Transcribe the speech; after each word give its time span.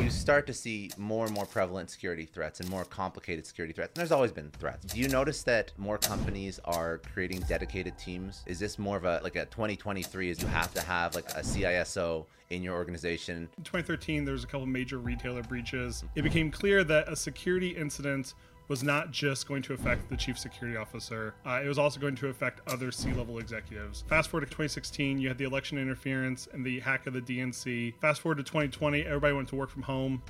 you 0.00 0.10
start 0.10 0.46
to 0.46 0.54
see 0.54 0.90
more 0.96 1.26
and 1.26 1.34
more 1.34 1.46
prevalent 1.46 1.90
security 1.90 2.24
threats 2.24 2.60
and 2.60 2.68
more 2.68 2.84
complicated 2.84 3.46
security 3.46 3.72
threats. 3.72 3.92
And 3.94 4.00
there's 4.00 4.12
always 4.12 4.32
been 4.32 4.50
threats. 4.50 4.86
Do 4.86 5.00
you 5.00 5.08
notice 5.08 5.42
that 5.42 5.72
more 5.76 5.98
companies 5.98 6.58
are 6.64 6.98
creating 7.12 7.40
dedicated 7.40 7.98
teams? 7.98 8.42
Is 8.46 8.58
this 8.58 8.78
more 8.78 8.96
of 8.96 9.04
a 9.04 9.20
like 9.22 9.36
a 9.36 9.44
2023 9.46 10.30
is 10.30 10.40
you 10.40 10.48
have 10.48 10.72
to 10.74 10.80
have 10.80 11.14
like 11.14 11.28
a 11.30 11.40
CISO 11.40 12.24
in 12.48 12.62
your 12.62 12.74
organization? 12.74 13.48
In 13.58 13.64
2013, 13.64 14.24
there 14.24 14.32
was 14.32 14.44
a 14.44 14.46
couple 14.46 14.66
major 14.66 14.98
retailer 14.98 15.42
breaches. 15.42 16.04
It 16.14 16.22
became 16.22 16.50
clear 16.50 16.82
that 16.84 17.08
a 17.08 17.16
security 17.16 17.68
incident 17.68 18.34
was 18.70 18.84
not 18.84 19.10
just 19.10 19.48
going 19.48 19.62
to 19.62 19.72
affect 19.72 20.08
the 20.08 20.16
chief 20.16 20.38
security 20.38 20.76
officer, 20.76 21.34
uh, 21.44 21.60
it 21.62 21.66
was 21.66 21.76
also 21.76 21.98
going 21.98 22.14
to 22.14 22.28
affect 22.28 22.60
other 22.68 22.92
C 22.92 23.12
level 23.12 23.40
executives. 23.40 24.04
Fast 24.06 24.30
forward 24.30 24.46
to 24.46 24.50
2016, 24.50 25.18
you 25.18 25.26
had 25.26 25.36
the 25.36 25.44
election 25.44 25.76
interference 25.76 26.46
and 26.52 26.64
the 26.64 26.78
hack 26.78 27.08
of 27.08 27.12
the 27.12 27.20
DNC. 27.20 27.94
Fast 28.00 28.20
forward 28.20 28.36
to 28.36 28.44
2020, 28.44 29.02
everybody 29.02 29.34
went 29.34 29.48
to 29.48 29.56
work 29.56 29.70
from 29.70 29.82
home. 29.82 30.22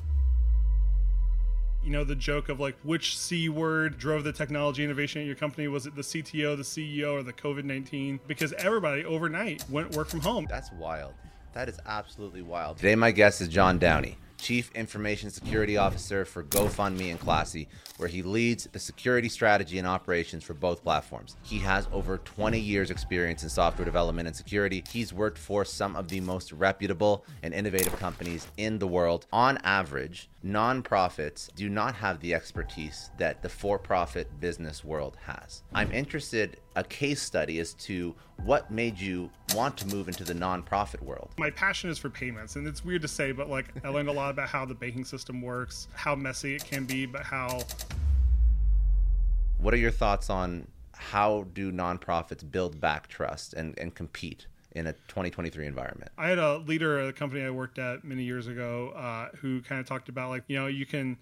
You 1.84 1.90
know 1.90 2.02
the 2.02 2.14
joke 2.14 2.48
of 2.48 2.60
like 2.60 2.76
which 2.82 3.16
c 3.16 3.50
word 3.50 3.98
drove 3.98 4.24
the 4.24 4.32
technology 4.32 4.84
innovation 4.84 5.20
at 5.20 5.26
your 5.26 5.36
company? 5.36 5.68
Was 5.68 5.86
it 5.86 5.94
the 5.94 6.02
cto 6.02 6.56
the 6.56 6.62
ceo 6.62 7.12
or 7.12 7.22
the 7.22 7.32
covid-19 7.32 8.20
because 8.26 8.52
everybody 8.54 9.04
overnight 9.04 9.64
went 9.70 9.94
work 9.96 10.08
from 10.08 10.20
home. 10.20 10.46
That's 10.48 10.70
wild. 10.72 11.14
That 11.54 11.68
is 11.70 11.78
absolutely 11.86 12.42
wild. 12.42 12.76
Today 12.76 12.96
my 12.96 13.12
guest 13.12 13.40
is 13.40 13.48
john 13.48 13.78
downey 13.78 14.18
Chief 14.40 14.70
Information 14.74 15.30
Security 15.30 15.76
Officer 15.76 16.24
for 16.24 16.42
GoFundMe 16.42 17.10
and 17.10 17.20
Classy, 17.20 17.68
where 17.98 18.08
he 18.08 18.22
leads 18.22 18.64
the 18.72 18.78
security 18.78 19.28
strategy 19.28 19.78
and 19.78 19.86
operations 19.86 20.42
for 20.42 20.54
both 20.54 20.82
platforms. 20.82 21.36
He 21.42 21.58
has 21.58 21.86
over 21.92 22.18
20 22.18 22.58
years' 22.58 22.90
experience 22.90 23.42
in 23.42 23.48
software 23.48 23.84
development 23.84 24.26
and 24.26 24.36
security. 24.36 24.82
He's 24.90 25.12
worked 25.12 25.38
for 25.38 25.64
some 25.64 25.94
of 25.96 26.08
the 26.08 26.20
most 26.20 26.52
reputable 26.52 27.24
and 27.42 27.52
innovative 27.52 27.96
companies 27.98 28.46
in 28.56 28.78
the 28.78 28.86
world. 28.86 29.26
On 29.32 29.58
average, 29.58 30.28
nonprofits 30.44 31.54
do 31.54 31.68
not 31.68 31.94
have 31.94 32.20
the 32.20 32.34
expertise 32.34 33.10
that 33.18 33.42
the 33.42 33.48
for 33.48 33.78
profit 33.78 34.40
business 34.40 34.82
world 34.82 35.16
has. 35.26 35.62
I'm 35.74 35.92
interested 35.92 36.58
a 36.80 36.84
case 36.84 37.20
study 37.20 37.58
as 37.58 37.74
to 37.74 38.14
what 38.44 38.70
made 38.70 38.98
you 38.98 39.30
want 39.54 39.76
to 39.76 39.86
move 39.88 40.08
into 40.08 40.24
the 40.24 40.32
nonprofit 40.32 41.02
world. 41.02 41.30
My 41.38 41.50
passion 41.50 41.90
is 41.90 41.98
for 41.98 42.08
payments, 42.08 42.56
and 42.56 42.66
it's 42.66 42.82
weird 42.82 43.02
to 43.02 43.08
say, 43.08 43.32
but 43.32 43.50
like 43.50 43.66
I 43.84 43.90
learned 43.90 44.08
a 44.08 44.12
lot 44.12 44.30
about 44.30 44.48
how 44.48 44.64
the 44.64 44.74
banking 44.74 45.04
system 45.04 45.42
works, 45.42 45.88
how 45.94 46.14
messy 46.14 46.54
it 46.54 46.64
can 46.64 46.86
be, 46.86 47.04
but 47.04 47.22
how. 47.22 47.60
What 49.58 49.74
are 49.74 49.78
your 49.78 49.90
thoughts 49.90 50.30
on 50.30 50.66
how 50.94 51.46
do 51.52 51.70
nonprofits 51.70 52.50
build 52.50 52.80
back 52.80 53.08
trust 53.08 53.52
and, 53.54 53.78
and 53.78 53.94
compete? 53.94 54.46
in 54.72 54.86
a 54.86 54.92
2023 55.08 55.66
environment. 55.66 56.12
I 56.16 56.28
had 56.28 56.38
a 56.38 56.58
leader 56.58 57.00
at 57.00 57.08
a 57.08 57.12
company 57.12 57.42
I 57.42 57.50
worked 57.50 57.80
at 57.80 58.04
many 58.04 58.22
years 58.22 58.46
ago 58.46 58.90
uh, 58.90 59.36
who 59.38 59.60
kind 59.62 59.80
of 59.80 59.86
talked 59.88 60.08
about 60.08 60.30
like, 60.30 60.44
you 60.46 60.56
know, 60.56 60.68
you 60.68 60.86
can. 60.86 61.18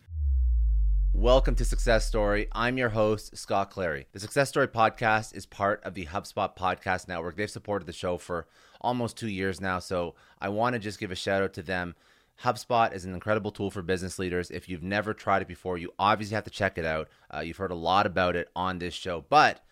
Welcome 1.18 1.56
to 1.56 1.64
Success 1.64 2.06
Story. 2.06 2.46
I'm 2.52 2.78
your 2.78 2.90
host, 2.90 3.36
Scott 3.36 3.70
Clary. 3.70 4.06
The 4.12 4.20
Success 4.20 4.50
Story 4.50 4.68
podcast 4.68 5.34
is 5.34 5.46
part 5.46 5.82
of 5.82 5.94
the 5.94 6.06
HubSpot 6.06 6.56
Podcast 6.56 7.08
Network. 7.08 7.36
They've 7.36 7.50
supported 7.50 7.86
the 7.86 7.92
show 7.92 8.18
for 8.18 8.46
almost 8.80 9.16
two 9.16 9.26
years 9.26 9.60
now, 9.60 9.80
so 9.80 10.14
I 10.40 10.48
want 10.50 10.74
to 10.74 10.78
just 10.78 11.00
give 11.00 11.10
a 11.10 11.16
shout 11.16 11.42
out 11.42 11.54
to 11.54 11.62
them. 11.62 11.96
HubSpot 12.44 12.94
is 12.94 13.04
an 13.04 13.14
incredible 13.14 13.50
tool 13.50 13.72
for 13.72 13.82
business 13.82 14.20
leaders. 14.20 14.52
If 14.52 14.68
you've 14.68 14.84
never 14.84 15.12
tried 15.12 15.42
it 15.42 15.48
before, 15.48 15.76
you 15.76 15.92
obviously 15.98 16.36
have 16.36 16.44
to 16.44 16.50
check 16.50 16.78
it 16.78 16.84
out. 16.84 17.08
Uh, 17.34 17.40
you've 17.40 17.56
heard 17.56 17.72
a 17.72 17.74
lot 17.74 18.06
about 18.06 18.36
it 18.36 18.48
on 18.54 18.78
this 18.78 18.94
show, 18.94 19.24
but 19.28 19.64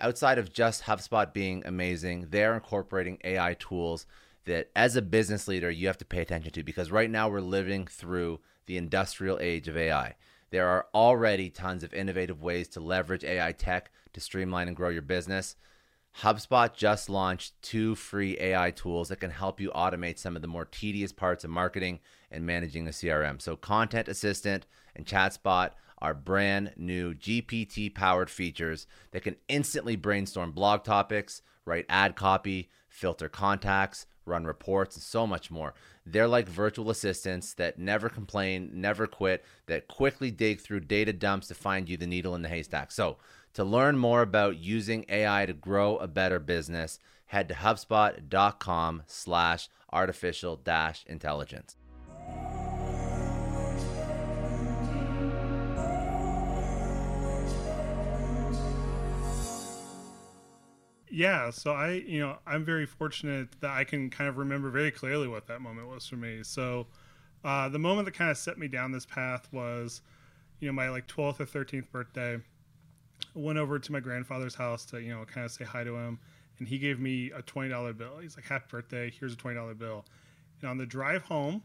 outside 0.00 0.38
of 0.38 0.52
just 0.52 0.82
HubSpot 0.82 1.32
being 1.32 1.62
amazing, 1.64 2.26
they're 2.30 2.54
incorporating 2.54 3.18
AI 3.22 3.54
tools 3.60 4.06
that 4.44 4.70
as 4.74 4.96
a 4.96 5.02
business 5.02 5.46
leader 5.46 5.70
you 5.70 5.86
have 5.86 5.98
to 5.98 6.04
pay 6.04 6.20
attention 6.20 6.50
to 6.50 6.64
because 6.64 6.90
right 6.90 7.10
now 7.10 7.28
we're 7.28 7.40
living 7.40 7.86
through 7.86 8.40
the 8.66 8.76
industrial 8.76 9.38
age 9.40 9.68
of 9.68 9.76
AI. 9.76 10.16
There 10.50 10.68
are 10.68 10.86
already 10.94 11.48
tons 11.50 11.82
of 11.84 11.94
innovative 11.94 12.42
ways 12.42 12.68
to 12.68 12.80
leverage 12.80 13.24
AI 13.24 13.52
tech 13.52 13.90
to 14.12 14.20
streamline 14.20 14.68
and 14.68 14.76
grow 14.76 14.88
your 14.88 15.02
business. 15.02 15.56
HubSpot 16.22 16.74
just 16.74 17.08
launched 17.08 17.54
two 17.62 17.94
free 17.94 18.36
AI 18.40 18.72
tools 18.72 19.08
that 19.08 19.20
can 19.20 19.30
help 19.30 19.60
you 19.60 19.70
automate 19.70 20.18
some 20.18 20.34
of 20.34 20.42
the 20.42 20.48
more 20.48 20.64
tedious 20.64 21.12
parts 21.12 21.44
of 21.44 21.50
marketing 21.50 22.00
and 22.30 22.44
managing 22.44 22.88
a 22.88 22.90
CRM. 22.90 23.40
So, 23.40 23.54
Content 23.56 24.08
Assistant 24.08 24.66
and 24.96 25.06
ChatSpot 25.06 25.70
are 25.98 26.14
brand 26.14 26.72
new 26.76 27.14
GPT 27.14 27.94
powered 27.94 28.30
features 28.30 28.86
that 29.12 29.22
can 29.22 29.36
instantly 29.48 29.94
brainstorm 29.96 30.50
blog 30.50 30.82
topics, 30.82 31.42
write 31.64 31.86
ad 31.88 32.16
copy, 32.16 32.70
filter 32.88 33.28
contacts, 33.28 34.06
run 34.24 34.44
reports, 34.44 34.96
and 34.96 35.02
so 35.02 35.26
much 35.26 35.50
more. 35.50 35.74
They're 36.10 36.26
like 36.26 36.48
virtual 36.48 36.90
assistants 36.90 37.54
that 37.54 37.78
never 37.78 38.08
complain, 38.08 38.70
never 38.74 39.06
quit, 39.06 39.44
that 39.66 39.86
quickly 39.86 40.30
dig 40.30 40.60
through 40.60 40.80
data 40.80 41.12
dumps 41.12 41.46
to 41.48 41.54
find 41.54 41.88
you 41.88 41.96
the 41.96 42.06
needle 42.06 42.34
in 42.34 42.42
the 42.42 42.48
haystack. 42.48 42.90
So, 42.90 43.18
to 43.54 43.64
learn 43.64 43.98
more 43.98 44.22
about 44.22 44.58
using 44.58 45.04
AI 45.08 45.46
to 45.46 45.52
grow 45.52 45.96
a 45.96 46.06
better 46.06 46.38
business, 46.38 46.98
head 47.26 47.48
to 47.48 47.54
hubspot.com 47.54 49.02
slash 49.06 49.68
artificial 49.92 50.56
dash 50.56 51.04
intelligence. 51.06 51.76
Yeah 61.10 61.50
so 61.50 61.72
i 61.72 61.90
you 61.92 62.20
know 62.20 62.38
i'm 62.46 62.64
very 62.64 62.86
fortunate 62.86 63.48
that 63.60 63.70
i 63.70 63.82
can 63.84 64.08
kind 64.10 64.28
of 64.28 64.38
remember 64.38 64.70
very 64.70 64.90
clearly 64.90 65.26
what 65.26 65.46
that 65.46 65.60
moment 65.60 65.88
was 65.88 66.06
for 66.06 66.16
me. 66.16 66.42
So 66.42 66.86
uh, 67.44 67.68
the 67.68 67.78
moment 67.78 68.04
that 68.04 68.14
kind 68.14 68.30
of 68.30 68.36
set 68.36 68.58
me 68.58 68.68
down 68.68 68.92
this 68.92 69.06
path 69.06 69.48
was 69.52 70.02
you 70.60 70.68
know 70.68 70.72
my 70.72 70.90
like 70.90 71.06
12th 71.06 71.40
or 71.40 71.46
13th 71.46 71.90
birthday. 71.90 72.34
I 72.34 73.38
went 73.38 73.58
over 73.58 73.78
to 73.78 73.92
my 73.92 74.00
grandfather's 74.00 74.54
house 74.54 74.84
to 74.86 75.00
you 75.00 75.14
know 75.14 75.24
kind 75.24 75.44
of 75.44 75.50
say 75.50 75.64
hi 75.64 75.84
to 75.84 75.94
him 75.94 76.18
and 76.58 76.68
he 76.68 76.78
gave 76.78 77.00
me 77.00 77.30
a 77.30 77.42
$20 77.42 77.96
bill. 77.96 78.18
He's 78.20 78.36
like 78.36 78.44
happy 78.44 78.66
birthday 78.70 79.12
here's 79.18 79.34
a 79.34 79.36
$20 79.36 79.78
bill. 79.78 80.04
And 80.60 80.70
on 80.70 80.78
the 80.78 80.86
drive 80.86 81.22
home 81.22 81.62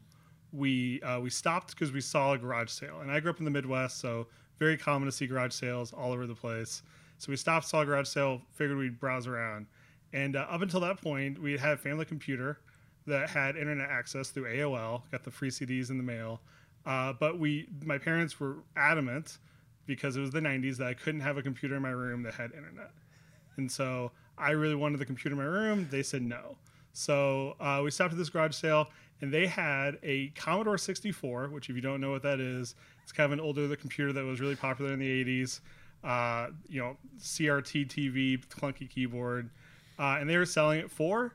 we 0.54 1.02
uh, 1.02 1.20
we 1.20 1.30
stopped 1.30 1.72
because 1.72 1.92
we 1.92 2.02
saw 2.02 2.34
a 2.34 2.38
garage 2.38 2.70
sale. 2.70 3.00
And 3.02 3.12
i 3.12 3.20
grew 3.20 3.32
up 3.32 3.40
in 3.40 3.46
the 3.46 3.52
midwest 3.52 4.00
so 4.00 4.28
very 4.60 4.78
common 4.78 5.06
to 5.08 5.12
see 5.12 5.28
garage 5.28 5.54
sales 5.54 5.92
all 5.92 6.14
over 6.14 6.26
the 6.26 6.36
place 6.36 6.82
so 7.18 7.32
we 7.32 7.36
stopped, 7.36 7.68
saw 7.68 7.82
a 7.82 7.86
garage 7.86 8.08
sale, 8.08 8.42
figured 8.54 8.78
we'd 8.78 9.00
browse 9.00 9.28
around. 9.28 9.68
And 10.14 10.36
uh, 10.36 10.46
up 10.50 10.62
until 10.62 10.80
that 10.82 11.02
point, 11.02 11.42
we 11.42 11.58
had 11.58 11.74
a 11.74 11.78
family 11.78 12.06
computer 12.06 12.60
that 13.08 13.30
had 13.30 13.56
internet 13.56 13.90
access 13.90 14.30
through 14.30 14.46
AOL, 14.46 15.04
got 15.12 15.24
the 15.24 15.32
free 15.32 15.50
CDs 15.50 15.90
in 15.90 15.98
the 15.98 16.04
mail. 16.04 16.42
Uh, 16.86 17.14
but 17.14 17.40
we, 17.40 17.68
my 17.84 17.98
parents 17.98 18.40
were 18.40 18.58
adamant 18.76 19.38
because 19.86 20.18
it 20.18 20.22
was 20.22 20.32
the 20.32 20.40
90s 20.40 20.78
that 20.78 20.88
I 20.88 20.94
couldn't 20.94 21.22
have 21.22 21.38
a 21.38 21.42
computer 21.42 21.76
in 21.76 21.82
my 21.82 21.90
room 21.90 22.24
that 22.24 22.34
had 22.34 22.52
internet. 22.52 22.92
And 23.58 23.72
so 23.72 24.12
I 24.38 24.52
really 24.52 24.76
wanted 24.76 25.00
the 25.00 25.06
computer 25.06 25.36
in 25.36 25.38
my 25.38 25.48
room. 25.48 25.88
They 25.90 26.04
said 26.04 26.22
no. 26.22 26.58
So 26.94 27.56
uh, 27.60 27.82
we 27.84 27.92
stopped 27.92 28.14
at 28.14 28.18
this 28.18 28.30
garage 28.30 28.56
sale, 28.56 28.90
and 29.22 29.32
they 29.32 29.48
had 29.48 29.98
a 30.02 30.30
Commodore 30.30 30.78
64, 30.78 31.50
which, 31.50 31.70
if 31.70 31.76
you 31.76 31.82
don't 31.82 32.02
know 32.02 32.12
what 32.12 32.24
that 32.24 32.40
is, 32.40 32.76
it's 33.04 33.12
kind 33.12 33.26
of 33.26 33.32
an 33.34 33.40
older 33.40 33.74
computer 33.76 34.14
that 34.14 34.24
was 34.24 34.40
really 34.40 34.56
popular 34.56 34.94
in 34.94 35.00
the 35.00 35.26
80s 35.26 35.60
uh, 36.06 36.48
you 36.68 36.80
know, 36.80 36.98
CRT 37.20 37.88
TV, 37.88 38.46
clunky 38.48 38.90
keyboard, 38.90 39.50
uh, 40.00 40.18
and 40.20 40.30
they 40.30 40.38
were 40.38 40.46
selling 40.46 40.80
it 40.80 40.92
for 40.92 41.34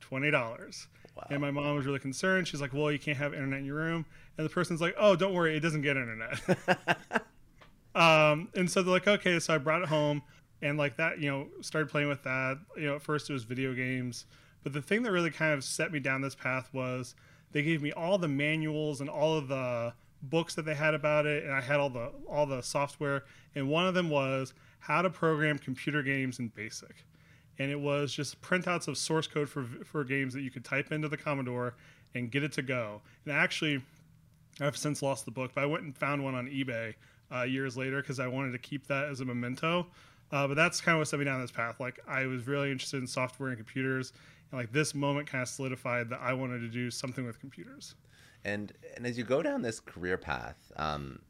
twenty 0.00 0.30
dollars. 0.30 0.86
Wow. 1.16 1.26
And 1.30 1.40
my 1.40 1.50
mom 1.50 1.76
was 1.76 1.86
really 1.86 1.98
concerned. 1.98 2.46
She's 2.46 2.60
like, 2.60 2.72
"Well, 2.72 2.92
you 2.92 2.98
can't 2.98 3.18
have 3.18 3.34
internet 3.34 3.60
in 3.60 3.64
your 3.64 3.76
room." 3.76 4.06
And 4.38 4.44
the 4.44 4.50
person's 4.50 4.80
like, 4.80 4.94
"Oh, 4.98 5.16
don't 5.16 5.34
worry, 5.34 5.56
it 5.56 5.60
doesn't 5.60 5.82
get 5.82 5.96
internet." 5.96 7.26
Um, 7.94 8.48
and 8.54 8.70
so 8.70 8.82
they're 8.82 8.92
like, 8.92 9.08
okay, 9.08 9.38
so 9.38 9.54
I 9.54 9.58
brought 9.58 9.82
it 9.82 9.88
home 9.88 10.22
and 10.62 10.78
like 10.78 10.96
that, 10.96 11.18
you 11.20 11.30
know, 11.30 11.48
started 11.60 11.90
playing 11.90 12.08
with 12.08 12.22
that. 12.22 12.58
You 12.76 12.86
know, 12.86 12.96
at 12.96 13.02
first 13.02 13.28
it 13.28 13.32
was 13.32 13.44
video 13.44 13.74
games, 13.74 14.26
but 14.62 14.72
the 14.72 14.82
thing 14.82 15.02
that 15.02 15.12
really 15.12 15.30
kind 15.30 15.52
of 15.52 15.64
set 15.64 15.92
me 15.92 16.00
down 16.00 16.20
this 16.20 16.34
path 16.34 16.70
was 16.72 17.14
they 17.52 17.62
gave 17.62 17.82
me 17.82 17.92
all 17.92 18.18
the 18.18 18.28
manuals 18.28 19.00
and 19.00 19.10
all 19.10 19.36
of 19.36 19.48
the 19.48 19.92
books 20.22 20.54
that 20.54 20.64
they 20.64 20.74
had 20.74 20.94
about 20.94 21.26
it, 21.26 21.44
and 21.44 21.52
I 21.52 21.60
had 21.60 21.80
all 21.80 21.90
the 21.90 22.12
all 22.28 22.46
the 22.46 22.62
software. 22.62 23.24
And 23.54 23.68
one 23.68 23.86
of 23.86 23.94
them 23.94 24.08
was 24.08 24.54
how 24.80 25.02
to 25.02 25.10
program 25.10 25.58
computer 25.58 26.02
games 26.02 26.38
in 26.38 26.48
BASIC, 26.48 27.04
and 27.58 27.70
it 27.70 27.80
was 27.80 28.12
just 28.12 28.40
printouts 28.40 28.88
of 28.88 28.96
source 28.96 29.26
code 29.26 29.48
for 29.48 29.64
for 29.84 30.04
games 30.04 30.34
that 30.34 30.42
you 30.42 30.50
could 30.50 30.64
type 30.64 30.92
into 30.92 31.08
the 31.08 31.16
Commodore 31.16 31.74
and 32.14 32.30
get 32.30 32.42
it 32.42 32.52
to 32.52 32.62
go. 32.62 33.00
And 33.24 33.34
actually, 33.34 33.82
I've 34.60 34.76
since 34.76 35.02
lost 35.02 35.24
the 35.24 35.30
book, 35.30 35.52
but 35.54 35.62
I 35.62 35.66
went 35.66 35.84
and 35.84 35.96
found 35.96 36.22
one 36.22 36.34
on 36.34 36.46
eBay 36.46 36.94
uh, 37.34 37.42
years 37.42 37.76
later 37.76 38.00
because 38.00 38.20
I 38.20 38.26
wanted 38.26 38.52
to 38.52 38.58
keep 38.58 38.86
that 38.88 39.06
as 39.06 39.20
a 39.20 39.24
memento. 39.24 39.86
Uh, 40.30 40.48
but 40.48 40.54
that's 40.54 40.80
kind 40.80 40.96
of 40.96 41.00
what 41.00 41.08
set 41.08 41.18
me 41.18 41.26
down 41.26 41.40
this 41.40 41.50
path. 41.50 41.78
Like 41.78 42.00
I 42.08 42.26
was 42.26 42.46
really 42.46 42.70
interested 42.70 42.98
in 42.98 43.06
software 43.06 43.50
and 43.50 43.58
computers, 43.58 44.12
and 44.50 44.58
like 44.58 44.72
this 44.72 44.94
moment 44.94 45.26
kind 45.26 45.42
of 45.42 45.48
solidified 45.48 46.08
that 46.10 46.20
I 46.20 46.32
wanted 46.32 46.60
to 46.60 46.68
do 46.68 46.90
something 46.90 47.26
with 47.26 47.38
computers. 47.38 47.94
And 48.44 48.72
and 48.96 49.06
as 49.06 49.16
you 49.16 49.24
go 49.24 49.42
down 49.42 49.62
this 49.62 49.80
career 49.80 50.16
path, 50.16 50.72
um, 50.76 51.20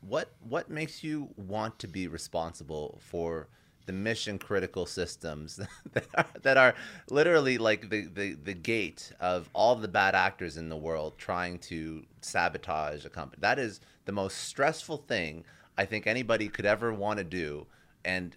what 0.00 0.30
what 0.40 0.70
makes 0.70 1.02
you 1.02 1.30
want 1.36 1.78
to 1.80 1.88
be 1.88 2.06
responsible 2.06 2.98
for 3.02 3.48
the 3.86 3.92
mission 3.92 4.38
critical 4.38 4.86
systems 4.86 5.56
that 5.92 6.06
are, 6.14 6.26
that 6.42 6.56
are 6.56 6.74
literally 7.08 7.58
like 7.58 7.90
the, 7.90 8.06
the, 8.06 8.34
the 8.34 8.54
gate 8.54 9.10
of 9.20 9.48
all 9.52 9.74
the 9.74 9.88
bad 9.88 10.14
actors 10.14 10.56
in 10.56 10.68
the 10.68 10.76
world 10.76 11.14
trying 11.18 11.58
to 11.58 12.04
sabotage 12.20 13.04
a 13.04 13.08
company. 13.08 13.40
That 13.40 13.58
is 13.58 13.80
the 14.04 14.12
most 14.12 14.36
stressful 14.38 14.98
thing 15.08 15.44
I 15.76 15.86
think 15.86 16.06
anybody 16.06 16.48
could 16.48 16.66
ever 16.66 16.92
want 16.92 17.18
to 17.18 17.24
do 17.24 17.66
and 18.04 18.36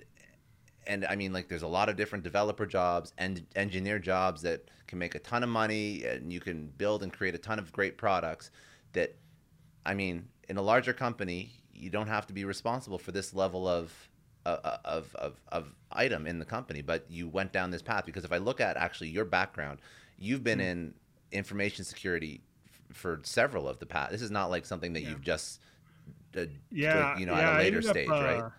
and 0.87 1.05
I 1.05 1.15
mean 1.15 1.33
like 1.33 1.47
there's 1.47 1.63
a 1.63 1.67
lot 1.67 1.89
of 1.89 1.95
different 1.95 2.23
developer 2.23 2.65
jobs 2.65 3.13
and 3.17 3.45
engineer 3.55 3.99
jobs 3.99 4.41
that 4.43 4.69
can 4.87 4.99
make 4.99 5.15
a 5.15 5.19
ton 5.19 5.43
of 5.43 5.49
money 5.49 6.03
and 6.05 6.31
you 6.31 6.39
can 6.39 6.67
build 6.77 7.03
and 7.03 7.11
create 7.11 7.35
a 7.35 7.37
ton 7.37 7.59
of 7.59 7.71
great 7.71 7.97
products 7.97 8.51
that 8.93 9.15
I 9.85 9.93
mean 9.93 10.27
in 10.49 10.57
a 10.57 10.61
larger 10.61 10.93
company 10.93 11.51
you 11.73 11.89
don't 11.89 12.07
have 12.07 12.27
to 12.27 12.33
be 12.33 12.45
responsible 12.45 12.97
for 12.97 13.11
this 13.11 13.33
level 13.33 13.67
of 13.67 13.91
uh, 14.45 14.77
of, 14.83 15.15
of, 15.15 15.39
of 15.53 15.73
item 15.91 16.27
in 16.27 16.37
the 16.37 16.45
company 16.45 16.81
but 16.81 17.05
you 17.09 17.29
went 17.29 17.53
down 17.53 17.71
this 17.71 17.81
path 17.81 18.05
because 18.05 18.25
if 18.25 18.31
I 18.31 18.37
look 18.37 18.59
at 18.59 18.75
actually 18.75 19.09
your 19.09 19.25
background 19.25 19.79
you've 20.17 20.43
been 20.43 20.59
mm-hmm. 20.59 20.67
in 20.67 20.93
information 21.31 21.85
security 21.85 22.41
f- 22.67 22.97
for 22.97 23.19
several 23.23 23.69
of 23.69 23.79
the 23.79 23.85
past 23.85 24.11
this 24.11 24.21
is 24.21 24.31
not 24.31 24.49
like 24.49 24.65
something 24.65 24.93
that 24.93 25.01
yeah. 25.01 25.09
you've 25.09 25.21
just 25.21 25.61
uh, 26.37 26.45
yeah, 26.71 27.17
you 27.17 27.25
know 27.25 27.33
yeah, 27.33 27.51
at 27.51 27.55
a 27.55 27.63
later 27.63 27.81
stage 27.81 28.09
up, 28.09 28.15
uh, 28.15 28.23
right 28.23 28.51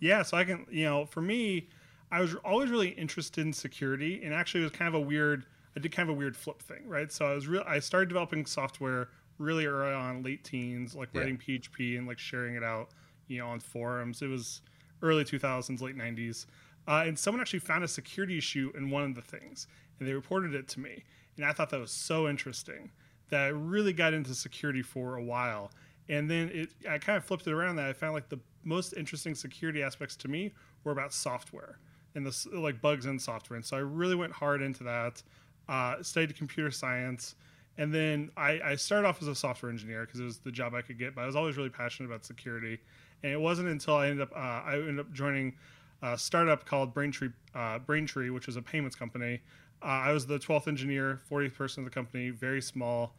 yeah, 0.00 0.22
so 0.22 0.36
I 0.36 0.44
can, 0.44 0.66
you 0.70 0.84
know, 0.84 1.04
for 1.04 1.20
me, 1.20 1.68
I 2.10 2.20
was 2.20 2.34
always 2.36 2.70
really 2.70 2.88
interested 2.88 3.46
in 3.46 3.52
security, 3.52 4.22
and 4.24 4.34
actually, 4.34 4.62
it 4.62 4.64
was 4.64 4.72
kind 4.72 4.88
of 4.88 4.94
a 4.94 5.00
weird. 5.00 5.44
I 5.76 5.80
did 5.80 5.92
kind 5.92 6.08
of 6.08 6.16
a 6.16 6.18
weird 6.18 6.36
flip 6.36 6.60
thing, 6.60 6.88
right? 6.88 7.12
So 7.12 7.26
I 7.26 7.34
was 7.34 7.46
real. 7.46 7.62
I 7.66 7.78
started 7.78 8.08
developing 8.08 8.44
software 8.44 9.08
really 9.38 9.66
early 9.66 9.94
on, 9.94 10.22
late 10.22 10.42
teens, 10.42 10.94
like 10.96 11.08
writing 11.14 11.40
yeah. 11.46 11.58
PHP 11.58 11.96
and 11.96 12.08
like 12.08 12.18
sharing 12.18 12.56
it 12.56 12.64
out, 12.64 12.90
you 13.28 13.38
know, 13.38 13.46
on 13.46 13.60
forums. 13.60 14.20
It 14.20 14.26
was 14.26 14.62
early 15.02 15.24
2000s, 15.24 15.80
late 15.80 15.96
90s, 15.96 16.46
uh, 16.88 17.04
and 17.06 17.18
someone 17.18 17.40
actually 17.40 17.60
found 17.60 17.84
a 17.84 17.88
security 17.88 18.36
issue 18.36 18.72
in 18.76 18.90
one 18.90 19.04
of 19.04 19.14
the 19.14 19.22
things, 19.22 19.66
and 19.98 20.08
they 20.08 20.12
reported 20.12 20.54
it 20.54 20.68
to 20.68 20.80
me, 20.80 21.04
and 21.36 21.46
I 21.46 21.52
thought 21.52 21.70
that 21.70 21.80
was 21.80 21.92
so 21.92 22.28
interesting 22.28 22.90
that 23.30 23.40
I 23.42 23.48
really 23.48 23.92
got 23.92 24.12
into 24.12 24.34
security 24.34 24.82
for 24.82 25.14
a 25.14 25.22
while, 25.22 25.70
and 26.08 26.30
then 26.30 26.50
it 26.52 26.70
I 26.88 26.98
kind 26.98 27.16
of 27.16 27.24
flipped 27.24 27.46
it 27.46 27.52
around 27.52 27.76
that 27.76 27.88
I 27.88 27.92
found 27.92 28.14
like 28.14 28.28
the 28.28 28.40
most 28.64 28.94
interesting 28.94 29.34
security 29.34 29.82
aspects 29.82 30.16
to 30.16 30.28
me 30.28 30.52
were 30.84 30.92
about 30.92 31.12
software 31.12 31.78
and 32.14 32.26
the 32.26 32.58
like 32.58 32.80
bugs 32.80 33.06
in 33.06 33.18
software. 33.18 33.56
And 33.56 33.64
so 33.64 33.76
I 33.76 33.80
really 33.80 34.14
went 34.14 34.32
hard 34.32 34.62
into 34.62 34.84
that. 34.84 35.22
Uh, 35.68 36.02
studied 36.02 36.34
computer 36.34 36.70
science, 36.70 37.36
and 37.78 37.94
then 37.94 38.28
I, 38.36 38.60
I 38.64 38.74
started 38.74 39.06
off 39.06 39.22
as 39.22 39.28
a 39.28 39.36
software 39.36 39.70
engineer 39.70 40.04
because 40.04 40.18
it 40.18 40.24
was 40.24 40.38
the 40.38 40.50
job 40.50 40.74
I 40.74 40.82
could 40.82 40.98
get. 40.98 41.14
But 41.14 41.22
I 41.22 41.26
was 41.26 41.36
always 41.36 41.56
really 41.56 41.68
passionate 41.68 42.08
about 42.08 42.24
security, 42.24 42.80
and 43.22 43.32
it 43.32 43.40
wasn't 43.40 43.68
until 43.68 43.94
I 43.94 44.08
ended 44.08 44.22
up 44.22 44.32
uh, 44.34 44.68
I 44.68 44.74
ended 44.74 44.98
up 44.98 45.12
joining 45.12 45.54
a 46.02 46.18
startup 46.18 46.66
called 46.66 46.92
Braintree 46.92 47.28
uh, 47.54 47.78
Braintree, 47.78 48.30
which 48.30 48.46
was 48.46 48.56
a 48.56 48.62
payments 48.62 48.96
company. 48.96 49.42
Uh, 49.82 49.86
I 49.86 50.12
was 50.12 50.26
the 50.26 50.38
12th 50.38 50.66
engineer, 50.66 51.20
40th 51.30 51.54
person 51.54 51.84
of 51.84 51.90
the 51.90 51.94
company, 51.94 52.30
very 52.30 52.60
small. 52.60 53.14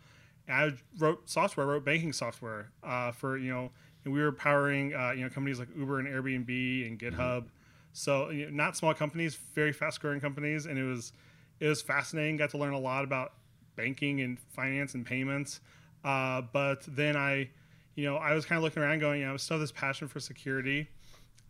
I 0.49 0.71
wrote 0.97 1.29
software, 1.29 1.65
I 1.65 1.69
wrote 1.69 1.85
banking 1.85 2.13
software 2.13 2.71
uh, 2.83 3.11
for 3.11 3.37
you 3.37 3.51
know 3.51 3.71
and 4.03 4.13
we 4.13 4.21
were 4.21 4.31
powering 4.31 4.93
uh, 4.93 5.11
you 5.11 5.23
know 5.23 5.29
companies 5.29 5.59
like 5.59 5.69
Uber 5.77 5.99
and 5.99 6.07
Airbnb 6.07 6.87
and 6.87 6.99
mm-hmm. 6.99 7.21
GitHub. 7.21 7.39
Mm-hmm. 7.39 7.47
So 7.93 8.29
you 8.29 8.45
know, 8.45 8.51
not 8.51 8.77
small 8.77 8.93
companies, 8.93 9.35
very 9.53 9.73
fast 9.73 10.01
growing 10.01 10.19
companies, 10.19 10.65
and 10.65 10.77
it 10.77 10.83
was 10.83 11.13
it 11.59 11.67
was 11.67 11.81
fascinating. 11.81 12.37
Got 12.37 12.51
to 12.51 12.57
learn 12.57 12.73
a 12.73 12.79
lot 12.79 13.03
about 13.03 13.33
banking 13.75 14.21
and 14.21 14.39
finance 14.39 14.93
and 14.93 15.05
payments. 15.05 15.59
Uh, 16.03 16.41
but 16.53 16.83
then 16.87 17.15
I, 17.15 17.49
you 17.95 18.05
know, 18.05 18.17
I 18.17 18.33
was 18.33 18.45
kind 18.45 18.57
of 18.57 18.63
looking 18.63 18.81
around, 18.81 18.99
going, 18.99 19.19
you 19.21 19.27
know, 19.27 19.33
I 19.33 19.37
still 19.37 19.55
have 19.55 19.61
this 19.61 19.71
passion 19.71 20.07
for 20.07 20.19
security, 20.19 20.89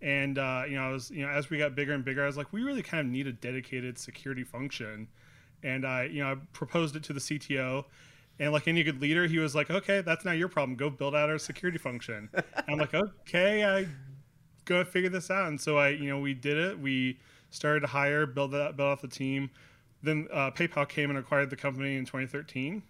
and 0.02 0.38
uh, 0.38 0.64
you 0.68 0.76
know, 0.76 0.90
I 0.90 0.92
was, 0.92 1.10
you 1.12 1.26
know, 1.26 1.32
as 1.32 1.50
we 1.50 1.58
got 1.58 1.76
bigger 1.76 1.94
and 1.94 2.04
bigger, 2.04 2.24
I 2.24 2.28
was 2.28 2.38
like, 2.38 2.52
we 2.52 2.64
really 2.64 2.84
kind 2.84 3.00
of 3.00 3.12
need 3.12 3.28
a 3.28 3.32
dedicated 3.32 3.98
security 3.98 4.44
function, 4.44 5.08
and 5.64 5.86
I, 5.86 6.06
you 6.06 6.24
know, 6.24 6.32
I 6.32 6.36
proposed 6.54 6.96
it 6.96 7.04
to 7.04 7.14
the 7.14 7.20
CTO, 7.20 7.86
and 8.40 8.52
like 8.52 8.68
any 8.68 8.84
good 8.84 9.02
leader, 9.02 9.28
he 9.28 9.38
was 9.38 9.56
like, 9.56 9.70
"Okay, 9.70 10.02
that's 10.02 10.26
not 10.26 10.38
your 10.38 10.48
problem. 10.48 10.76
Go 10.76 10.90
build 10.90 11.16
out 11.16 11.30
our 11.30 11.38
security 11.38 11.78
function." 11.78 12.30
I'm 12.68 12.78
like, 12.78 12.94
"Okay, 12.94 13.64
I 13.64 13.88
go 14.66 14.84
figure 14.84 15.10
this 15.10 15.30
out." 15.30 15.48
And 15.48 15.60
so 15.60 15.78
I, 15.78 15.90
you 15.90 16.10
know, 16.10 16.20
we 16.20 16.34
did 16.34 16.58
it. 16.58 16.80
We 16.80 17.20
started 17.50 17.82
to 17.82 17.88
hire, 17.88 18.26
build 18.26 18.52
that, 18.52 18.78
build 18.78 18.92
out 18.92 19.02
the 19.02 19.08
team. 19.08 19.50
Then 20.04 20.28
uh, 20.34 20.52
PayPal 20.52 20.88
came 20.90 21.10
and 21.10 21.20
acquired 21.20 21.50
the 21.50 21.56
company 21.56 21.96
in 21.96 22.06
2013. 22.06 22.82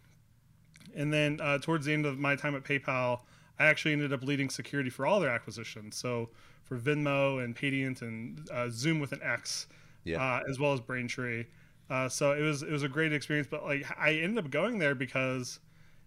And 0.96 1.14
then 1.14 1.40
uh, 1.42 1.58
towards 1.58 1.86
the 1.86 1.94
end 1.94 2.06
of 2.06 2.18
my 2.18 2.36
time 2.36 2.56
at 2.56 2.64
PayPal, 2.64 3.22
I 3.60 3.66
actually 3.66 3.94
ended 3.94 4.14
up 4.14 4.24
leading 4.24 4.50
security 4.50 4.90
for 4.90 5.06
all 5.06 5.20
their 5.20 5.30
acquisitions. 5.30 5.96
So 5.96 6.30
for 6.64 6.78
Venmo 6.78 7.44
and 7.44 7.56
Paydiant 7.56 8.02
and 8.02 8.48
uh, 8.52 8.68
Xoom 8.68 9.02
with 9.02 9.12
an 9.12 9.22
X, 9.22 9.68
yeah. 10.04 10.20
Uh, 10.22 10.42
as 10.50 10.60
well 10.60 10.74
as 10.74 10.80
Braintree. 10.80 11.46
Uh, 11.92 12.08
so 12.08 12.32
it 12.32 12.42
was 12.42 12.64
it 12.64 12.72
was 12.72 12.84
a 12.84 12.88
great 12.88 13.12
experience. 13.12 13.48
But 13.52 13.66
like 13.66 13.86
I 14.00 14.14
ended 14.14 14.44
up 14.44 14.50
going 14.50 14.80
there 14.80 14.96
because, 14.96 15.60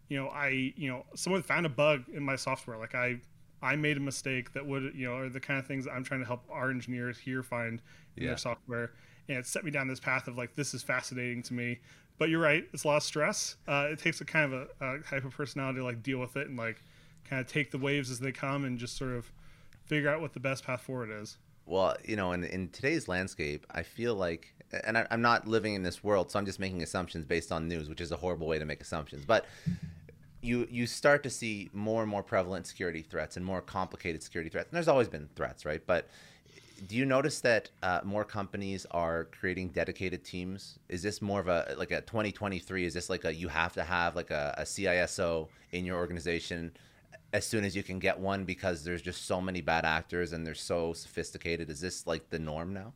you 0.08 0.16
know, 0.16 0.28
I 0.28 0.72
you 0.76 0.88
know 0.88 1.04
someone 1.14 1.42
found 1.42 1.66
a 1.66 1.68
bug 1.68 2.04
in 2.12 2.22
my 2.22 2.36
software. 2.36 2.78
Like 2.78 2.94
I 2.94 3.20
I 3.62 3.76
made 3.76 3.98
a 3.98 4.00
mistake 4.00 4.54
that 4.54 4.66
would 4.66 4.94
you 4.94 5.06
know 5.06 5.16
are 5.16 5.28
the 5.28 5.40
kind 5.40 5.60
of 5.60 5.66
things 5.66 5.86
I'm 5.86 6.02
trying 6.02 6.20
to 6.20 6.26
help 6.26 6.42
our 6.50 6.70
engineers 6.70 7.18
here 7.18 7.42
find 7.42 7.82
in 8.16 8.22
yeah. 8.22 8.30
their 8.30 8.38
software. 8.38 8.92
And 9.28 9.36
it 9.36 9.46
set 9.46 9.62
me 9.62 9.70
down 9.70 9.86
this 9.86 10.00
path 10.00 10.26
of 10.26 10.38
like 10.38 10.54
this 10.54 10.72
is 10.72 10.82
fascinating 10.82 11.42
to 11.44 11.54
me. 11.54 11.80
But 12.16 12.30
you're 12.30 12.40
right, 12.40 12.64
it's 12.72 12.84
a 12.84 12.88
lot 12.88 12.96
of 12.96 13.02
stress. 13.02 13.56
Uh, 13.68 13.88
it 13.90 13.98
takes 13.98 14.20
a 14.22 14.24
kind 14.24 14.54
of 14.54 14.68
a, 14.80 14.94
a 14.94 14.98
type 15.00 15.24
of 15.24 15.32
personality 15.32 15.80
to 15.80 15.84
like 15.84 16.02
deal 16.02 16.18
with 16.18 16.36
it 16.36 16.48
and 16.48 16.56
like 16.56 16.80
kind 17.28 17.40
of 17.40 17.46
take 17.46 17.70
the 17.70 17.78
waves 17.78 18.10
as 18.10 18.20
they 18.20 18.32
come 18.32 18.64
and 18.64 18.78
just 18.78 18.96
sort 18.96 19.12
of 19.12 19.30
figure 19.84 20.08
out 20.08 20.22
what 20.22 20.32
the 20.32 20.40
best 20.40 20.64
path 20.64 20.80
forward 20.80 21.10
is. 21.10 21.36
Well, 21.66 21.96
you 22.04 22.16
know, 22.16 22.32
in, 22.32 22.44
in 22.44 22.68
today's 22.68 23.08
landscape, 23.08 23.66
I 23.70 23.82
feel 23.82 24.14
like 24.14 24.53
and 24.84 24.98
I, 24.98 25.06
am 25.10 25.22
not 25.22 25.46
living 25.46 25.74
in 25.74 25.82
this 25.82 26.02
world, 26.02 26.30
so 26.30 26.38
I'm 26.38 26.46
just 26.46 26.60
making 26.60 26.82
assumptions 26.82 27.24
based 27.24 27.52
on 27.52 27.68
news, 27.68 27.88
which 27.88 28.00
is 28.00 28.12
a 28.12 28.16
horrible 28.16 28.46
way 28.46 28.58
to 28.58 28.64
make 28.64 28.80
assumptions. 28.80 29.24
But 29.24 29.46
you 30.42 30.68
you 30.70 30.86
start 30.86 31.22
to 31.22 31.30
see 31.30 31.70
more 31.72 32.02
and 32.02 32.10
more 32.10 32.22
prevalent 32.22 32.66
security 32.66 33.02
threats 33.02 33.36
and 33.36 33.44
more 33.44 33.60
complicated 33.60 34.22
security 34.22 34.50
threats. 34.50 34.68
And 34.70 34.76
there's 34.76 34.88
always 34.88 35.08
been 35.08 35.28
threats, 35.34 35.64
right? 35.64 35.82
But 35.86 36.08
do 36.86 36.96
you 36.96 37.06
notice 37.06 37.40
that 37.40 37.70
uh, 37.82 38.00
more 38.04 38.24
companies 38.24 38.86
are 38.90 39.24
creating 39.26 39.68
dedicated 39.68 40.24
teams? 40.24 40.78
Is 40.88 41.02
this 41.02 41.22
more 41.22 41.40
of 41.40 41.48
a 41.48 41.74
like 41.78 41.92
a 41.92 42.02
2023? 42.02 42.84
Is 42.84 42.94
this 42.94 43.08
like 43.08 43.24
a 43.24 43.34
you 43.34 43.48
have 43.48 43.72
to 43.74 43.82
have 43.82 44.16
like 44.16 44.30
a, 44.30 44.54
a 44.58 44.62
CISO 44.62 45.48
in 45.72 45.84
your 45.84 45.96
organization 45.96 46.72
as 47.32 47.44
soon 47.44 47.64
as 47.64 47.74
you 47.74 47.82
can 47.82 47.98
get 47.98 48.18
one 48.18 48.44
because 48.44 48.84
there's 48.84 49.02
just 49.02 49.26
so 49.26 49.40
many 49.40 49.60
bad 49.60 49.84
actors 49.84 50.32
and 50.32 50.46
they're 50.46 50.54
so 50.54 50.92
sophisticated? 50.92 51.70
Is 51.70 51.80
this 51.80 52.06
like 52.06 52.30
the 52.30 52.38
norm 52.38 52.72
now? 52.72 52.92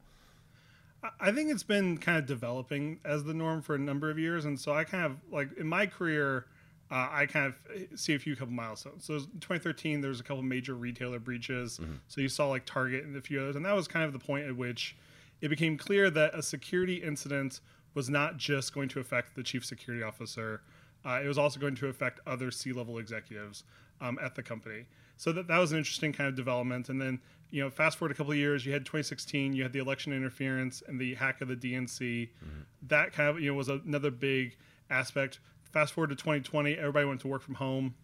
I 1.21 1.33
think 1.33 1.51
it's 1.51 1.63
been 1.63 1.99
kind 1.99 2.19
of 2.19 2.27
developing 2.27 3.01
as 3.05 3.25
the 3.25 3.35
norm 3.35 3.63
for 3.63 3.75
a 3.75 3.79
number 3.79 4.11
of 4.11 4.19
years, 4.19 4.45
and 4.45 4.59
so 4.59 4.73
I 4.73 4.85
kind 4.85 5.05
of 5.05 5.17
like 5.31 5.57
in 5.59 5.67
my 5.67 5.87
career, 5.87 6.47
uh, 6.91 7.09
I 7.11 7.27
kind 7.27 7.47
of 7.47 7.99
see 7.99 8.15
a 8.15 8.19
few 8.19 8.35
couple 8.35 8.55
milestones. 8.55 9.05
So 9.05 9.15
in 9.15 9.21
2013, 9.41 10.01
there 10.01 10.09
was 10.09 10.21
a 10.21 10.23
couple 10.23 10.43
major 10.43 10.75
retailer 10.75 11.19
breaches. 11.19 11.79
Mm-hmm. 11.79 11.95
So 12.09 12.21
you 12.21 12.29
saw 12.29 12.49
like 12.49 12.65
Target 12.65 13.05
and 13.05 13.17
a 13.17 13.21
few 13.21 13.41
others, 13.41 13.57
and 13.57 13.65
that 13.65 13.75
was 13.75 13.89
kind 13.89 14.05
of 14.05 14.13
the 14.13 14.19
point 14.19 14.47
at 14.47 14.57
which 14.57 14.97
it 15.41 15.49
became 15.49 15.77
clear 15.77 16.11
that 16.11 16.35
a 16.35 16.43
security 16.43 16.97
incident 16.97 17.61
was 17.95 18.09
not 18.09 18.37
just 18.37 18.75
going 18.75 18.89
to 18.89 19.01
affect 19.01 19.35
the 19.35 19.43
chief 19.43 19.65
security 19.65 20.03
officer; 20.03 20.63
uh, 21.05 21.21
it 21.23 21.29
was 21.29 21.39
also 21.39 21.61
going 21.61 21.75
to 21.77 21.89
affect 21.89 22.21
other 22.27 22.51
C-level 22.51 22.99
executives 22.99 23.65
um, 24.01 24.19
at 24.23 24.35
the 24.35 24.43
company. 24.43 24.87
So 25.17 25.33
that 25.33 25.49
that 25.49 25.59
was 25.59 25.73
an 25.73 25.79
interesting 25.79 26.13
kind 26.13 26.29
of 26.29 26.37
development, 26.37 26.89
and 26.89 27.01
then 27.01 27.21
you 27.51 27.63
know, 27.63 27.71
fast 27.71 27.99
forward 27.99 28.13
a 28.13 28.15
couple 28.15 28.33
of 28.33 28.39
years, 28.39 28.67
you 28.67 28.73
had 28.73 28.85
2016, 28.85 29.55
you 29.55 29.63
had 29.63 29.73
the 29.73 29.79
election 29.79 30.13
interference 30.13 30.83
and 30.87 31.01
the 31.01 31.15
hack 31.15 31.41
of 31.41 31.49
the 31.49 31.57
DNC. 31.57 31.99
Mm-hmm. 31.99 32.61
That 32.89 33.13
kind 33.13 33.29
of 33.29 33.41
you 33.41 33.51
know 33.51 33.57
was 33.57 33.69
another 33.69 34.11
big 34.11 34.57
aspect. 34.91 35.41
Fast 35.73 35.93
forward 35.93 36.11
to 36.11 36.17
2020, 36.17 36.75
everybody 36.75 37.07
went 37.07 37.21
to 37.21 37.29
work 37.29 37.43
from 37.43 37.55
home. 37.55 37.95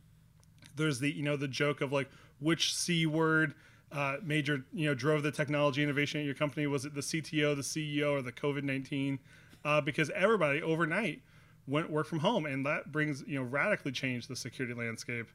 There's 0.77 0.99
the 0.99 1.11
you 1.11 1.23
know 1.23 1.37
the 1.37 1.49
joke 1.49 1.81
of 1.81 1.93
like 1.93 2.09
which 2.41 2.75
c 2.75 3.07
word 3.07 3.55
uh, 3.95 4.17
major, 4.23 4.65
you 4.73 4.89
know, 4.89 4.95
drove 4.95 5.23
the 5.23 5.31
technology 5.31 5.83
innovation 5.83 6.21
at 6.21 6.27
your 6.27 6.35
company? 6.35 6.67
Was 6.67 6.85
it 6.85 6.95
the 6.95 7.01
CTO, 7.01 7.55
the 7.55 7.63
CEO, 7.63 8.13
or 8.13 8.23
the 8.23 8.33
COVID 8.33 8.65
nineteen? 8.65 9.21
Uh, 9.65 9.81
because 9.81 10.11
everybody 10.11 10.61
overnight 10.61 11.23
went 11.67 11.91
work 11.91 12.07
from 12.07 12.19
home, 12.19 12.45
and 12.45 12.67
that 12.67 12.91
brings 12.91 13.23
you 13.27 13.39
know 13.39 13.45
radically 13.45 13.93
changed 13.93 14.29
the 14.29 14.37
security 14.37 14.75
landscape. 14.75 15.29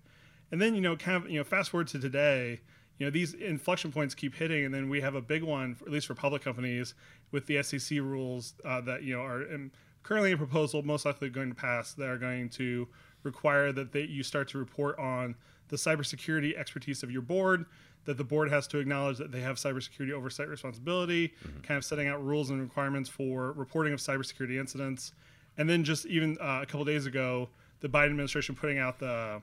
And 0.51 0.61
then 0.61 0.75
you 0.75 0.81
know, 0.81 0.95
kind 0.97 1.23
of 1.23 1.29
you 1.29 1.37
know, 1.37 1.43
fast 1.43 1.69
forward 1.69 1.87
to 1.89 1.99
today, 1.99 2.59
you 3.00 3.06
know, 3.06 3.10
these 3.10 3.34
inflection 3.34 3.91
points 3.91 4.13
keep 4.13 4.36
hitting, 4.36 4.65
and 4.65 4.74
then 4.74 4.89
we 4.89 5.00
have 5.00 5.15
a 5.15 5.22
big 5.22 5.41
one, 5.41 5.77
at 5.82 5.91
least 5.91 6.06
for 6.06 6.13
public 6.13 6.44
companies, 6.44 6.94
with 7.32 7.48
the 7.48 7.63
SEC 7.63 7.98
rules 8.00 8.53
uh, 8.65 8.82
that 8.82 9.03
you 9.03 9.15
know 9.15 9.22
are 9.22 9.44
in, 9.44 9.72
currently 10.03 10.34
a 10.34 10.38
proposal, 10.38 10.84
most 10.84 11.06
likely 11.06 11.29
going 11.29 11.50
to 11.50 11.56
pass. 11.56 11.94
That 11.94 12.10
are 12.10 12.18
going 12.18 12.50
to 12.50 12.88
require 13.24 13.72
that 13.72 13.94
they, 13.94 14.03
you 14.03 14.22
start 14.22 14.50
to 14.50 14.58
report 14.58 15.00
on 15.00 15.36
the 15.70 15.77
cybersecurity 15.77 16.58
expertise 16.58 17.01
of 17.01 17.10
your 17.10 17.22
board, 17.22 17.65
that 18.03 18.18
the 18.18 18.24
board 18.24 18.51
has 18.51 18.68
to 18.68 18.79
acknowledge 18.79 19.18
that 19.18 19.32
they 19.32 19.41
have 19.41 19.56
cybersecurity 19.56 20.12
oversight 20.12 20.50
responsibility, 20.50 21.29
mm-hmm. 21.29 21.62
kind 21.62 21.77
of 21.77 21.86
setting 21.86 22.08
out 22.08 22.24
rules 22.24 22.50
and 22.50 22.62
requirements 22.62 23.10
for 23.10 23.53
reporting 23.53 23.94
of 23.94 24.00
cybersecurity 24.00 24.60
incidents. 24.60 25.13
And 25.58 25.70
then 25.70 25.86
just 25.86 26.06
even 26.06 26.38
uh, 26.41 26.60
a 26.62 26.65
couple 26.65 26.84
days 26.86 27.06
ago, 27.06 27.50
the 27.79 27.88
Biden 27.88 28.08
administration 28.08 28.56
putting 28.56 28.77
out 28.77 29.00
the 29.00 29.41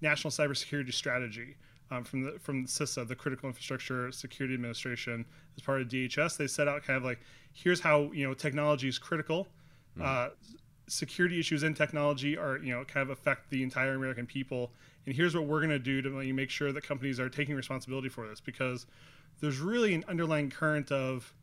national 0.00 0.30
cybersecurity 0.30 0.92
strategy 0.92 1.56
um, 1.92 2.04
from 2.04 2.22
the 2.22 2.38
from 2.38 2.66
CISA, 2.66 3.06
the 3.06 3.14
Critical 3.14 3.48
Infrastructure 3.48 4.10
Security 4.12 4.54
Administration, 4.54 5.24
as 5.56 5.62
part 5.62 5.80
of 5.80 5.88
DHS. 5.88 6.36
They 6.36 6.46
set 6.46 6.68
out 6.68 6.82
kind 6.82 6.96
of 6.96 7.04
like 7.04 7.20
here's 7.52 7.80
how 7.80 8.10
you 8.12 8.26
know 8.26 8.34
technology 8.34 8.88
is 8.88 8.98
critical. 8.98 9.48
Mm. 9.98 10.04
Uh, 10.04 10.30
security 10.88 11.38
issues 11.38 11.62
in 11.62 11.74
technology 11.74 12.36
are 12.36 12.58
you 12.58 12.72
know 12.72 12.84
kind 12.84 13.02
of 13.02 13.10
affect 13.10 13.50
the 13.50 13.62
entire 13.62 13.94
American 13.94 14.26
people, 14.26 14.72
and 15.06 15.14
here's 15.14 15.34
what 15.34 15.44
we're 15.44 15.60
going 15.60 15.70
to 15.70 15.78
do 15.78 16.00
to 16.02 16.10
make 16.32 16.50
sure 16.50 16.72
that 16.72 16.82
companies 16.82 17.20
are 17.20 17.28
taking 17.28 17.54
responsibility 17.54 18.08
for 18.08 18.26
this 18.26 18.40
because 18.40 18.86
there's 19.40 19.58
really 19.58 19.94
an 19.94 20.04
underlying 20.08 20.50
current 20.50 20.90
of 20.90 21.34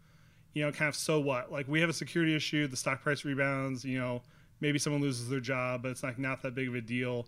you 0.54 0.66
know, 0.66 0.72
kind 0.72 0.90
of 0.90 0.96
so 0.96 1.20
what? 1.20 1.52
Like 1.52 1.68
we 1.68 1.80
have 1.82 1.90
a 1.90 1.94
security 1.94 2.36
issue, 2.36 2.68
the 2.68 2.76
stock 2.76 3.02
price 3.02 3.24
rebounds, 3.24 3.86
you 3.86 4.00
know, 4.00 4.22
maybe 4.62 4.80
someone 4.80 5.02
loses 5.02 5.30
their 5.30 5.40
job, 5.40 5.84
but 5.84 5.92
it's 5.92 6.04
like 6.04 6.18
not 6.18 6.42
that 6.42 6.56
big 6.56 6.68
of 6.68 6.76
a 6.76 6.82
deal. 6.82 7.28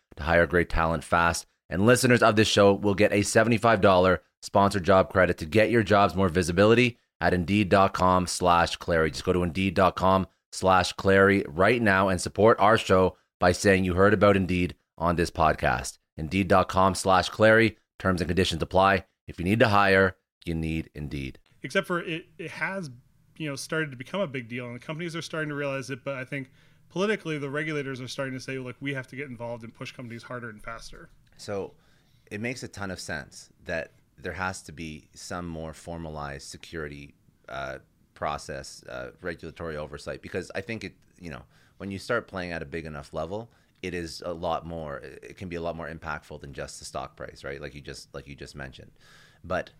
to 0.21 0.27
hire 0.27 0.45
great 0.47 0.69
talent 0.69 1.03
fast. 1.03 1.45
And 1.69 1.85
listeners 1.85 2.21
of 2.21 2.35
this 2.35 2.47
show 2.47 2.73
will 2.73 2.95
get 2.95 3.11
a 3.11 3.21
$75 3.21 4.19
sponsored 4.41 4.83
job 4.83 5.09
credit 5.09 5.37
to 5.37 5.45
get 5.45 5.69
your 5.69 5.83
jobs 5.83 6.15
more 6.15 6.29
visibility 6.29 6.97
at 7.19 7.33
indeed.com 7.33 8.27
slash 8.27 8.75
Clary. 8.77 9.11
Just 9.11 9.23
go 9.23 9.33
to 9.33 9.43
indeed.com 9.43 10.27
slash 10.51 10.93
Clary 10.93 11.45
right 11.47 11.81
now 11.81 12.09
and 12.09 12.19
support 12.19 12.59
our 12.59 12.77
show 12.77 13.15
by 13.39 13.51
saying 13.51 13.85
you 13.85 13.93
heard 13.93 14.13
about 14.13 14.35
Indeed 14.35 14.75
on 14.97 15.15
this 15.15 15.31
podcast. 15.31 15.97
Indeed.com 16.17 16.95
slash 16.95 17.29
Clary. 17.29 17.77
Terms 17.99 18.21
and 18.21 18.27
conditions 18.27 18.61
apply. 18.61 19.05
If 19.27 19.39
you 19.39 19.45
need 19.45 19.59
to 19.59 19.69
hire, 19.69 20.17
you 20.45 20.55
need 20.55 20.89
Indeed. 20.93 21.39
Except 21.63 21.87
for 21.87 22.01
it, 22.01 22.25
it 22.37 22.51
has 22.51 22.89
you 23.37 23.49
know 23.49 23.55
started 23.55 23.91
to 23.91 23.97
become 23.97 24.21
a 24.21 24.27
big 24.27 24.49
deal, 24.49 24.65
and 24.65 24.75
the 24.75 24.79
companies 24.79 25.15
are 25.15 25.21
starting 25.21 25.49
to 25.49 25.55
realize 25.55 25.89
it. 25.89 26.03
But 26.03 26.15
I 26.15 26.25
think 26.25 26.51
politically, 26.91 27.37
the 27.37 27.49
regulators 27.49 28.01
are 28.01 28.07
starting 28.07 28.33
to 28.33 28.39
say, 28.39 28.57
like, 28.57 28.75
we 28.79 28.93
have 28.93 29.07
to 29.07 29.15
get 29.15 29.27
involved 29.29 29.63
and 29.63 29.73
push 29.73 29.91
companies 29.91 30.23
harder 30.23 30.49
and 30.49 30.61
faster. 30.61 31.09
So 31.37 31.73
it 32.29 32.41
makes 32.41 32.63
a 32.63 32.67
ton 32.67 32.91
of 32.91 32.99
sense 32.99 33.49
that 33.65 33.91
there 34.17 34.33
has 34.33 34.61
to 34.63 34.71
be 34.71 35.07
some 35.13 35.47
more 35.47 35.73
formalized 35.73 36.47
security 36.47 37.15
uh, 37.49 37.79
process, 38.13 38.83
uh, 38.87 39.11
regulatory 39.21 39.77
oversight, 39.77 40.21
because 40.21 40.51
I 40.53 40.61
think 40.61 40.83
it, 40.83 40.93
you 41.19 41.31
know, 41.31 41.41
when 41.77 41.89
you 41.89 41.97
start 41.97 42.27
playing 42.27 42.51
at 42.51 42.61
a 42.61 42.65
big 42.65 42.85
enough 42.85 43.13
level, 43.13 43.49
it 43.81 43.93
is 43.95 44.21
a 44.25 44.31
lot 44.33 44.65
more. 44.65 44.97
It 44.97 45.37
can 45.37 45.49
be 45.49 45.55
a 45.55 45.61
lot 45.61 45.75
more 45.75 45.89
impactful 45.89 46.39
than 46.41 46.53
just 46.53 46.77
the 46.77 46.85
stock 46.85 47.15
price, 47.15 47.43
right? 47.43 47.59
Like 47.59 47.73
you 47.73 47.81
just 47.81 48.13
like 48.13 48.27
you 48.27 48.35
just 48.35 48.55
mentioned. 48.55 48.91
But 49.43 49.71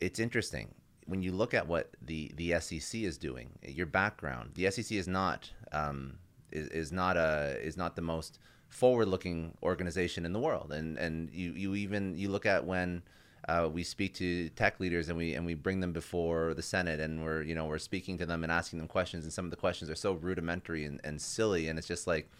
it's 0.00 0.20
interesting 0.20 0.72
when 1.06 1.22
you 1.22 1.32
look 1.32 1.52
at 1.52 1.66
what 1.66 1.90
the 2.00 2.30
the 2.36 2.60
SEC 2.60 3.00
is 3.00 3.18
doing. 3.18 3.50
Your 3.66 3.86
background, 3.86 4.50
the 4.54 4.70
SEC 4.70 4.92
is 4.92 5.08
not 5.08 5.50
um, 5.72 6.18
is, 6.50 6.68
is 6.68 6.92
not 6.92 7.16
a 7.16 7.58
is 7.62 7.76
not 7.76 7.96
the 7.96 8.02
most 8.02 8.38
forward 8.68 9.06
looking 9.06 9.56
organization 9.62 10.24
in 10.24 10.32
the 10.32 10.40
world, 10.40 10.72
and 10.72 10.98
and 10.98 11.30
you 11.32 11.52
you 11.52 11.74
even 11.74 12.16
you 12.16 12.28
look 12.28 12.46
at 12.46 12.64
when. 12.64 13.02
Uh, 13.46 13.68
we 13.70 13.84
speak 13.84 14.14
to 14.14 14.48
tech 14.48 14.80
leaders 14.80 15.10
and 15.10 15.18
we 15.18 15.34
and 15.34 15.44
we 15.44 15.52
bring 15.52 15.80
them 15.80 15.92
before 15.92 16.54
the 16.54 16.62
Senate 16.62 16.98
and 16.98 17.22
we're 17.22 17.42
you 17.42 17.54
know 17.54 17.66
we're 17.66 17.76
speaking 17.76 18.16
to 18.16 18.24
them 18.24 18.42
and 18.42 18.50
asking 18.50 18.78
them 18.78 18.88
questions 18.88 19.22
and 19.24 19.30
some 19.34 19.44
of 19.44 19.50
the 19.50 19.56
questions 19.58 19.90
are 19.90 19.94
so 19.94 20.14
rudimentary 20.14 20.86
and, 20.86 20.98
and 21.04 21.20
silly 21.20 21.68
and 21.68 21.78
it's 21.78 21.86
just 21.86 22.06
like 22.06 22.30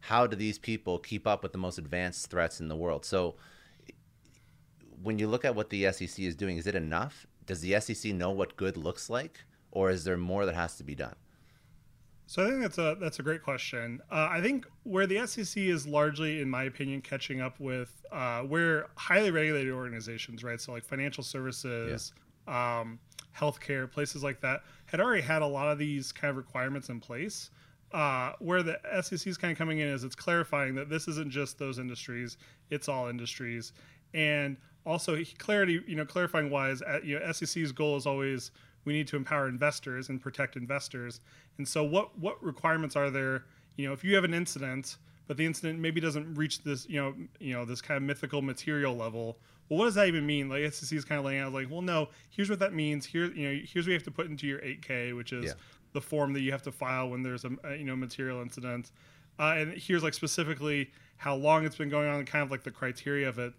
how 0.00 0.26
do 0.26 0.36
these 0.36 0.58
people 0.58 0.98
keep 0.98 1.26
up 1.26 1.42
with 1.42 1.52
the 1.52 1.58
most 1.58 1.78
advanced 1.78 2.30
threats 2.30 2.60
in 2.60 2.68
the 2.68 2.76
world? 2.76 3.04
So 3.04 3.36
when 5.02 5.18
you 5.18 5.28
look 5.28 5.44
at 5.44 5.54
what 5.54 5.70
the 5.70 5.90
SEC 5.92 6.18
is 6.18 6.34
doing, 6.34 6.56
is 6.56 6.66
it 6.66 6.74
enough? 6.74 7.26
Does 7.46 7.60
the 7.60 7.78
SEC 7.80 8.12
know 8.12 8.30
what 8.30 8.56
good 8.56 8.76
looks 8.76 9.10
like, 9.10 9.40
or 9.70 9.90
is 9.90 10.04
there 10.04 10.16
more 10.16 10.46
that 10.46 10.54
has 10.54 10.76
to 10.76 10.84
be 10.84 10.94
done? 10.94 11.16
So 12.30 12.46
I 12.46 12.48
think 12.48 12.60
that's 12.60 12.78
a 12.78 12.96
that's 13.00 13.18
a 13.18 13.24
great 13.24 13.42
question. 13.42 14.00
Uh, 14.08 14.28
I 14.30 14.40
think 14.40 14.64
where 14.84 15.04
the 15.04 15.26
SEC 15.26 15.64
is 15.64 15.84
largely, 15.84 16.40
in 16.40 16.48
my 16.48 16.62
opinion, 16.62 17.00
catching 17.00 17.40
up 17.40 17.58
with 17.58 18.04
uh, 18.12 18.42
where 18.42 18.86
highly 18.94 19.32
regulated 19.32 19.72
organizations, 19.72 20.44
right? 20.44 20.60
So 20.60 20.70
like 20.70 20.84
financial 20.84 21.24
services, 21.24 22.12
yeah. 22.46 22.82
um, 22.82 23.00
healthcare, 23.36 23.90
places 23.90 24.22
like 24.22 24.40
that, 24.42 24.60
had 24.86 25.00
already 25.00 25.22
had 25.22 25.42
a 25.42 25.46
lot 25.46 25.72
of 25.72 25.78
these 25.78 26.12
kind 26.12 26.30
of 26.30 26.36
requirements 26.36 26.88
in 26.88 27.00
place. 27.00 27.50
Uh, 27.90 28.34
where 28.38 28.62
the 28.62 28.78
SEC 29.02 29.26
is 29.26 29.36
kind 29.36 29.50
of 29.50 29.58
coming 29.58 29.80
in 29.80 29.88
is 29.88 30.04
it's 30.04 30.14
clarifying 30.14 30.76
that 30.76 30.88
this 30.88 31.08
isn't 31.08 31.32
just 31.32 31.58
those 31.58 31.80
industries; 31.80 32.36
it's 32.70 32.88
all 32.88 33.08
industries, 33.08 33.72
and 34.14 34.56
also 34.86 35.20
clarity. 35.38 35.80
You 35.84 35.96
know, 35.96 36.04
clarifying 36.04 36.48
wise, 36.48 36.80
you 37.02 37.18
know, 37.18 37.32
SEC's 37.32 37.72
goal 37.72 37.96
is 37.96 38.06
always 38.06 38.52
we 38.84 38.92
need 38.92 39.06
to 39.08 39.16
empower 39.16 39.48
investors 39.48 40.08
and 40.08 40.20
protect 40.20 40.56
investors. 40.56 41.20
And 41.60 41.68
so, 41.68 41.84
what 41.84 42.18
what 42.18 42.42
requirements 42.42 42.96
are 42.96 43.10
there? 43.10 43.44
You 43.76 43.86
know, 43.86 43.92
if 43.92 44.02
you 44.02 44.14
have 44.14 44.24
an 44.24 44.32
incident, 44.32 44.96
but 45.26 45.36
the 45.36 45.44
incident 45.44 45.78
maybe 45.78 46.00
doesn't 46.00 46.34
reach 46.34 46.62
this, 46.62 46.88
you 46.88 46.98
know, 46.98 47.14
you 47.38 47.52
know, 47.52 47.66
this 47.66 47.82
kind 47.82 47.98
of 47.98 48.02
mythical 48.02 48.40
material 48.40 48.96
level. 48.96 49.36
Well, 49.68 49.78
what 49.78 49.84
does 49.84 49.94
that 49.96 50.08
even 50.08 50.24
mean? 50.24 50.48
Like 50.48 50.72
SEC 50.72 50.96
is 50.96 51.04
kind 51.04 51.18
of 51.18 51.26
laying 51.26 51.42
out, 51.42 51.52
like, 51.52 51.70
well, 51.70 51.82
no, 51.82 52.08
here's 52.30 52.48
what 52.48 52.60
that 52.60 52.72
means. 52.72 53.04
Here, 53.04 53.26
you 53.26 53.46
know, 53.46 53.60
here's 53.62 53.84
what 53.84 53.88
you 53.88 53.92
have 53.92 54.04
to 54.04 54.10
put 54.10 54.28
into 54.28 54.46
your 54.46 54.58
8K, 54.60 55.14
which 55.14 55.34
is 55.34 55.44
yeah. 55.44 55.52
the 55.92 56.00
form 56.00 56.32
that 56.32 56.40
you 56.40 56.50
have 56.50 56.62
to 56.62 56.72
file 56.72 57.10
when 57.10 57.22
there's 57.22 57.44
a, 57.44 57.50
a 57.64 57.76
you 57.76 57.84
know 57.84 57.94
material 57.94 58.40
incident. 58.40 58.90
Uh, 59.38 59.56
and 59.58 59.74
here's 59.74 60.02
like 60.02 60.14
specifically 60.14 60.90
how 61.18 61.34
long 61.34 61.66
it's 61.66 61.76
been 61.76 61.90
going 61.90 62.08
on, 62.08 62.20
and 62.20 62.26
kind 62.26 62.42
of 62.42 62.50
like 62.50 62.62
the 62.62 62.70
criteria 62.70 63.28
of 63.28 63.38
it. 63.38 63.52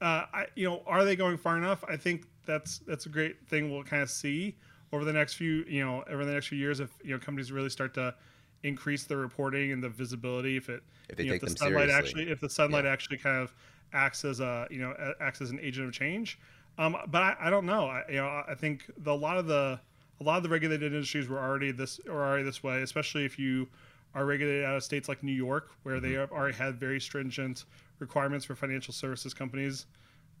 Uh, 0.00 0.24
I, 0.32 0.46
you 0.54 0.66
know, 0.66 0.82
are 0.86 1.04
they 1.04 1.16
going 1.16 1.36
far 1.36 1.58
enough? 1.58 1.84
I 1.86 1.98
think 1.98 2.28
that's 2.46 2.78
that's 2.78 3.04
a 3.04 3.10
great 3.10 3.46
thing. 3.46 3.70
We'll 3.70 3.84
kind 3.84 4.02
of 4.02 4.08
see 4.08 4.56
over 4.92 5.04
the 5.04 5.12
next 5.12 5.34
few, 5.34 5.64
you 5.68 5.84
know, 5.84 6.04
over 6.10 6.24
the 6.24 6.32
next 6.32 6.48
few 6.48 6.58
years 6.58 6.80
if 6.80 6.90
you 7.02 7.12
know 7.12 7.18
companies 7.18 7.50
really 7.50 7.70
start 7.70 7.94
to 7.94 8.14
increase 8.62 9.04
the 9.04 9.16
reporting 9.16 9.72
and 9.72 9.82
the 9.82 9.88
visibility. 9.88 10.56
If 10.56 10.68
it, 10.68 10.82
if 11.08 11.18
you 11.18 11.26
know, 11.26 11.32
take 11.32 11.36
if 11.36 11.40
the 11.40 11.46
them 11.46 11.56
sunlight 11.56 11.88
seriously. 11.88 11.98
actually, 11.98 12.32
if 12.32 12.40
the 12.40 12.50
sunlight 12.50 12.84
yeah. 12.84 12.92
actually 12.92 13.18
kind 13.18 13.36
of 13.42 13.54
acts 13.92 14.24
as 14.24 14.40
a, 14.40 14.66
you 14.70 14.78
know, 14.78 14.94
acts 15.20 15.40
as 15.40 15.50
an 15.50 15.60
agent 15.60 15.86
of 15.86 15.92
change. 15.92 16.38
Um, 16.78 16.96
but 17.08 17.22
I, 17.22 17.36
I 17.40 17.50
don't 17.50 17.66
know. 17.66 17.86
I, 17.86 18.02
you 18.08 18.16
know, 18.16 18.42
I 18.48 18.54
think 18.54 18.90
the, 18.98 19.12
a 19.12 19.14
lot 19.14 19.36
of 19.36 19.46
the 19.46 19.78
a 20.20 20.24
lot 20.24 20.36
of 20.36 20.42
the 20.42 20.48
regulated 20.48 20.92
industries 20.92 21.28
were 21.28 21.38
already 21.38 21.72
this 21.72 22.00
or 22.08 22.22
already 22.22 22.44
this 22.44 22.62
way, 22.62 22.82
especially 22.82 23.24
if 23.24 23.38
you 23.38 23.68
are 24.14 24.24
regulated 24.24 24.64
out 24.64 24.76
of 24.76 24.84
states 24.84 25.08
like 25.08 25.22
New 25.22 25.32
York, 25.32 25.70
where 25.82 25.96
mm-hmm. 25.96 26.06
they 26.06 26.12
have 26.12 26.30
already 26.30 26.56
had 26.56 26.78
very 26.78 27.00
stringent 27.00 27.64
requirements 27.98 28.44
for 28.44 28.54
financial 28.54 28.94
services 28.94 29.34
companies. 29.34 29.86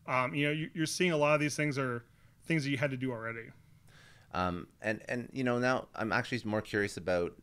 Um, 0.06 0.34
you 0.34 0.46
know, 0.46 0.52
you, 0.52 0.70
you're 0.74 0.86
seeing 0.86 1.12
a 1.12 1.16
lot 1.16 1.34
of 1.34 1.40
these 1.40 1.56
things 1.56 1.78
are 1.78 2.04
things 2.44 2.64
that 2.64 2.70
you 2.70 2.76
had 2.76 2.90
to 2.90 2.96
do 2.96 3.12
already. 3.12 3.50
Um, 4.34 4.66
and 4.80 5.02
and 5.08 5.28
you 5.32 5.44
know 5.44 5.58
now 5.58 5.88
I'm 5.94 6.12
actually 6.12 6.40
more 6.44 6.62
curious 6.62 6.96
about 6.96 7.34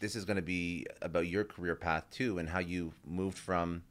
this 0.00 0.14
is 0.14 0.24
going 0.24 0.36
to 0.36 0.42
be 0.42 0.86
about 1.00 1.26
your 1.26 1.44
career 1.44 1.74
path 1.74 2.04
too 2.10 2.38
and 2.38 2.48
how 2.48 2.58
you 2.58 2.92
moved 3.06 3.38
from 3.38 3.82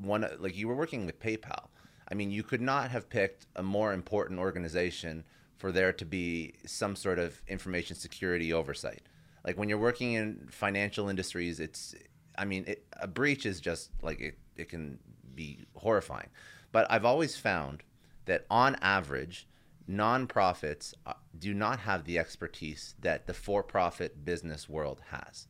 one 0.00 0.26
like 0.38 0.56
you 0.56 0.68
were 0.68 0.74
working 0.74 1.06
with 1.06 1.20
PayPal. 1.20 1.68
I 2.10 2.14
mean, 2.14 2.30
you 2.30 2.42
could 2.42 2.60
not 2.60 2.90
have 2.90 3.08
picked 3.08 3.46
a 3.56 3.62
more 3.62 3.92
important 3.92 4.38
organization 4.38 5.24
for 5.56 5.72
there 5.72 5.92
to 5.92 6.04
be 6.04 6.54
some 6.66 6.96
sort 6.96 7.18
of 7.18 7.40
information 7.48 7.96
security 7.96 8.52
oversight. 8.52 9.02
Like 9.46 9.56
when 9.56 9.68
you're 9.68 9.78
working 9.78 10.12
in 10.14 10.48
financial 10.50 11.08
industries, 11.08 11.60
it's 11.60 11.94
I 12.36 12.44
mean, 12.44 12.64
it, 12.66 12.84
a 13.00 13.06
breach 13.06 13.46
is 13.46 13.60
just 13.60 13.90
like 14.02 14.20
it, 14.20 14.38
it 14.56 14.68
can 14.68 14.98
be 15.34 15.60
horrifying. 15.76 16.28
But 16.72 16.86
I've 16.90 17.04
always 17.04 17.36
found 17.36 17.82
that 18.26 18.46
on 18.50 18.76
average, 18.80 19.46
nonprofits 19.88 20.94
uh, 21.06 21.12
do 21.38 21.52
not 21.54 21.80
have 21.80 22.04
the 22.04 22.18
expertise 22.18 22.94
that 23.00 23.26
the 23.26 23.34
for 23.34 23.62
profit 23.62 24.24
business 24.24 24.68
world 24.68 25.02
has. 25.10 25.48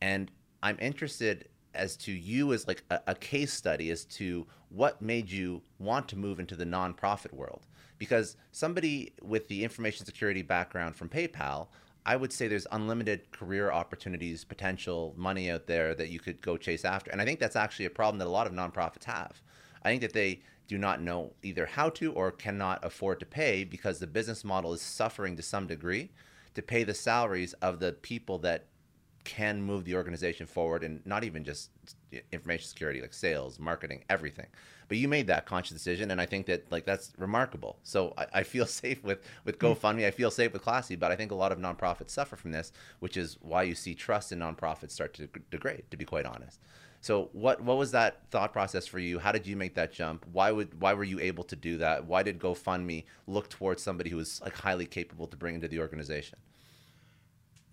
And 0.00 0.30
I'm 0.62 0.78
interested 0.80 1.48
as 1.74 1.96
to 1.96 2.12
you 2.12 2.52
as 2.52 2.68
like 2.68 2.84
a, 2.90 3.00
a, 3.08 3.14
case 3.14 3.52
study 3.52 3.90
as 3.90 4.04
to 4.04 4.46
what 4.68 5.02
made 5.02 5.30
you 5.30 5.60
want 5.78 6.08
to 6.08 6.16
move 6.16 6.38
into 6.38 6.54
the 6.54 6.64
nonprofit 6.64 7.32
world. 7.32 7.66
Because 7.98 8.36
somebody 8.52 9.12
with 9.22 9.48
the 9.48 9.64
information 9.64 10.06
security 10.06 10.42
background 10.42 10.94
from 10.94 11.08
PayPal, 11.08 11.68
I 12.06 12.16
would 12.16 12.32
say 12.32 12.48
there's 12.48 12.66
unlimited 12.70 13.30
career 13.30 13.72
opportunities, 13.72 14.44
potential 14.44 15.14
money 15.16 15.50
out 15.50 15.66
there 15.66 15.94
that 15.94 16.10
you 16.10 16.20
could 16.20 16.40
go 16.40 16.56
chase 16.56 16.84
after. 16.84 17.10
And 17.10 17.20
I 17.20 17.24
think 17.24 17.40
that's 17.40 17.56
actually 17.56 17.86
a 17.86 17.90
problem 17.90 18.18
that 18.18 18.26
a 18.26 18.30
lot 18.30 18.46
of 18.46 18.52
nonprofits 18.52 19.04
have. 19.04 19.40
I 19.82 19.88
think 19.88 20.02
that 20.02 20.12
they 20.12 20.42
do 20.66 20.78
not 20.78 21.00
know 21.00 21.32
either 21.42 21.66
how 21.66 21.90
to 21.90 22.12
or 22.12 22.30
cannot 22.30 22.84
afford 22.84 23.20
to 23.20 23.26
pay 23.26 23.64
because 23.64 23.98
the 23.98 24.06
business 24.06 24.44
model 24.44 24.72
is 24.72 24.80
suffering 24.80 25.36
to 25.36 25.42
some 25.42 25.66
degree 25.66 26.10
to 26.54 26.62
pay 26.62 26.84
the 26.84 26.94
salaries 26.94 27.52
of 27.54 27.80
the 27.80 27.92
people 27.92 28.38
that 28.38 28.66
can 29.24 29.62
move 29.62 29.84
the 29.84 29.94
organization 29.94 30.46
forward 30.46 30.84
and 30.84 31.04
not 31.06 31.24
even 31.24 31.44
just 31.44 31.70
information 32.30 32.68
security 32.68 33.00
like 33.00 33.14
sales 33.14 33.58
marketing 33.58 34.04
everything. 34.10 34.46
But 34.86 34.98
you 34.98 35.08
made 35.08 35.26
that 35.28 35.46
conscious 35.46 35.72
decision 35.72 36.10
and 36.10 36.20
i 36.20 36.26
think 36.26 36.46
that 36.46 36.70
like 36.70 36.84
that's 36.84 37.12
remarkable. 37.18 37.78
So 37.82 38.12
i, 38.18 38.26
I 38.34 38.42
feel 38.42 38.66
safe 38.82 39.02
with 39.02 39.20
with 39.44 39.58
hmm. 39.58 39.66
gofundme. 39.66 40.06
I 40.06 40.10
feel 40.10 40.30
safe 40.30 40.52
with 40.52 40.62
classy 40.62 40.94
but 40.94 41.10
i 41.10 41.16
think 41.16 41.32
a 41.32 41.34
lot 41.34 41.52
of 41.52 41.58
nonprofits 41.58 42.10
suffer 42.10 42.36
from 42.36 42.52
this 42.52 42.70
which 43.00 43.16
is 43.16 43.38
why 43.40 43.62
you 43.62 43.74
see 43.74 43.94
trust 43.94 44.30
in 44.30 44.38
nonprofits 44.38 44.92
start 44.92 45.14
to 45.14 45.28
degrade 45.50 45.84
to 45.90 45.96
be 45.96 46.04
quite 46.04 46.26
honest 46.26 46.60
so 47.04 47.28
what 47.34 47.60
what 47.60 47.76
was 47.76 47.90
that 47.90 48.22
thought 48.30 48.54
process 48.54 48.86
for 48.86 48.98
you? 48.98 49.18
How 49.18 49.30
did 49.30 49.46
you 49.46 49.56
make 49.56 49.74
that 49.74 49.92
jump? 49.92 50.24
Why 50.32 50.50
would 50.50 50.80
why 50.80 50.94
were 50.94 51.04
you 51.04 51.20
able 51.20 51.44
to 51.44 51.54
do 51.54 51.76
that? 51.76 52.06
Why 52.06 52.22
did 52.22 52.38
GoFundMe 52.38 53.04
look 53.26 53.50
towards 53.50 53.82
somebody 53.82 54.08
who 54.08 54.16
was 54.16 54.40
like 54.40 54.54
highly 54.54 54.86
capable 54.86 55.26
to 55.26 55.36
bring 55.36 55.54
into 55.54 55.68
the 55.68 55.80
organization? 55.80 56.38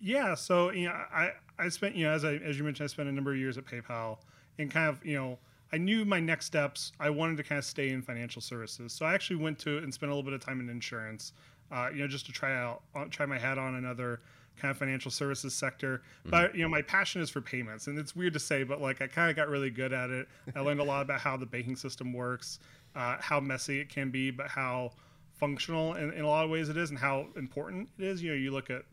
Yeah, 0.01 0.35
so 0.35 0.73
you 0.73 0.89
know, 0.89 0.91
I 0.91 1.31
I 1.57 1.69
spent 1.69 1.95
you 1.95 2.03
know 2.03 2.11
as 2.11 2.25
I 2.25 2.33
as 2.33 2.57
you 2.57 2.65
mentioned, 2.65 2.83
I 2.83 2.87
spent 2.87 3.07
a 3.07 3.11
number 3.13 3.31
of 3.31 3.37
years 3.37 3.57
at 3.57 3.63
PayPal, 3.65 4.17
and 4.59 4.69
kind 4.69 4.89
of 4.89 4.99
you 5.05 5.15
know 5.15 5.39
I 5.71 5.77
knew 5.77 6.03
my 6.03 6.19
next 6.19 6.47
steps. 6.47 6.91
I 6.99 7.09
wanted 7.09 7.37
to 7.37 7.43
kind 7.43 7.57
of 7.57 7.63
stay 7.63 7.91
in 7.91 8.01
financial 8.01 8.41
services, 8.41 8.91
so 8.91 9.05
I 9.05 9.13
actually 9.13 9.37
went 9.37 9.57
to 9.59 9.77
and 9.77 9.93
spent 9.93 10.11
a 10.11 10.13
little 10.13 10.29
bit 10.29 10.33
of 10.33 10.43
time 10.43 10.59
in 10.59 10.67
insurance, 10.67 11.31
uh, 11.71 11.87
you 11.93 12.01
know, 12.01 12.07
just 12.07 12.25
to 12.25 12.33
try 12.33 12.53
out 12.53 12.81
uh, 12.93 13.05
try 13.09 13.25
my 13.25 13.39
hat 13.39 13.57
on 13.57 13.75
another 13.75 14.19
kind 14.57 14.71
of 14.71 14.77
financial 14.77 15.11
services 15.11 15.53
sector. 15.53 16.01
Mm-hmm. 16.21 16.29
But 16.29 16.55
you 16.55 16.63
know, 16.63 16.69
my 16.69 16.81
passion 16.81 17.21
is 17.21 17.29
for 17.29 17.41
payments, 17.41 17.87
and 17.87 17.97
it's 17.97 18.15
weird 18.15 18.33
to 18.33 18.39
say, 18.39 18.63
but 18.63 18.81
like 18.81 19.01
I 19.01 19.07
kind 19.07 19.29
of 19.29 19.35
got 19.35 19.49
really 19.49 19.69
good 19.69 19.93
at 19.93 20.09
it. 20.09 20.27
I 20.55 20.59
learned 20.61 20.79
a 20.79 20.83
lot 20.83 21.01
about 21.01 21.19
how 21.19 21.37
the 21.37 21.45
banking 21.45 21.75
system 21.75 22.13
works, 22.13 22.59
uh, 22.95 23.17
how 23.19 23.39
messy 23.39 23.79
it 23.79 23.89
can 23.89 24.11
be, 24.11 24.31
but 24.31 24.47
how 24.47 24.91
functional 25.33 25.95
in, 25.95 26.13
in 26.13 26.23
a 26.23 26.27
lot 26.27 26.45
of 26.45 26.51
ways 26.51 26.69
it 26.69 26.77
is, 26.77 26.89
and 26.89 26.99
how 26.99 27.27
important 27.35 27.89
it 27.97 28.05
is. 28.05 28.21
You 28.21 28.31
know, 28.31 28.37
you 28.37 28.51
look 28.51 28.69
at 28.69 28.83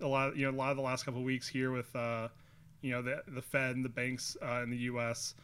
a 0.00 0.06
lot, 0.06 0.30
of, 0.30 0.36
you 0.36 0.44
know, 0.44 0.56
a 0.56 0.58
lot 0.58 0.70
of 0.70 0.76
the 0.76 0.82
last 0.82 1.04
couple 1.04 1.20
of 1.20 1.26
weeks 1.26 1.48
here 1.48 1.70
with, 1.70 1.94
uh, 1.96 2.28
you 2.82 2.90
know, 2.90 3.02
the 3.02 3.22
the 3.28 3.42
Fed 3.42 3.76
and 3.76 3.84
the 3.84 3.88
banks 3.88 4.36
uh, 4.42 4.62
in 4.62 4.70
the 4.70 4.76
U.S. 4.78 5.34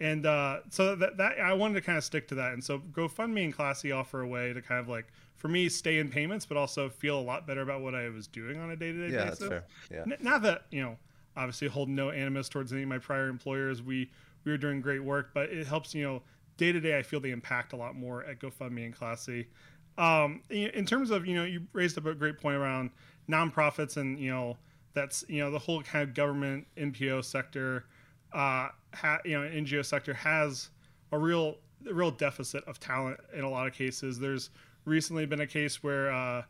And 0.00 0.26
uh, 0.26 0.58
so 0.70 0.94
that, 0.94 1.16
that 1.16 1.40
I 1.40 1.52
wanted 1.54 1.74
to 1.74 1.80
kind 1.80 1.98
of 1.98 2.04
stick 2.04 2.28
to 2.28 2.36
that, 2.36 2.52
and 2.52 2.62
so 2.62 2.78
GoFundMe 2.78 3.44
and 3.44 3.54
Classy 3.54 3.90
offer 3.92 4.22
a 4.22 4.28
way 4.28 4.52
to 4.52 4.62
kind 4.62 4.80
of 4.80 4.88
like 4.88 5.06
for 5.38 5.48
me 5.48 5.68
stay 5.68 5.98
in 5.98 6.08
payments, 6.08 6.44
but 6.44 6.56
also 6.56 6.88
feel 6.88 7.18
a 7.18 7.22
lot 7.22 7.46
better 7.46 7.62
about 7.62 7.80
what 7.80 7.94
I 7.94 8.08
was 8.10 8.26
doing 8.26 8.60
on 8.60 8.70
a 8.70 8.76
day 8.76 8.92
to 8.92 9.08
day 9.08 9.16
basis. 9.16 9.18
Yeah, 9.18 9.24
that's 9.24 9.46
fair. 9.46 9.64
Yeah. 9.90 10.12
N- 10.12 10.18
not 10.20 10.42
that 10.42 10.64
you 10.70 10.82
know, 10.82 10.96
obviously 11.36 11.68
hold 11.68 11.88
no 11.88 12.10
animus 12.10 12.48
towards 12.48 12.72
any 12.72 12.82
of 12.82 12.88
my 12.88 12.98
prior 12.98 13.28
employers. 13.28 13.80
We 13.80 14.10
we 14.44 14.52
were 14.52 14.58
doing 14.58 14.80
great 14.80 15.02
work, 15.02 15.30
but 15.32 15.48
it 15.50 15.66
helps 15.66 15.94
you 15.94 16.04
know 16.04 16.22
day 16.56 16.72
to 16.72 16.80
day. 16.80 16.98
I 16.98 17.02
feel 17.02 17.20
the 17.20 17.30
impact 17.30 17.72
a 17.72 17.76
lot 17.76 17.94
more 17.94 18.24
at 18.24 18.40
GoFundMe 18.40 18.84
and 18.84 18.94
Classy. 18.94 19.48
Um, 19.96 20.42
in 20.50 20.86
terms 20.86 21.10
of 21.10 21.26
you 21.26 21.34
know, 21.34 21.44
you 21.44 21.62
raised 21.72 21.98
up 21.98 22.06
a 22.06 22.14
great 22.14 22.38
point 22.38 22.56
around 22.56 22.90
nonprofits 23.28 23.96
and 23.96 24.18
you 24.18 24.30
know 24.30 24.56
that's 24.94 25.24
you 25.28 25.40
know 25.40 25.50
the 25.50 25.58
whole 25.58 25.82
kind 25.82 26.02
of 26.02 26.14
government 26.14 26.66
NPO 26.76 27.24
sector, 27.24 27.84
uh, 28.32 28.68
ha, 28.94 29.18
you 29.24 29.40
know 29.40 29.48
NGO 29.48 29.84
sector 29.84 30.14
has 30.14 30.70
a 31.12 31.18
real 31.18 31.58
a 31.88 31.94
real 31.94 32.10
deficit 32.10 32.64
of 32.64 32.80
talent 32.80 33.18
in 33.34 33.44
a 33.44 33.50
lot 33.50 33.66
of 33.66 33.72
cases. 33.72 34.18
There's 34.18 34.50
recently 34.88 35.26
been 35.26 35.40
a 35.40 35.46
case 35.46 35.82
where 35.82 36.10
uh, 36.10 36.42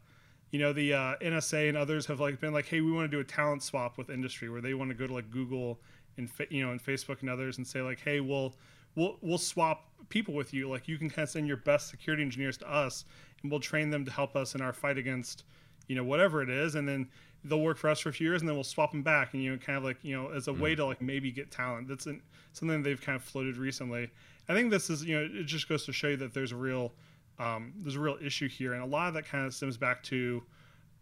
you 0.51 0.59
know 0.59 0.72
the 0.72 0.94
uh, 0.94 1.14
NSA 1.20 1.68
and 1.68 1.77
others 1.77 2.07
have 2.07 2.20
like 2.20 2.40
been 2.40 2.53
like, 2.53 2.66
hey, 2.66 2.81
we 2.81 2.92
want 2.92 3.11
to 3.11 3.16
do 3.16 3.20
a 3.20 3.24
talent 3.24 3.62
swap 3.62 3.98
with 3.98 4.11
industry 4.11 4.48
where 4.48 4.61
they 4.61 4.74
want 4.74 4.90
to 4.90 4.94
go 4.94 5.07
to 5.07 5.12
like 5.12 5.31
Google 5.31 5.81
and 6.16 6.31
you 6.51 6.64
know 6.64 6.72
and 6.72 6.83
Facebook 6.83 7.20
and 7.20 7.31
others 7.31 7.59
and 7.59 7.66
say 7.66 7.83
like, 7.83 8.01
hey, 8.01 8.20
we'll 8.20 8.55
we'll 8.94 9.16
we'll 9.20 9.38
swap 9.38 9.88
people 10.09 10.35
with 10.35 10.55
you. 10.55 10.68
Like 10.68 10.88
you 10.88 10.98
can 10.98 11.09
kind 11.11 11.24
of 11.24 11.31
send 11.31 11.46
your 11.46 11.57
best 11.59 11.88
security 11.88 12.22
engineers 12.22 12.57
to 12.59 12.70
us, 12.70 13.05
and 13.42 13.51
we'll 13.51 13.61
train 13.61 13.90
them 13.90 14.05
to 14.05 14.11
help 14.11 14.37
us 14.37 14.55
in 14.55 14.61
our 14.61 14.72
fight 14.72 14.98
against 14.98 15.44
you 15.87 15.96
know 15.96 16.05
whatever 16.05 16.42
it 16.42 16.51
is, 16.51 16.74
and 16.74 16.88
then 16.88 17.09
they'll 17.44 17.61
work 17.61 17.79
for 17.79 17.88
us 17.88 18.01
for 18.01 18.09
a 18.09 18.12
few 18.12 18.27
years, 18.27 18.42
and 18.42 18.48
then 18.48 18.57
we'll 18.57 18.64
swap 18.64 18.92
them 18.92 19.03
back, 19.03 19.35
and 19.35 19.42
you 19.42 19.53
know 19.53 19.59
kind 19.59 19.79
of 19.79 19.85
like 19.85 19.98
you 20.03 20.16
know 20.16 20.31
as 20.31 20.48
a 20.48 20.53
mm. 20.53 20.61
way 20.61 20.74
to 20.74 20.85
like 20.85 21.01
maybe 21.01 21.31
get 21.31 21.51
talent. 21.51 21.88
That's 21.88 22.07
an, 22.07 22.22
something 22.53 22.83
they've 22.83 23.01
kind 23.01 23.16
of 23.16 23.22
floated 23.22 23.57
recently. 23.57 24.11
I 24.48 24.55
think 24.55 24.70
this 24.70 24.90
is 24.90 25.05
you 25.05 25.14
know 25.16 25.40
it 25.40 25.44
just 25.44 25.68
goes 25.68 25.85
to 25.87 25.92
show 25.92 26.09
you 26.09 26.16
that 26.18 26.35
there's 26.35 26.53
a 26.53 26.57
real 26.57 26.92
um, 27.38 27.72
there's 27.77 27.96
a 27.96 28.01
real 28.01 28.18
issue 28.22 28.48
here, 28.48 28.74
and 28.74 28.83
a 28.83 28.87
lot 28.87 29.09
of 29.09 29.14
that 29.14 29.27
kind 29.27 29.46
of 29.46 29.55
stems 29.55 29.77
back 29.77 30.03
to 30.05 30.42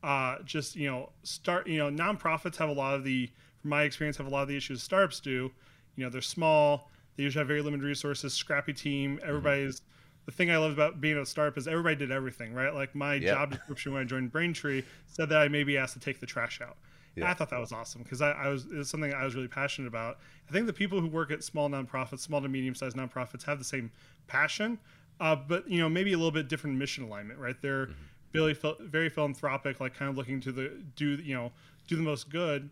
uh, 0.03 0.37
just 0.44 0.77
you 0.77 0.88
know 0.88 1.11
start 1.22 1.66
you 1.66 1.79
know 1.79 1.90
nonprofits 1.90 2.57
have 2.57 2.68
a 2.68 2.72
lot 2.72 2.94
of 2.94 3.05
the 3.05 3.31
from 3.61 3.70
my 3.70 3.83
experience 3.83 4.16
have 4.16 4.27
a 4.27 4.31
lot 4.31 4.42
of 4.42 4.49
the 4.49 4.57
issues 4.57 4.83
startups 4.83 5.20
do. 5.20 5.51
You 5.96 6.05
know 6.05 6.11
they're 6.11 6.20
small, 6.20 6.90
they 7.16 7.22
usually 7.22 7.40
have 7.40 7.49
very 7.49 7.62
limited 7.62 7.85
resources, 7.85 8.33
scrappy 8.35 8.72
team. 8.72 9.16
Mm-hmm. 9.16 9.29
Everybody's 9.29 9.81
mm-hmm. 9.81 10.22
the 10.27 10.33
thing 10.33 10.51
I 10.51 10.59
love 10.59 10.72
about 10.72 11.01
being 11.01 11.16
a 11.16 11.27
startup 11.27 11.57
is 11.59 11.66
everybody 11.66 11.96
did 11.96 12.11
everything 12.11 12.55
right. 12.55 12.75
Like 12.75 12.94
my 12.94 13.14
yep. 13.14 13.35
job 13.35 13.51
description 13.53 13.92
when 13.92 14.03
I 14.03 14.05
joined 14.05 14.31
Braintree 14.31 14.83
said 15.07 15.29
that 15.31 15.38
I 15.38 15.49
may 15.49 15.64
be 15.64 15.79
asked 15.79 15.94
to 15.94 16.01
take 16.01 16.20
the 16.20 16.27
trash 16.27 16.61
out. 16.61 16.77
Yeah. 17.14 17.31
I 17.31 17.35
thought 17.35 17.49
that 17.49 17.61
was 17.61 17.72
awesome 17.72 18.03
because 18.03 18.20
I, 18.20 18.33
I, 18.33 18.49
was 18.49 18.66
it 18.66 18.77
was 18.77 18.90
something 18.90 19.12
I 19.14 19.25
was 19.25 19.35
really 19.35 19.49
passionate 19.49 19.88
about. 19.88 20.18
I 20.49 20.53
think 20.53 20.66
the 20.66 20.72
people 20.72 21.01
who 21.01 21.07
work 21.07 21.31
at 21.31 21.42
small 21.42 21.68
nonprofits, 21.70 22.20
small 22.20 22.42
to 22.42 22.49
medium 22.49 22.75
sized 22.75 22.94
nonprofits, 22.94 23.42
have 23.44 23.59
the 23.59 23.64
same 23.64 23.90
passion, 24.27 24.79
uh, 25.20 25.37
but 25.37 25.68
you 25.68 25.79
know 25.79 25.88
maybe 25.88 26.12
a 26.12 26.16
little 26.16 26.33
bit 26.33 26.48
different 26.48 26.76
mission 26.76 27.05
alignment, 27.05 27.38
right? 27.38 27.57
They're 27.61 27.88
mm-hmm. 28.35 28.88
very 28.88 29.09
philanthropic, 29.09 29.81
like 29.81 29.94
kind 29.94 30.11
of 30.11 30.16
looking 30.16 30.40
to 30.42 30.52
the 30.52 30.83
do 30.94 31.16
you 31.16 31.35
know 31.35 31.52
do 31.88 31.96
the 31.96 32.02
most 32.02 32.31
good. 32.31 32.70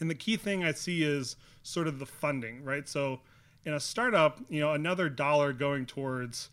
And 0.00 0.08
the 0.08 0.14
key 0.14 0.36
thing 0.36 0.64
I 0.64 0.72
see 0.72 1.02
is 1.02 1.36
sort 1.62 1.86
of 1.86 1.98
the 1.98 2.06
funding, 2.06 2.64
right? 2.64 2.88
So 2.88 3.20
in 3.64 3.74
a 3.74 3.80
startup, 3.80 4.40
you 4.48 4.60
know, 4.60 4.72
another 4.72 5.10
dollar 5.10 5.52
going 5.52 5.84
towards 5.84 6.48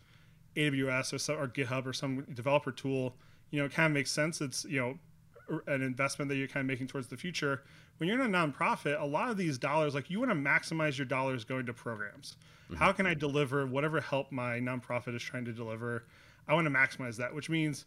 AWS 0.58 1.14
or, 1.14 1.18
some, 1.18 1.38
or 1.38 1.48
GitHub 1.48 1.86
or 1.86 1.94
some 1.94 2.24
developer 2.34 2.72
tool, 2.72 3.16
you 3.52 3.60
know, 3.60 3.66
it 3.66 3.72
kind 3.72 3.86
of 3.86 3.94
makes 3.94 4.12
sense. 4.12 4.42
It's 4.42 4.66
you 4.66 4.80
know 4.80 5.62
an 5.68 5.82
investment 5.82 6.30
that 6.30 6.36
you're 6.36 6.48
kind 6.48 6.62
of 6.62 6.68
making 6.68 6.88
towards 6.88 7.08
the 7.08 7.18
future. 7.18 7.64
When 7.98 8.08
you're 8.08 8.22
in 8.22 8.34
a 8.34 8.38
nonprofit, 8.38 9.02
a 9.02 9.06
lot 9.06 9.30
of 9.30 9.38
these 9.38 9.58
dollars, 9.58 9.96
like 9.96 10.10
you 10.10 10.20
want 10.20 10.32
to 10.32 10.36
maximize 10.36 10.98
your 10.98 11.06
dollars 11.06 11.44
going 11.44 11.66
to 11.66 11.74
programs. 11.74 12.38
Mm-hmm. 12.66 12.76
How 12.76 12.92
can 12.92 13.08
I 13.08 13.14
deliver 13.14 13.66
whatever 13.66 14.02
help 14.02 14.32
my 14.32 14.60
nonprofit 14.60 15.16
is 15.16 15.24
trying 15.24 15.46
to 15.46 15.54
deliver? 15.54 16.04
I 16.48 16.54
want 16.54 16.66
to 16.66 16.72
maximize 16.72 17.18
that, 17.18 17.34
which 17.34 17.50
means 17.50 17.86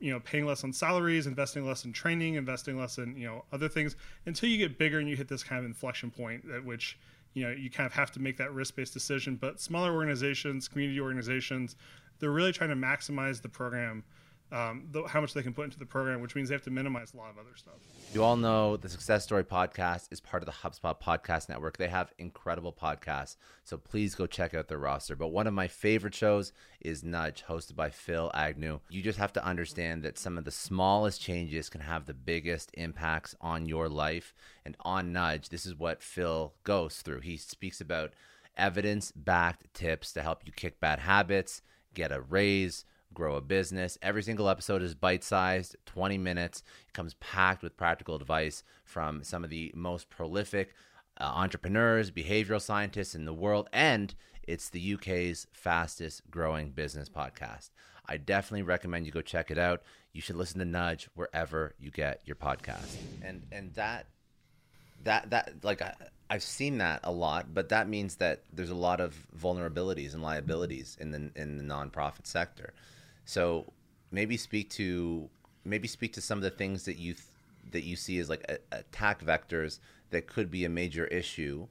you 0.00 0.10
know 0.10 0.20
paying 0.20 0.46
less 0.46 0.64
on 0.64 0.72
salaries 0.72 1.26
investing 1.26 1.66
less 1.66 1.84
in 1.84 1.92
training 1.92 2.34
investing 2.34 2.78
less 2.78 2.98
in 2.98 3.14
you 3.16 3.26
know 3.26 3.44
other 3.52 3.68
things 3.68 3.96
until 4.26 4.48
you 4.48 4.56
get 4.56 4.78
bigger 4.78 4.98
and 4.98 5.08
you 5.08 5.14
hit 5.14 5.28
this 5.28 5.44
kind 5.44 5.58
of 5.58 5.66
inflection 5.66 6.10
point 6.10 6.42
at 6.52 6.64
which 6.64 6.98
you 7.34 7.44
know 7.44 7.50
you 7.50 7.70
kind 7.70 7.86
of 7.86 7.92
have 7.92 8.10
to 8.10 8.18
make 8.18 8.36
that 8.38 8.52
risk-based 8.52 8.92
decision 8.92 9.36
but 9.36 9.60
smaller 9.60 9.92
organizations 9.92 10.66
community 10.66 10.98
organizations 10.98 11.76
they're 12.18 12.30
really 12.30 12.52
trying 12.52 12.70
to 12.70 12.76
maximize 12.76 13.40
the 13.42 13.48
program 13.48 14.02
um, 14.52 14.88
the, 14.90 15.04
how 15.04 15.20
much 15.20 15.32
they 15.32 15.42
can 15.42 15.54
put 15.54 15.64
into 15.64 15.78
the 15.78 15.86
program, 15.86 16.20
which 16.20 16.34
means 16.34 16.48
they 16.48 16.54
have 16.54 16.62
to 16.62 16.70
minimize 16.70 17.14
a 17.14 17.16
lot 17.16 17.30
of 17.30 17.38
other 17.38 17.54
stuff. 17.56 17.74
You 18.12 18.24
all 18.24 18.36
know 18.36 18.76
the 18.76 18.88
Success 18.88 19.22
Story 19.22 19.44
podcast 19.44 20.08
is 20.10 20.20
part 20.20 20.42
of 20.42 20.46
the 20.46 20.52
HubSpot 20.52 21.00
Podcast 21.00 21.48
Network. 21.48 21.76
They 21.76 21.88
have 21.88 22.12
incredible 22.18 22.72
podcasts, 22.72 23.36
so 23.64 23.76
please 23.76 24.14
go 24.14 24.26
check 24.26 24.52
out 24.52 24.68
their 24.68 24.78
roster. 24.78 25.14
But 25.14 25.28
one 25.28 25.46
of 25.46 25.54
my 25.54 25.68
favorite 25.68 26.14
shows 26.14 26.52
is 26.80 27.04
Nudge, 27.04 27.44
hosted 27.48 27.76
by 27.76 27.90
Phil 27.90 28.30
Agnew. 28.34 28.80
You 28.88 29.02
just 29.02 29.18
have 29.18 29.32
to 29.34 29.44
understand 29.44 30.02
that 30.02 30.18
some 30.18 30.36
of 30.36 30.44
the 30.44 30.50
smallest 30.50 31.20
changes 31.20 31.68
can 31.68 31.82
have 31.82 32.06
the 32.06 32.14
biggest 32.14 32.70
impacts 32.74 33.36
on 33.40 33.66
your 33.66 33.88
life. 33.88 34.34
And 34.64 34.76
on 34.80 35.12
Nudge, 35.12 35.48
this 35.50 35.64
is 35.64 35.74
what 35.76 36.02
Phil 36.02 36.54
goes 36.64 37.02
through. 37.02 37.20
He 37.20 37.36
speaks 37.36 37.80
about 37.80 38.14
evidence 38.56 39.12
backed 39.12 39.72
tips 39.74 40.12
to 40.12 40.22
help 40.22 40.42
you 40.44 40.52
kick 40.52 40.80
bad 40.80 40.98
habits, 40.98 41.62
get 41.94 42.12
a 42.12 42.20
raise 42.20 42.84
grow 43.12 43.36
a 43.36 43.40
business. 43.40 43.98
Every 44.02 44.22
single 44.22 44.48
episode 44.48 44.82
is 44.82 44.94
bite 44.94 45.24
sized, 45.24 45.76
20 45.86 46.18
minutes. 46.18 46.62
It 46.88 46.94
comes 46.94 47.14
packed 47.14 47.62
with 47.62 47.76
practical 47.76 48.14
advice 48.14 48.62
from 48.84 49.22
some 49.22 49.44
of 49.44 49.50
the 49.50 49.72
most 49.74 50.10
prolific 50.10 50.74
uh, 51.20 51.24
entrepreneurs, 51.24 52.10
behavioral 52.10 52.60
scientists 52.60 53.14
in 53.14 53.24
the 53.24 53.34
world, 53.34 53.68
and 53.72 54.14
it's 54.42 54.68
the 54.68 54.94
UK's 54.94 55.46
fastest 55.52 56.22
growing 56.30 56.70
business 56.70 57.08
podcast. 57.08 57.70
I 58.06 58.16
definitely 58.16 58.62
recommend 58.62 59.06
you 59.06 59.12
go 59.12 59.20
check 59.20 59.50
it 59.50 59.58
out. 59.58 59.82
You 60.12 60.20
should 60.20 60.36
listen 60.36 60.58
to 60.58 60.64
Nudge 60.64 61.08
wherever 61.14 61.74
you 61.78 61.90
get 61.90 62.22
your 62.24 62.36
podcast. 62.36 62.96
And 63.22 63.46
and 63.52 63.72
that 63.74 64.06
that 65.04 65.30
that 65.30 65.54
like 65.62 65.82
I, 65.82 65.94
I've 66.28 66.42
seen 66.42 66.78
that 66.78 67.00
a 67.04 67.12
lot, 67.12 67.54
but 67.54 67.68
that 67.68 67.88
means 67.88 68.16
that 68.16 68.42
there's 68.52 68.70
a 68.70 68.74
lot 68.74 69.00
of 69.00 69.16
vulnerabilities 69.38 70.14
and 70.14 70.22
liabilities 70.22 70.96
in 71.00 71.10
the 71.10 71.30
in 71.36 71.56
the 71.56 71.62
nonprofit 71.62 72.26
sector. 72.26 72.72
So 73.30 73.72
maybe 74.10 74.36
speak 74.36 74.70
to 74.70 75.30
maybe 75.64 75.86
speak 75.86 76.12
to 76.14 76.20
some 76.20 76.38
of 76.38 76.42
the 76.42 76.50
things 76.50 76.84
that 76.86 76.98
you 76.98 77.12
th- 77.12 77.26
that 77.70 77.84
you 77.84 77.94
see 77.94 78.18
as 78.18 78.28
like 78.28 78.44
a- 78.48 78.78
attack 78.78 79.22
vectors 79.22 79.78
that 80.10 80.26
could 80.26 80.50
be 80.50 80.64
a 80.64 80.68
major 80.68 81.06
issue 81.06 81.68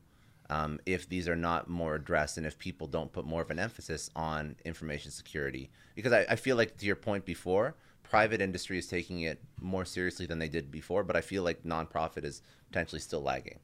um, 0.50 0.80
if 0.86 1.10
these 1.10 1.28
are 1.28 1.36
not 1.36 1.70
more 1.70 1.96
addressed 1.96 2.38
and 2.38 2.48
if 2.48 2.58
people 2.58 2.88
don't 2.88 3.12
put 3.12 3.26
more 3.26 3.42
of 3.42 3.52
an 3.52 3.60
emphasis 3.60 4.10
on 4.16 4.56
information 4.64 5.12
security. 5.12 5.70
Because 5.96 6.14
I, 6.14 6.26
I 6.30 6.38
feel 6.38 6.56
like 6.56 6.78
to 6.78 6.86
your 6.86 6.96
point 6.96 7.26
before, 7.26 7.76
private 8.04 8.40
industry 8.40 8.78
is 8.78 8.88
taking 8.88 9.24
it 9.24 9.44
more 9.60 9.84
seriously 9.84 10.26
than 10.26 10.40
they 10.40 10.48
did 10.48 10.72
before, 10.72 11.04
but 11.04 11.18
I 11.18 11.22
feel 11.22 11.44
like 11.44 11.64
nonprofit 11.64 12.24
is 12.24 12.42
potentially 12.72 13.02
still 13.02 13.22
lagging. 13.22 13.60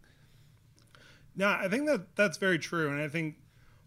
No, 1.34 1.48
I 1.48 1.70
think 1.70 1.88
that 1.88 2.14
that's 2.18 2.38
very 2.38 2.60
true, 2.60 2.90
and 2.90 3.02
I 3.02 3.08
think 3.08 3.36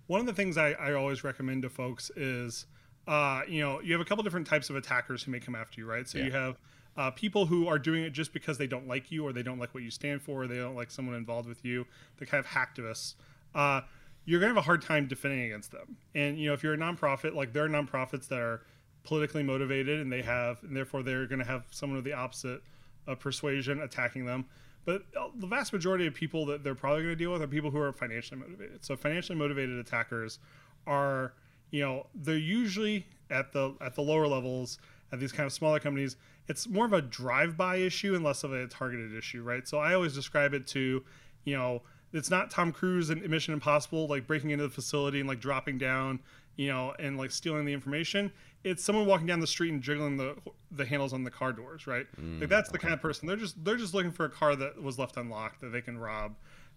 one 0.06 0.20
of 0.20 0.26
the 0.26 0.32
things 0.32 0.56
I, 0.56 0.70
I 0.70 0.94
always 0.94 1.22
recommend 1.22 1.62
to 1.64 1.68
folks 1.68 2.10
is 2.16 2.64
uh, 3.08 3.40
you 3.48 3.62
know, 3.62 3.80
you 3.80 3.92
have 3.94 4.02
a 4.02 4.04
couple 4.04 4.22
different 4.22 4.46
types 4.46 4.68
of 4.68 4.76
attackers 4.76 5.22
who 5.22 5.32
may 5.32 5.40
come 5.40 5.54
after 5.54 5.80
you, 5.80 5.86
right? 5.86 6.06
So 6.06 6.18
yeah. 6.18 6.24
you 6.24 6.30
have 6.32 6.58
uh, 6.94 7.10
people 7.10 7.46
who 7.46 7.66
are 7.66 7.78
doing 7.78 8.04
it 8.04 8.10
just 8.10 8.34
because 8.34 8.58
they 8.58 8.66
don't 8.66 8.86
like 8.86 9.10
you 9.10 9.26
or 9.26 9.32
they 9.32 9.42
don't 9.42 9.58
like 9.58 9.72
what 9.72 9.82
you 9.82 9.90
stand 9.90 10.20
for 10.20 10.42
or 10.42 10.46
they 10.46 10.58
don't 10.58 10.74
like 10.74 10.90
someone 10.90 11.16
involved 11.16 11.48
with 11.48 11.64
you. 11.64 11.86
They're 12.18 12.26
kind 12.26 12.44
of 12.44 12.50
hacktivists. 12.50 13.14
Uh, 13.54 13.80
you're 14.26 14.40
going 14.40 14.50
to 14.50 14.54
have 14.56 14.62
a 14.62 14.66
hard 14.66 14.82
time 14.82 15.08
defending 15.08 15.40
against 15.40 15.72
them. 15.72 15.96
And, 16.14 16.38
you 16.38 16.48
know, 16.48 16.52
if 16.52 16.62
you're 16.62 16.74
a 16.74 16.76
nonprofit, 16.78 17.34
like 17.34 17.54
there 17.54 17.64
are 17.64 17.68
nonprofits 17.68 18.28
that 18.28 18.40
are 18.40 18.60
politically 19.04 19.42
motivated 19.42 20.00
and 20.00 20.12
they 20.12 20.20
have, 20.20 20.62
and 20.62 20.76
therefore 20.76 21.02
they're 21.02 21.26
going 21.26 21.38
to 21.38 21.46
have 21.46 21.64
someone 21.70 21.98
of 21.98 22.04
the 22.04 22.12
opposite 22.12 22.60
of 23.06 23.18
persuasion 23.18 23.80
attacking 23.80 24.26
them. 24.26 24.44
But 24.84 25.04
uh, 25.18 25.28
the 25.34 25.46
vast 25.46 25.72
majority 25.72 26.06
of 26.06 26.12
people 26.12 26.44
that 26.46 26.62
they're 26.62 26.74
probably 26.74 27.04
going 27.04 27.14
to 27.14 27.24
deal 27.24 27.32
with 27.32 27.40
are 27.40 27.48
people 27.48 27.70
who 27.70 27.80
are 27.80 27.90
financially 27.90 28.38
motivated. 28.38 28.84
So 28.84 28.96
financially 28.96 29.38
motivated 29.38 29.78
attackers 29.78 30.40
are– 30.86 31.32
you 31.70 31.82
know 31.82 32.06
they're 32.14 32.36
usually 32.36 33.06
at 33.30 33.52
the 33.52 33.74
at 33.80 33.94
the 33.94 34.02
lower 34.02 34.26
levels 34.26 34.78
at 35.12 35.20
these 35.20 35.32
kind 35.32 35.46
of 35.46 35.52
smaller 35.52 35.80
companies. 35.80 36.16
It's 36.48 36.66
more 36.66 36.86
of 36.86 36.92
a 36.94 37.02
drive-by 37.02 37.76
issue 37.76 38.14
and 38.14 38.24
less 38.24 38.42
of 38.42 38.52
a 38.52 38.66
targeted 38.66 39.14
issue 39.14 39.42
right? 39.42 39.66
So 39.66 39.78
i 39.78 39.94
always 39.94 40.14
describe 40.14 40.54
it 40.54 40.66
to 40.68 41.04
you 41.44 41.56
know 41.56 41.82
it's 42.12 42.30
not 42.30 42.50
tom 42.50 42.72
cruise 42.72 43.10
in 43.10 43.28
mission 43.30 43.52
impossible 43.52 44.06
like 44.06 44.26
breaking 44.26 44.50
into 44.50 44.64
the 44.64 44.72
facility 44.72 45.20
and 45.20 45.28
like 45.28 45.40
dropping 45.40 45.76
down 45.76 46.20
you 46.56 46.68
know 46.68 46.94
and 46.98 47.16
like 47.16 47.30
stealing 47.30 47.64
the 47.64 47.72
information. 47.72 48.30
It's 48.64 48.82
someone 48.82 49.06
walking 49.06 49.26
down 49.26 49.40
the 49.40 49.46
street 49.46 49.72
and 49.72 49.80
jiggling 49.82 50.16
the 50.16 50.36
the 50.70 50.84
handles 50.84 51.12
on 51.12 51.24
the 51.24 51.30
car 51.30 51.52
doors 51.52 51.86
right? 51.86 52.06
Mm, 52.20 52.40
like 52.40 52.48
that's 52.50 52.70
the 52.70 52.78
kind 52.78 52.92
of 52.92 53.00
person 53.00 53.26
they're 53.26 53.36
just 53.36 53.64
they're 53.64 53.76
just 53.76 53.94
looking 53.94 54.12
for 54.12 54.26
a 54.26 54.30
car 54.30 54.56
that 54.56 54.82
was 54.82 54.98
left 54.98 55.16
unlocked 55.16 55.60
that 55.60 55.68
they 55.68 55.80
can 55.80 55.96
rob. 55.96 56.34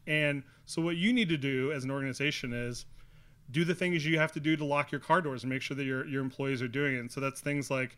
And 0.07 0.43
so 0.65 0.81
what 0.81 0.95
you 0.95 1.13
need 1.13 1.29
to 1.29 1.37
do 1.37 1.71
as 1.71 1.83
an 1.83 1.91
organization 1.91 2.53
is 2.53 2.85
do 3.51 3.65
the 3.65 3.75
things 3.75 4.05
you 4.05 4.17
have 4.17 4.31
to 4.31 4.39
do 4.39 4.55
to 4.55 4.65
lock 4.65 4.91
your 4.91 5.01
car 5.01 5.21
doors 5.21 5.43
and 5.43 5.51
make 5.51 5.61
sure 5.61 5.75
that 5.75 5.83
your, 5.83 6.05
your 6.07 6.21
employees 6.21 6.61
are 6.61 6.67
doing 6.67 6.95
it. 6.95 6.99
And 6.99 7.11
so 7.11 7.19
that's 7.19 7.41
things 7.41 7.69
like 7.69 7.97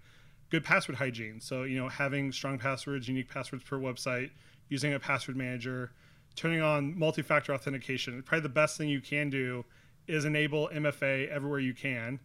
good 0.50 0.63
password 0.63 0.98
hygiene. 0.98 1.39
So, 1.39 1.63
you 1.63 1.78
know, 1.78 1.89
having 1.89 2.32
strong 2.32 2.58
passwords, 2.58 3.08
unique 3.08 3.30
passwords 3.30 3.63
per 3.63 3.78
website, 3.78 4.32
using 4.70 4.94
a 4.94 5.00
password 5.00 5.38
manager, 5.38 5.92
turning 6.36 6.62
on 6.62 6.98
multi-factor 6.98 7.54
authentication. 7.54 8.22
Probably 8.24 8.42
the 8.42 8.50
best 8.50 8.78
thing 8.78 8.89
you 8.89 9.02
can 9.02 9.30
do 9.30 9.63
is 10.08 10.26
enable 10.26 10.70
MFA 10.70 11.30
everywhere 11.30 11.60
you 11.60 11.74
can. 11.74 12.20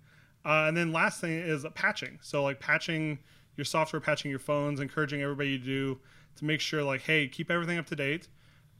Uh, 0.44 0.64
and 0.66 0.76
then 0.76 0.92
last 0.92 1.20
thing 1.20 1.32
is 1.32 1.66
patching. 1.74 2.18
So 2.22 2.42
like 2.42 2.60
patching 2.60 3.18
your 3.56 3.64
software, 3.64 4.00
patching 4.00 4.30
your 4.30 4.40
phones, 4.40 4.80
encouraging 4.80 5.22
everybody 5.22 5.58
to 5.58 5.64
do 5.64 5.98
to 6.36 6.44
make 6.44 6.60
sure 6.60 6.82
like, 6.82 7.02
hey, 7.02 7.28
keep 7.28 7.50
everything 7.50 7.78
up 7.78 7.86
to 7.86 7.96
date. 7.96 8.28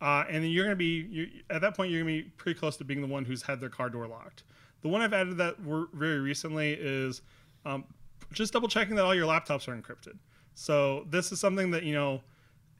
Uh, 0.00 0.24
and 0.28 0.44
then 0.44 0.50
you're 0.50 0.64
going 0.64 0.76
to 0.76 0.76
be 0.76 1.42
at 1.50 1.60
that 1.60 1.76
point 1.76 1.90
you're 1.90 2.02
going 2.02 2.18
to 2.18 2.22
be 2.24 2.30
pretty 2.36 2.58
close 2.58 2.76
to 2.76 2.84
being 2.84 3.00
the 3.00 3.06
one 3.06 3.24
who's 3.24 3.42
had 3.42 3.60
their 3.60 3.68
car 3.68 3.90
door 3.90 4.06
locked. 4.06 4.44
The 4.82 4.88
one 4.88 5.02
I've 5.02 5.12
added 5.12 5.38
that 5.38 5.56
very 5.58 6.20
recently 6.20 6.72
is 6.74 7.22
um, 7.66 7.84
just 8.32 8.52
double 8.52 8.68
checking 8.68 8.94
that 8.96 9.04
all 9.04 9.14
your 9.14 9.26
laptops 9.26 9.66
are 9.66 9.76
encrypted. 9.76 10.16
So 10.54 11.06
this 11.10 11.32
is 11.32 11.40
something 11.40 11.70
that 11.72 11.82
you 11.82 11.94
know 11.94 12.20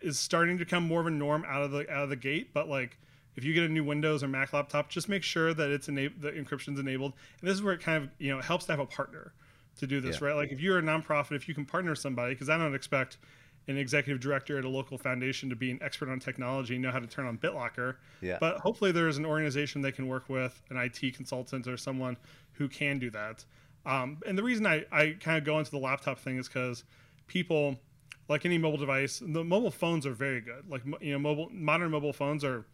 is 0.01 0.19
starting 0.19 0.59
to 0.59 0.65
become 0.65 0.85
more 0.85 1.01
of 1.01 1.07
a 1.07 1.11
norm 1.11 1.45
out 1.49 1.63
of 1.63 1.73
the 1.73 1.91
out 1.91 2.05
of 2.05 2.11
the 2.11 2.17
gate. 2.17 2.55
But 2.55 2.69
like 2.69 2.99
if 3.37 3.45
you 3.45 3.55
get 3.55 3.65
a 3.65 3.69
new 3.69 3.85
Windows 3.85 4.23
or 4.23 4.29
Mac 4.29 4.53
laptop, 4.53 4.89
just 4.89 5.09
make 5.09 5.23
sure 5.23 5.55
that 5.55 5.71
it's 5.71 5.89
enabled, 5.89 6.23
the 6.23 6.33
encryption's 6.33 6.79
enabled. 6.79 7.15
And 7.41 7.49
this 7.49 7.55
is 7.55 7.63
where 7.63 7.75
it 7.75 7.81
kind 7.81 8.05
of 8.05 8.11
you 8.19 8.35
know 8.35 8.41
helps 8.41 8.67
to 8.67 8.73
have 8.73 8.81
a 8.81 8.87
partner 8.87 9.33
to 9.79 9.87
do 9.87 10.01
this, 10.01 10.21
yeah. 10.21 10.29
right? 10.29 10.37
Like 10.37 10.53
if 10.53 10.61
you're 10.61 10.79
a 10.79 10.83
nonprofit, 10.83 11.37
if 11.37 11.49
you 11.49 11.55
can 11.55 11.65
partner 11.65 11.91
with 11.91 12.01
somebody, 12.01 12.35
because 12.35 12.49
I 12.49 12.59
don't 12.59 12.75
expect 12.75 13.19
an 13.69 13.77
executive 13.77 14.21
director 14.21 14.59
at 14.59 14.65
a 14.65 14.69
local 14.69 14.97
foundation 14.97 15.51
to 15.51 15.57
be 15.57 15.71
an 15.71 15.79
expert 15.83 16.09
on 16.09 16.19
technology 16.19 16.75
and 16.75 16.83
know 16.83 16.91
how 16.91 16.99
to 16.99 17.07
turn 17.07 17.27
on 17.27 17.37
BitLocker. 17.37 17.97
Yeah. 18.23 18.39
But 18.41 18.59
hopefully 18.59 18.93
there's 18.93 19.19
an 19.19 19.27
organization 19.27 19.83
they 19.83 19.93
can 19.93 20.09
work 20.09 20.29
with, 20.29 20.61
an 20.71 20.79
IT 20.79 21.15
consultant 21.15 21.69
or 21.69 21.77
someone 21.77 22.17
who 22.53 22.67
can 22.67 22.99
do 22.99 23.11
that. 23.11 23.45
Um, 23.85 24.19
and 24.27 24.37
the 24.37 24.43
reason 24.43 24.67
I, 24.67 24.87
I 24.91 25.17
kind 25.21 25.39
of 25.39 25.45
go 25.45 25.59
into 25.59 25.71
the 25.71 25.79
laptop 25.79 26.19
thing 26.19 26.39
is 26.39 26.49
because 26.49 26.85
people, 27.27 27.77
like 28.29 28.47
any 28.47 28.59
mobile 28.59 28.79
device, 28.79 29.19
the 29.25 29.45
mobile 29.45 29.71
phones 29.71 30.07
are 30.07 30.15
very 30.15 30.41
good. 30.41 30.69
Like 30.69 30.83
you 31.01 31.13
know, 31.13 31.19
mobile 31.19 31.49
modern 31.53 31.91
mobile 31.91 32.13
phones 32.13 32.45
are 32.45 32.67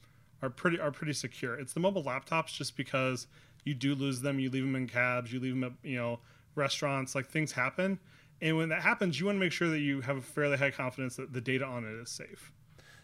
are 0.43 0.51
pretty 0.51 0.81
are 0.81 0.91
pretty 0.91 1.13
secure. 1.13 1.55
It's 1.55 1.73
the 1.73 1.81
mobile 1.81 2.03
laptops 2.03 2.55
just 2.55 2.77
because 2.77 3.27
you 3.65 3.75
do 3.75 3.95
lose 3.95 4.21
them, 4.21 4.39
you 4.39 4.51
leave 4.51 4.65
them 4.65 4.75
in 4.75 4.89
cabs, 4.89 5.33
you 5.33 5.39
leave 5.41 5.55
them 5.55 5.65
at 5.65 5.73
you 5.83 5.97
know 5.97 6.19
restaurants, 6.55 7.15
like 7.15 7.27
things 7.27 7.53
happen. 7.53 7.99
And 8.41 8.57
when 8.57 8.69
that 8.71 8.83
happens, 8.83 9.19
you 9.19 9.27
want 9.27 9.37
to 9.37 9.41
make 9.41 9.53
sure 9.53 9.69
that 9.69 9.81
you 9.81 10.01
have 10.03 10.17
a 10.17 10.23
fairly 10.23 10.57
high 10.57 10.71
confidence 10.71 11.17
that 11.17 11.33
the 11.33 11.41
data 11.41 11.65
on 11.65 11.85
it 11.85 11.93
is 12.01 12.11
safe. 12.11 12.53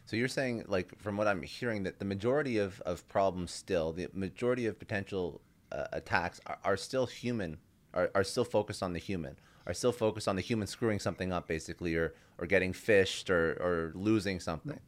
So 0.06 0.16
you're 0.16 0.28
saying, 0.28 0.64
like, 0.66 0.98
from 0.98 1.16
what 1.16 1.28
I'm 1.28 1.42
hearing, 1.42 1.84
that 1.84 1.98
the 1.98 2.04
majority 2.04 2.58
of, 2.58 2.80
of 2.80 3.06
problems 3.08 3.52
still, 3.52 3.92
the 3.92 4.08
majority 4.12 4.66
of 4.66 4.78
potential 4.78 5.40
uh, 5.70 5.84
attacks 5.92 6.40
are, 6.46 6.58
are 6.64 6.76
still 6.76 7.06
human, 7.06 7.58
are, 7.94 8.10
are 8.14 8.24
still 8.24 8.44
focused 8.44 8.82
on 8.82 8.92
the 8.92 8.98
human, 8.98 9.36
are 9.66 9.74
still 9.74 9.92
focused 9.92 10.26
on 10.26 10.36
the 10.36 10.42
human 10.42 10.66
screwing 10.66 10.98
something 10.98 11.32
up, 11.32 11.46
basically, 11.46 11.94
or, 11.94 12.14
or 12.38 12.46
getting 12.46 12.72
phished 12.72 13.30
or, 13.30 13.52
or 13.60 13.92
losing 13.94 14.40
something. 14.40 14.80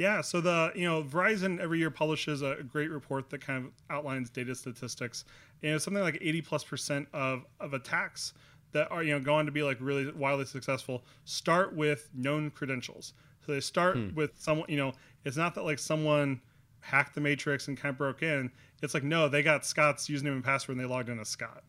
Yeah, 0.00 0.22
so 0.22 0.40
the 0.40 0.72
you 0.74 0.88
know 0.88 1.02
Verizon 1.02 1.60
every 1.60 1.78
year 1.78 1.90
publishes 1.90 2.40
a 2.40 2.56
great 2.66 2.90
report 2.90 3.28
that 3.28 3.42
kind 3.42 3.66
of 3.66 3.72
outlines 3.90 4.30
data 4.30 4.54
statistics. 4.54 5.26
And 5.62 5.74
it's 5.74 5.84
something 5.84 6.02
like 6.02 6.16
80 6.22 6.40
plus 6.40 6.64
percent 6.64 7.06
of, 7.12 7.44
of 7.60 7.74
attacks 7.74 8.32
that 8.72 8.90
are 8.90 9.02
you 9.02 9.12
know 9.12 9.20
going 9.20 9.46
to 9.46 9.52
be 9.52 9.62
like 9.62 9.78
really 9.80 10.10
wildly 10.12 10.46
successful 10.46 11.04
start 11.24 11.74
with 11.74 12.08
known 12.14 12.50
credentials. 12.50 13.14
So 13.44 13.52
they 13.52 13.60
start 13.60 13.96
hmm. 13.96 14.14
with 14.14 14.32
someone 14.36 14.66
you 14.68 14.76
know 14.76 14.92
it's 15.24 15.36
not 15.36 15.54
that 15.54 15.64
like 15.64 15.78
someone 15.78 16.40
hacked 16.80 17.14
the 17.14 17.20
matrix 17.20 17.68
and 17.68 17.76
kind 17.76 17.92
of 17.92 17.98
broke 17.98 18.22
in. 18.22 18.50
It's 18.82 18.94
like 18.94 19.04
no, 19.04 19.28
they 19.28 19.42
got 19.42 19.64
Scott's 19.66 20.08
username 20.08 20.32
and 20.32 20.44
password 20.44 20.76
and 20.76 20.84
they 20.84 20.88
logged 20.88 21.08
in 21.08 21.18
as 21.20 21.28
Scott. 21.28 21.62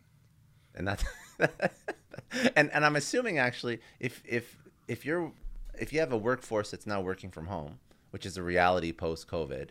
And 0.74 0.88
that's 0.88 1.04
and 2.56 2.70
and 2.72 2.84
I'm 2.84 2.96
assuming 2.96 3.38
actually 3.38 3.80
if 4.00 4.22
if 4.24 4.56
if 4.88 5.04
you're 5.04 5.32
if 5.78 5.92
you 5.92 6.00
have 6.00 6.12
a 6.12 6.16
workforce 6.18 6.70
that's 6.70 6.86
now 6.86 7.00
working 7.00 7.30
from 7.30 7.46
home, 7.46 7.78
which 8.10 8.26
is 8.26 8.36
a 8.36 8.42
reality 8.42 8.92
post 8.92 9.28
COVID, 9.28 9.68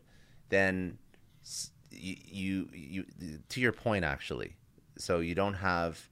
then 0.50 0.98
you, 1.92 2.16
you 2.26 2.68
you 2.74 3.06
to 3.50 3.62
your 3.62 3.72
point 3.72 4.06
actually. 4.06 4.56
So 4.98 5.20
you 5.20 5.36
don't 5.36 5.56
have 5.56 6.10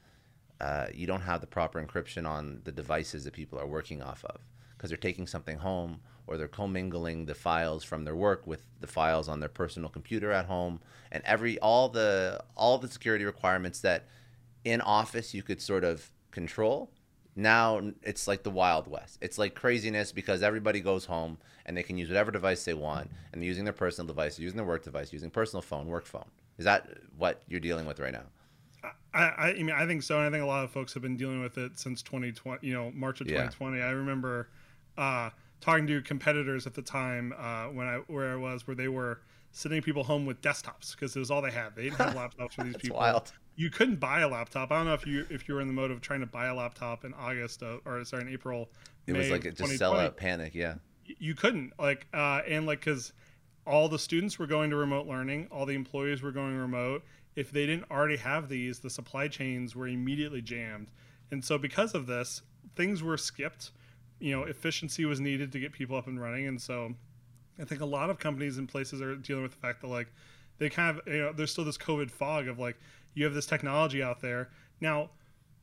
uh, 0.61 0.87
you 0.93 1.07
don't 1.07 1.21
have 1.21 1.41
the 1.41 1.47
proper 1.47 1.83
encryption 1.83 2.27
on 2.27 2.61
the 2.63 2.71
devices 2.71 3.23
that 3.23 3.33
people 3.33 3.59
are 3.59 3.67
working 3.67 4.01
off 4.01 4.23
of. 4.25 4.41
Because 4.75 4.89
they're 4.89 4.97
taking 4.97 5.27
something 5.27 5.57
home 5.57 5.99
or 6.25 6.37
they're 6.37 6.47
commingling 6.47 7.25
the 7.25 7.35
files 7.35 7.83
from 7.83 8.05
their 8.05 8.15
work 8.15 8.47
with 8.47 8.65
the 8.79 8.87
files 8.87 9.27
on 9.27 9.39
their 9.39 9.49
personal 9.49 9.89
computer 9.89 10.31
at 10.31 10.45
home 10.45 10.79
and 11.11 11.23
every 11.25 11.59
all 11.59 11.89
the 11.89 12.39
all 12.55 12.77
the 12.77 12.87
security 12.87 13.25
requirements 13.25 13.81
that 13.81 14.05
in 14.63 14.79
office 14.79 15.33
you 15.33 15.43
could 15.43 15.61
sort 15.61 15.83
of 15.83 16.11
control 16.31 16.91
now 17.35 17.81
it's 18.03 18.27
like 18.27 18.43
the 18.43 18.49
wild 18.49 18.87
west. 18.87 19.17
It's 19.21 19.37
like 19.37 19.55
craziness 19.55 20.11
because 20.11 20.43
everybody 20.43 20.81
goes 20.81 21.05
home 21.05 21.37
and 21.65 21.75
they 21.75 21.83
can 21.83 21.97
use 21.97 22.09
whatever 22.09 22.31
device 22.31 22.65
they 22.65 22.73
want 22.73 23.09
and 23.31 23.41
they're 23.41 23.47
using 23.47 23.63
their 23.63 23.73
personal 23.73 24.07
device 24.07 24.37
using 24.37 24.57
their 24.57 24.65
work 24.65 24.83
device 24.83 25.13
using 25.13 25.29
personal 25.29 25.61
phone 25.61 25.87
work 25.87 26.05
phone. 26.05 26.29
Is 26.57 26.65
that 26.65 26.89
what 27.17 27.41
you're 27.47 27.61
dealing 27.61 27.85
with 27.85 27.99
right 27.99 28.11
now 28.11 28.25
I, 29.13 29.19
I 29.19 29.53
mean 29.53 29.71
i 29.71 29.85
think 29.85 30.03
so 30.03 30.17
and 30.17 30.27
i 30.27 30.29
think 30.29 30.43
a 30.43 30.47
lot 30.47 30.63
of 30.63 30.71
folks 30.71 30.93
have 30.93 31.03
been 31.03 31.17
dealing 31.17 31.41
with 31.41 31.57
it 31.57 31.79
since 31.79 32.01
2020 32.01 32.65
you 32.65 32.73
know 32.73 32.91
march 32.91 33.21
of 33.21 33.27
2020 33.27 33.77
yeah. 33.77 33.85
i 33.85 33.89
remember 33.89 34.49
uh, 34.97 35.29
talking 35.61 35.87
to 35.87 36.01
competitors 36.01 36.67
at 36.67 36.73
the 36.73 36.81
time 36.81 37.33
uh, 37.37 37.65
when 37.65 37.87
i 37.87 37.97
where 38.07 38.31
i 38.31 38.35
was 38.35 38.67
where 38.67 38.75
they 38.75 38.87
were 38.87 39.21
sending 39.51 39.81
people 39.81 40.03
home 40.03 40.25
with 40.25 40.41
desktops 40.41 40.91
because 40.91 41.15
it 41.15 41.19
was 41.19 41.31
all 41.31 41.41
they 41.41 41.51
had 41.51 41.75
they 41.75 41.83
didn't 41.83 41.97
have 41.97 42.13
laptops 42.37 42.53
for 42.53 42.63
these 42.63 42.77
people 42.77 42.97
wild 42.97 43.31
you 43.59 43.69
couldn't 43.69 43.97
buy 43.97 44.21
a 44.21 44.27
laptop. 44.29 44.71
I 44.71 44.77
don't 44.77 44.85
know 44.85 44.93
if 44.93 45.05
you 45.05 45.25
if 45.29 45.49
you 45.49 45.53
were 45.53 45.59
in 45.59 45.67
the 45.67 45.73
mode 45.73 45.91
of 45.91 45.99
trying 45.99 46.21
to 46.21 46.25
buy 46.25 46.45
a 46.45 46.55
laptop 46.55 47.03
in 47.03 47.13
August 47.13 47.61
of, 47.61 47.81
or 47.83 48.05
sorry 48.05 48.23
in 48.23 48.29
April. 48.29 48.69
It 49.05 49.11
May 49.11 49.19
was 49.19 49.29
like 49.29 49.43
a 49.43 49.51
just 49.51 49.77
sell 49.77 49.99
out 49.99 50.15
panic, 50.15 50.55
yeah. 50.55 50.75
You 51.03 51.35
couldn't 51.35 51.73
like 51.77 52.07
uh, 52.13 52.39
and 52.47 52.65
like 52.65 52.79
because 52.79 53.11
all 53.67 53.89
the 53.89 53.99
students 53.99 54.39
were 54.39 54.47
going 54.47 54.69
to 54.69 54.77
remote 54.77 55.07
learning, 55.07 55.49
all 55.51 55.65
the 55.65 55.73
employees 55.73 56.21
were 56.21 56.31
going 56.31 56.55
remote. 56.55 57.03
If 57.39 57.51
they 57.51 57.65
didn't 57.65 57.89
already 57.89 58.17
have 58.17 58.49
these, 58.49 58.79
the 58.79 58.89
supply 58.89 59.29
chains 59.29 59.73
were 59.73 59.87
immediately 59.87 60.41
jammed, 60.41 60.87
and 61.31 61.43
so 61.43 61.57
because 61.57 61.95
of 61.95 62.05
this, 62.05 62.41
things 62.75 63.01
were 63.01 63.15
skipped. 63.15 63.71
You 64.19 64.35
know, 64.35 64.43
efficiency 64.43 65.05
was 65.05 65.21
needed 65.21 65.53
to 65.53 65.59
get 65.59 65.71
people 65.71 65.95
up 65.95 66.07
and 66.07 66.19
running, 66.19 66.47
and 66.47 66.61
so 66.61 66.95
I 67.57 67.63
think 67.63 67.79
a 67.79 67.85
lot 67.85 68.09
of 68.09 68.19
companies 68.19 68.57
and 68.57 68.67
places 68.67 69.01
are 69.01 69.15
dealing 69.15 69.43
with 69.43 69.53
the 69.53 69.57
fact 69.57 69.79
that 69.81 69.87
like 69.87 70.07
they 70.57 70.69
kind 70.69 70.97
of 70.97 71.07
you 71.07 71.21
know 71.21 71.31
there's 71.31 71.51
still 71.51 71.63
this 71.63 71.77
COVID 71.77 72.11
fog 72.11 72.49
of 72.49 72.59
like 72.59 72.77
you 73.13 73.23
have 73.23 73.33
this 73.33 73.45
technology 73.45 74.03
out 74.03 74.19
there. 74.19 74.49
Now 74.81 75.11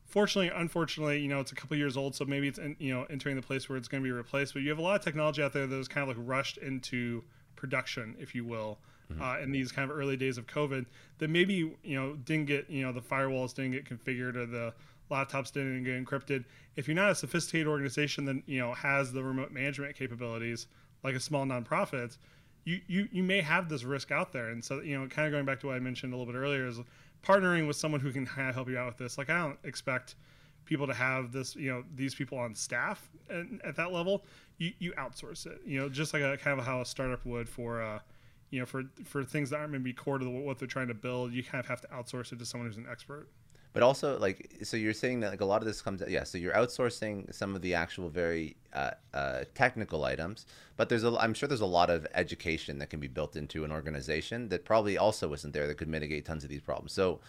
fortunately 0.07 0.51
unfortunately 0.55 1.19
you 1.19 1.27
know 1.27 1.41
it's 1.41 1.51
a 1.51 1.55
couple 1.55 1.75
years 1.75 1.97
old 1.97 2.15
so 2.15 2.23
maybe 2.23 2.47
it's 2.47 2.57
in, 2.57 2.77
you 2.79 2.93
know 2.93 3.05
entering 3.09 3.35
the 3.35 3.41
place 3.41 3.67
where 3.67 3.77
it's 3.77 3.87
going 3.87 4.01
to 4.01 4.07
be 4.07 4.11
replaced. 4.11 4.53
But 4.53 4.63
you 4.63 4.69
have 4.69 4.79
a 4.79 4.81
lot 4.81 4.95
of 4.95 5.03
technology 5.03 5.43
out 5.43 5.53
there 5.53 5.67
that 5.67 5.75
was 5.75 5.87
kind 5.87 6.09
of 6.09 6.17
like 6.17 6.27
rushed 6.27 6.57
into 6.57 7.23
production 7.55 8.15
if 8.19 8.33
you 8.33 8.45
will 8.45 8.79
mm-hmm. 9.11 9.21
uh, 9.21 9.39
in 9.39 9.51
these 9.51 9.71
kind 9.71 9.89
of 9.89 9.97
early 9.97 10.17
days 10.17 10.37
of 10.37 10.47
covid 10.47 10.85
that 11.19 11.29
maybe 11.29 11.75
you 11.83 11.95
know 11.95 12.15
didn't 12.25 12.45
get 12.45 12.69
you 12.69 12.85
know 12.85 12.91
the 12.91 13.01
firewalls 13.01 13.53
didn't 13.53 13.71
get 13.71 13.85
configured 13.85 14.35
or 14.35 14.45
the 14.45 14.73
laptops 15.09 15.51
didn't 15.51 15.83
get 15.83 16.03
encrypted 16.03 16.43
if 16.75 16.87
you're 16.87 16.95
not 16.95 17.11
a 17.11 17.15
sophisticated 17.15 17.67
organization 17.67 18.25
that 18.25 18.41
you 18.45 18.59
know 18.59 18.73
has 18.73 19.11
the 19.13 19.23
remote 19.23 19.51
management 19.51 19.95
capabilities 19.95 20.67
like 21.03 21.15
a 21.15 21.19
small 21.19 21.45
nonprofit 21.45 22.17
you, 22.65 22.81
you 22.87 23.07
you 23.11 23.23
may 23.23 23.39
have 23.39 23.69
this 23.69 23.83
risk 23.85 24.11
out 24.11 24.33
there 24.33 24.49
and 24.49 24.63
so 24.63 24.81
you 24.81 24.99
know 24.99 25.07
kind 25.07 25.25
of 25.25 25.31
going 25.31 25.45
back 25.45 25.59
to 25.59 25.67
what 25.67 25.75
i 25.75 25.79
mentioned 25.79 26.13
a 26.13 26.17
little 26.17 26.31
bit 26.31 26.37
earlier 26.37 26.67
is 26.67 26.79
partnering 27.23 27.67
with 27.67 27.75
someone 27.75 28.01
who 28.01 28.11
can 28.11 28.25
kind 28.25 28.49
of 28.49 28.55
help 28.55 28.69
you 28.69 28.77
out 28.77 28.87
with 28.87 28.97
this. 28.97 29.17
Like 29.17 29.29
I 29.29 29.37
don't 29.39 29.59
expect 29.63 30.15
people 30.65 30.87
to 30.87 30.93
have 30.93 31.31
this, 31.31 31.55
you 31.55 31.69
know, 31.69 31.83
these 31.95 32.13
people 32.15 32.37
on 32.37 32.53
staff 32.55 33.09
and 33.29 33.61
at 33.63 33.75
that 33.75 33.91
level. 33.91 34.23
You, 34.57 34.71
you 34.79 34.91
outsource 34.93 35.45
it, 35.45 35.61
you 35.65 35.79
know, 35.79 35.89
just 35.89 36.13
like 36.13 36.23
a 36.23 36.37
kind 36.37 36.59
of 36.59 36.65
how 36.65 36.81
a 36.81 36.85
startup 36.85 37.25
would 37.25 37.47
for, 37.47 37.81
uh, 37.81 37.99
you 38.49 38.59
know, 38.59 38.65
for 38.65 38.83
for 39.03 39.23
things 39.23 39.49
that 39.49 39.57
aren't 39.57 39.71
maybe 39.71 39.93
core 39.93 40.17
to 40.17 40.25
the, 40.25 40.31
what 40.31 40.59
they're 40.59 40.67
trying 40.67 40.87
to 40.87 40.93
build. 40.93 41.33
You 41.33 41.43
kind 41.43 41.59
of 41.59 41.67
have 41.67 41.81
to 41.81 41.87
outsource 41.87 42.31
it 42.31 42.39
to 42.39 42.45
someone 42.45 42.67
who's 42.67 42.77
an 42.77 42.87
expert. 42.89 43.29
But 43.73 43.83
also 43.83 44.17
like 44.17 44.57
so 44.63 44.75
you're 44.75 44.93
saying 44.93 45.19
that 45.19 45.29
like 45.29 45.41
a 45.41 45.45
lot 45.45 45.61
of 45.61 45.67
this 45.67 45.83
comes 45.83 46.01
yeah 46.07 46.23
so 46.23 46.39
you're 46.39 46.53
outsourcing 46.53 47.31
some 47.31 47.55
of 47.55 47.61
the 47.61 47.75
actual 47.75 48.09
very 48.09 48.57
uh, 48.73 48.91
uh, 49.13 49.43
technical 49.53 50.03
items 50.03 50.47
but 50.77 50.89
there's 50.89 51.03
a 51.03 51.15
i'm 51.19 51.31
sure 51.35 51.47
there's 51.47 51.61
a 51.61 51.65
lot 51.65 51.91
of 51.91 52.07
education 52.15 52.79
that 52.79 52.89
can 52.89 52.99
be 52.99 53.07
built 53.07 53.35
into 53.35 53.63
an 53.63 53.71
organization 53.71 54.49
that 54.49 54.65
probably 54.65 54.97
also 54.97 55.31
isn't 55.31 55.53
there 55.53 55.67
that 55.67 55.75
could 55.75 55.89
mitigate 55.89 56.25
tons 56.25 56.43
of 56.43 56.49
these 56.49 56.61
problems. 56.61 56.91
So 56.91 57.19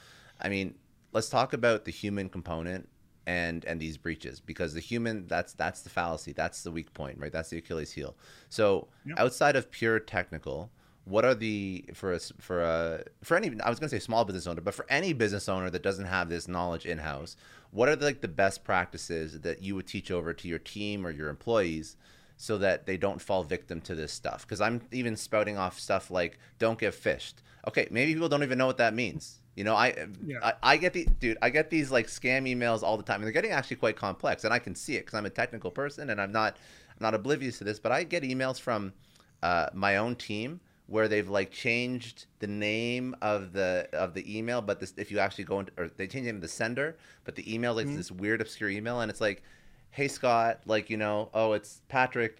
i 0.40 0.48
mean 0.48 0.74
let's 1.12 1.28
talk 1.28 1.52
about 1.52 1.84
the 1.84 1.92
human 1.92 2.30
component 2.30 2.88
and 3.26 3.66
and 3.66 3.78
these 3.78 3.98
breaches 3.98 4.40
because 4.40 4.72
the 4.72 4.80
human 4.80 5.26
that's 5.26 5.52
that's 5.52 5.82
the 5.82 5.90
fallacy 5.90 6.32
that's 6.32 6.62
the 6.62 6.70
weak 6.70 6.94
point 6.94 7.18
right? 7.18 7.32
That's 7.32 7.50
the 7.50 7.58
achilles 7.58 7.92
heel. 7.92 8.16
So 8.48 8.88
outside 9.18 9.54
of 9.54 9.70
pure 9.70 10.00
technical 10.00 10.70
what 11.08 11.24
are 11.24 11.34
the 11.34 11.84
for 11.94 12.12
a 12.12 12.20
for 12.38 12.62
a 12.62 13.02
for 13.22 13.36
any 13.36 13.48
I 13.60 13.70
was 13.70 13.78
going 13.78 13.88
to 13.88 13.96
say 13.96 13.98
small 13.98 14.24
business 14.24 14.46
owner, 14.46 14.60
but 14.60 14.74
for 14.74 14.86
any 14.88 15.12
business 15.12 15.48
owner 15.48 15.70
that 15.70 15.82
doesn't 15.82 16.04
have 16.04 16.28
this 16.28 16.46
knowledge 16.46 16.84
in 16.86 16.98
house, 16.98 17.36
what 17.70 17.88
are 17.88 17.96
the, 17.96 18.04
like 18.04 18.20
the 18.20 18.28
best 18.28 18.64
practices 18.64 19.40
that 19.40 19.62
you 19.62 19.74
would 19.74 19.86
teach 19.86 20.10
over 20.10 20.32
to 20.34 20.48
your 20.48 20.58
team 20.58 21.06
or 21.06 21.10
your 21.10 21.28
employees 21.28 21.96
so 22.36 22.58
that 22.58 22.86
they 22.86 22.96
don't 22.96 23.20
fall 23.20 23.42
victim 23.42 23.80
to 23.82 23.94
this 23.94 24.12
stuff? 24.12 24.42
Because 24.42 24.60
I'm 24.60 24.82
even 24.92 25.16
spouting 25.16 25.56
off 25.56 25.78
stuff 25.78 26.10
like 26.10 26.38
don't 26.58 26.78
get 26.78 26.94
phished. 26.94 27.34
Okay, 27.66 27.88
maybe 27.90 28.12
people 28.12 28.28
don't 28.28 28.42
even 28.42 28.58
know 28.58 28.66
what 28.66 28.78
that 28.78 28.94
means. 28.94 29.40
You 29.56 29.64
know, 29.64 29.74
I, 29.74 30.06
yeah. 30.24 30.36
I, 30.42 30.52
I 30.62 30.76
get 30.76 30.92
the 30.92 31.06
dude. 31.18 31.38
I 31.42 31.50
get 31.50 31.70
these 31.70 31.90
like 31.90 32.06
scam 32.06 32.48
emails 32.48 32.82
all 32.82 32.96
the 32.96 33.02
time, 33.02 33.16
and 33.16 33.24
they're 33.24 33.32
getting 33.32 33.50
actually 33.50 33.76
quite 33.76 33.96
complex, 33.96 34.44
and 34.44 34.54
I 34.54 34.58
can 34.58 34.74
see 34.74 34.96
it 34.96 35.00
because 35.00 35.14
I'm 35.14 35.26
a 35.26 35.30
technical 35.30 35.70
person 35.70 36.10
and 36.10 36.20
I'm 36.20 36.32
not 36.32 36.56
I'm 36.90 37.02
not 37.02 37.14
oblivious 37.14 37.58
to 37.58 37.64
this. 37.64 37.78
But 37.80 37.92
I 37.92 38.04
get 38.04 38.22
emails 38.22 38.60
from 38.60 38.92
uh, 39.42 39.66
my 39.72 39.96
own 39.96 40.14
team 40.14 40.60
where 40.88 41.06
they've 41.06 41.28
like 41.28 41.50
changed 41.50 42.24
the 42.38 42.46
name 42.46 43.14
of 43.20 43.52
the 43.52 43.88
of 43.92 44.14
the 44.14 44.38
email, 44.38 44.62
but 44.62 44.80
this 44.80 44.94
if 44.96 45.10
you 45.10 45.18
actually 45.18 45.44
go 45.44 45.60
into 45.60 45.72
or 45.76 45.88
they 45.88 46.06
change 46.06 46.24
the 46.24 46.32
name 46.32 46.36
of 46.36 46.42
the 46.42 46.48
sender, 46.48 46.96
but 47.24 47.36
the 47.36 47.54
email 47.54 47.74
like 47.74 47.86
mm-hmm. 47.86 47.96
this 47.96 48.10
weird 48.10 48.40
obscure 48.40 48.70
email, 48.70 49.00
and 49.00 49.10
it's 49.10 49.20
like, 49.20 49.42
hey 49.90 50.08
Scott, 50.08 50.60
like 50.64 50.88
you 50.88 50.96
know, 50.96 51.28
oh 51.34 51.52
it's 51.52 51.82
Patrick, 51.88 52.38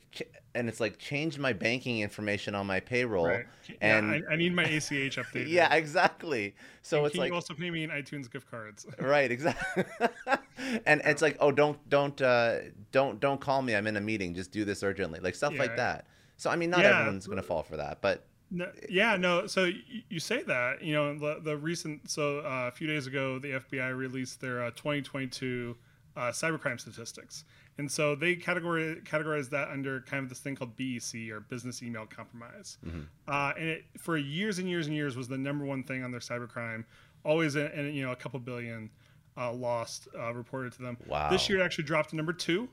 and 0.55 0.67
it's 0.67 0.81
like 0.81 0.99
change 0.99 1.39
my 1.39 1.53
banking 1.53 2.01
information 2.01 2.55
on 2.55 2.67
my 2.67 2.81
payroll, 2.81 3.27
right. 3.27 3.45
and 3.83 4.09
yeah, 4.09 4.21
I, 4.31 4.33
I, 4.33 4.37
need 4.37 4.55
my 4.55 4.65
ACH 4.65 5.17
update. 5.17 5.45
yeah, 5.49 5.75
exactly. 5.75 6.55
So 6.81 6.99
and 6.99 7.07
it's 7.07 7.17
like 7.17 7.29
you 7.29 7.35
also 7.35 7.53
pay 7.53 7.71
me 7.71 7.85
in 7.85 7.91
iTunes 7.91 8.31
gift 8.31 8.51
cards. 8.51 8.87
right, 8.99 9.31
exactly. 9.31 9.85
and 10.87 11.03
it's 11.05 11.21
like, 11.21 11.37
oh 11.41 11.53
don't 11.53 11.87
don't 11.91 12.19
uh, 12.23 12.61
don't 12.93 13.21
don't 13.21 13.43
call 13.43 13.61
me. 13.61 13.77
I'm 13.77 13.87
in 13.87 13.99
a 13.99 14.01
meeting. 14.01 14.35
Just 14.35 14.53
do 14.53 14.65
this 14.65 14.83
urgently, 14.83 15.21
like 15.21 15.35
stuff 15.35 15.53
yeah. 15.53 15.61
like 15.61 15.77
that. 15.77 16.07
So 16.39 16.49
I 16.49 16.57
mean, 16.57 16.71
not 16.71 16.81
yeah. 16.81 17.01
everyone's 17.01 17.27
going 17.27 17.37
to 17.37 17.43
fall 17.43 17.63
for 17.63 17.77
that, 17.77 18.01
but 18.01 18.25
no, 18.51 18.71
yeah, 18.89 19.17
no. 19.17 19.47
So 19.47 19.65
you, 19.65 20.03
you 20.09 20.21
say 20.21 20.43
that, 20.45 20.83
you 20.83 20.95
know, 20.95 21.19
the, 21.19 21.41
the 21.43 21.57
recent, 21.57 22.11
so 22.11 22.39
uh, 22.39 22.69
a 22.69 22.71
few 22.71 22.87
days 22.87 23.07
ago, 23.07 23.39
the 23.39 23.53
FBI 23.53 23.97
released 23.97 24.41
their 24.41 24.65
uh, 24.65 24.71
2022 24.71 25.77
uh, 26.17 26.21
cybercrime 26.31 26.81
statistics. 26.81 27.45
And 27.77 27.91
so 27.91 28.15
they 28.15 28.35
categorize, 28.35 29.05
categorize 29.05 29.51
that 29.51 29.69
under 29.69 30.01
kind 30.01 30.23
of 30.23 30.29
this 30.29 30.41
thing 30.41 30.57
called 30.57 30.77
BEC 30.77 31.31
or 31.31 31.41
business 31.41 31.83
email 31.83 32.07
compromise. 32.07 32.79
Mm-hmm. 32.85 33.03
Uh, 33.29 33.53
and 33.57 33.69
it, 33.69 33.85
for 33.99 34.17
years 34.17 34.59
and 34.59 34.69
years 34.69 34.87
and 34.87 34.97
years 34.97 35.17
was 35.17 35.29
the 35.29 35.39
number 35.39 35.65
one 35.65 35.85
thing 35.85 36.03
on 36.03 36.11
their 36.11 36.21
cybercrime, 36.21 36.85
always, 37.25 37.55
and 37.55 37.95
you 37.95 38.05
know, 38.05 38.13
a 38.13 38.17
couple 38.17 38.41
billion 38.41 38.91
uh, 39.37 39.53
lost 39.53 40.09
uh, 40.19 40.33
reported 40.35 40.73
to 40.73 40.83
them. 40.83 40.97
Wow. 41.07 41.31
This 41.31 41.49
year 41.49 41.61
it 41.61 41.63
actually 41.63 41.85
dropped 41.85 42.11
to 42.11 42.17
number 42.17 42.33
two. 42.33 42.69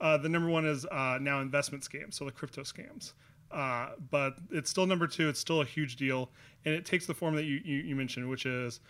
the 0.00 0.28
number 0.28 0.48
one 0.48 0.66
is 0.66 0.86
now 0.90 1.40
investment 1.40 1.84
scams, 1.84 2.14
so 2.14 2.24
the 2.24 2.32
crypto 2.32 2.62
scams. 2.62 3.12
Uh, 3.50 3.90
but 4.10 4.34
it's 4.50 4.68
still 4.68 4.86
number 4.86 5.06
two. 5.06 5.28
It's 5.28 5.40
still 5.40 5.62
a 5.62 5.64
huge 5.64 5.96
deal, 5.96 6.30
and 6.64 6.74
it 6.74 6.84
takes 6.84 7.06
the 7.06 7.14
form 7.14 7.34
that 7.36 7.44
you, 7.44 7.60
you, 7.64 7.76
you 7.78 7.96
mentioned, 7.96 8.28
which 8.28 8.44
is, 8.44 8.80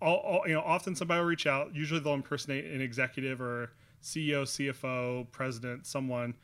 all, 0.00 0.16
all, 0.16 0.42
you 0.46 0.54
know, 0.54 0.62
often 0.62 0.96
somebody 0.96 1.20
will 1.20 1.28
reach 1.28 1.46
out. 1.46 1.74
Usually 1.74 2.00
they'll 2.00 2.14
impersonate 2.14 2.64
an 2.64 2.80
executive 2.80 3.40
or 3.40 3.70
CEO, 4.02 4.42
CFO, 4.42 5.30
president, 5.30 5.86
someone. 5.86 6.34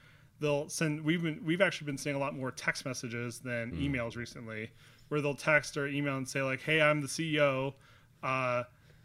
They'll 0.41 0.69
send. 0.69 1.05
We've 1.05 1.23
been 1.23 1.41
we've 1.45 1.61
actually 1.61 1.87
been 1.87 1.99
seeing 1.99 2.15
a 2.15 2.19
lot 2.19 2.35
more 2.37 2.53
text 2.53 2.87
messages 2.87 3.41
than 3.41 3.73
mm. 3.73 3.91
emails 3.91 4.17
recently, 4.17 4.71
where 5.09 5.21
they'll 5.21 5.35
text 5.35 5.77
or 5.77 5.89
email 5.89 6.17
and 6.17 6.29
say 6.29 6.43
like, 6.43 6.61
"Hey, 6.61 6.81
I'm 6.81 7.01
the 7.01 7.09
CEO. 7.09 7.75
Uh, 8.23 8.63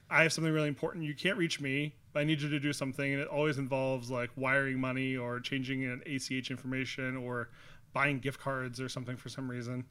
I 0.09 0.21
have 0.21 0.31
something 0.31 0.53
really 0.53 0.67
important. 0.67 1.05
You 1.05 1.15
can't 1.15 1.37
reach 1.37 1.59
me, 1.59 1.95
but 2.11 2.19
I 2.19 2.23
need 2.23 2.41
you 2.41 2.49
to 2.49 2.59
do 2.59 2.71
something." 2.71 3.13
And 3.13 3.21
it 3.21 3.27
always 3.27 3.57
involves 3.57 4.11
like 4.11 4.29
wiring 4.35 4.79
money 4.79 5.17
or 5.17 5.39
changing 5.39 5.83
an 5.85 6.03
ACH 6.05 6.51
information 6.51 7.17
or 7.17 7.49
buying 7.93 8.19
gift 8.19 8.39
cards 8.39 8.81
or 8.81 8.89
something 8.89 9.15
for 9.15 9.29
some 9.29 9.49
reason. 9.49 9.85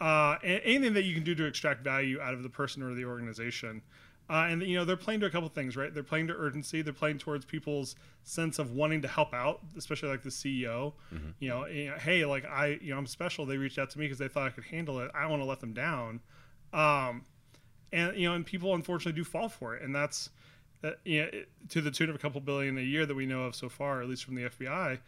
Uh, 0.00 0.36
anything 0.42 0.94
that 0.94 1.04
you 1.04 1.14
can 1.14 1.24
do 1.24 1.34
to 1.34 1.44
extract 1.44 1.82
value 1.82 2.20
out 2.20 2.32
of 2.32 2.42
the 2.42 2.48
person 2.48 2.82
or 2.82 2.94
the 2.94 3.04
organization. 3.04 3.82
Uh, 4.30 4.46
and 4.50 4.62
you 4.62 4.76
know 4.76 4.84
they're 4.84 4.96
playing 4.96 5.20
to 5.20 5.26
a 5.26 5.30
couple 5.30 5.48
things, 5.48 5.74
right? 5.74 5.92
They're 5.92 6.02
playing 6.02 6.26
to 6.26 6.34
urgency. 6.34 6.82
They're 6.82 6.92
playing 6.92 7.18
towards 7.18 7.46
people's 7.46 7.96
sense 8.24 8.58
of 8.58 8.72
wanting 8.72 9.00
to 9.02 9.08
help 9.08 9.32
out, 9.32 9.60
especially 9.76 10.10
like 10.10 10.22
the 10.22 10.28
CEO. 10.28 10.92
Mm-hmm. 11.12 11.30
You, 11.38 11.48
know, 11.48 11.66
you, 11.66 11.90
know, 11.90 11.96
hey, 11.96 12.26
like 12.26 12.44
I, 12.44 12.78
you 12.82 12.90
know, 12.90 12.98
I'm 12.98 13.06
special. 13.06 13.46
They 13.46 13.56
reached 13.56 13.78
out 13.78 13.88
to 13.90 13.98
me 13.98 14.04
because 14.04 14.18
they 14.18 14.28
thought 14.28 14.46
I 14.46 14.50
could 14.50 14.64
handle 14.64 15.00
it. 15.00 15.10
I 15.14 15.22
don't 15.22 15.30
want 15.30 15.42
to 15.42 15.48
let 15.48 15.60
them 15.60 15.72
down. 15.72 16.20
Um, 16.74 17.24
and 17.90 18.16
you 18.18 18.28
know, 18.28 18.34
and 18.34 18.44
people 18.44 18.74
unfortunately 18.74 19.18
do 19.18 19.24
fall 19.24 19.48
for 19.48 19.74
it, 19.74 19.82
and 19.82 19.94
that's 19.94 20.28
uh, 20.84 20.90
you 21.04 21.22
know, 21.22 21.30
to 21.70 21.80
the 21.80 21.90
tune 21.90 22.10
of 22.10 22.14
a 22.14 22.18
couple 22.18 22.40
billion 22.42 22.76
a 22.76 22.82
year 22.82 23.06
that 23.06 23.14
we 23.14 23.24
know 23.24 23.44
of 23.44 23.54
so 23.54 23.70
far, 23.70 24.02
at 24.02 24.08
least 24.08 24.24
from 24.24 24.34
the 24.34 24.42
FBI 24.42 24.98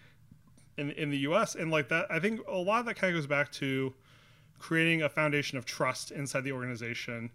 in 0.81 0.91
in 0.93 1.11
the 1.11 1.19
U.S. 1.19 1.55
And 1.55 1.71
like 1.71 1.89
that, 1.89 2.07
I 2.11 2.19
think 2.19 2.41
a 2.49 2.57
lot 2.57 2.81
of 2.81 2.87
that 2.87 2.97
kind 2.97 3.15
of 3.15 3.19
goes 3.19 3.27
back 3.27 3.53
to 3.53 3.93
creating 4.59 5.03
a 5.03 5.09
foundation 5.09 5.59
of 5.59 5.65
trust 5.65 6.11
inside 6.11 6.45
the 6.45 6.53
organization 6.53 7.31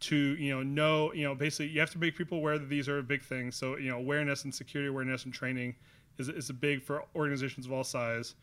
to 0.00 0.16
you 0.16 0.50
know 0.50 0.62
know 0.62 1.12
you 1.12 1.24
know 1.24 1.34
basically 1.34 1.68
you 1.68 1.78
have 1.78 1.90
to 1.90 1.98
make 1.98 2.16
people 2.16 2.38
aware 2.38 2.58
that 2.58 2.68
these 2.70 2.88
are 2.88 3.02
big 3.02 3.22
things 3.22 3.54
so 3.54 3.76
you 3.76 3.90
know 3.90 3.98
awareness 3.98 4.44
and 4.44 4.54
security 4.54 4.88
awareness 4.88 5.24
and 5.26 5.34
training 5.34 5.76
is, 6.18 6.30
is 6.30 6.48
a 6.48 6.54
big 6.54 6.82
for 6.82 7.04
organizations 7.14 7.66
of 7.66 7.72
all 7.72 7.84
size 7.84 8.34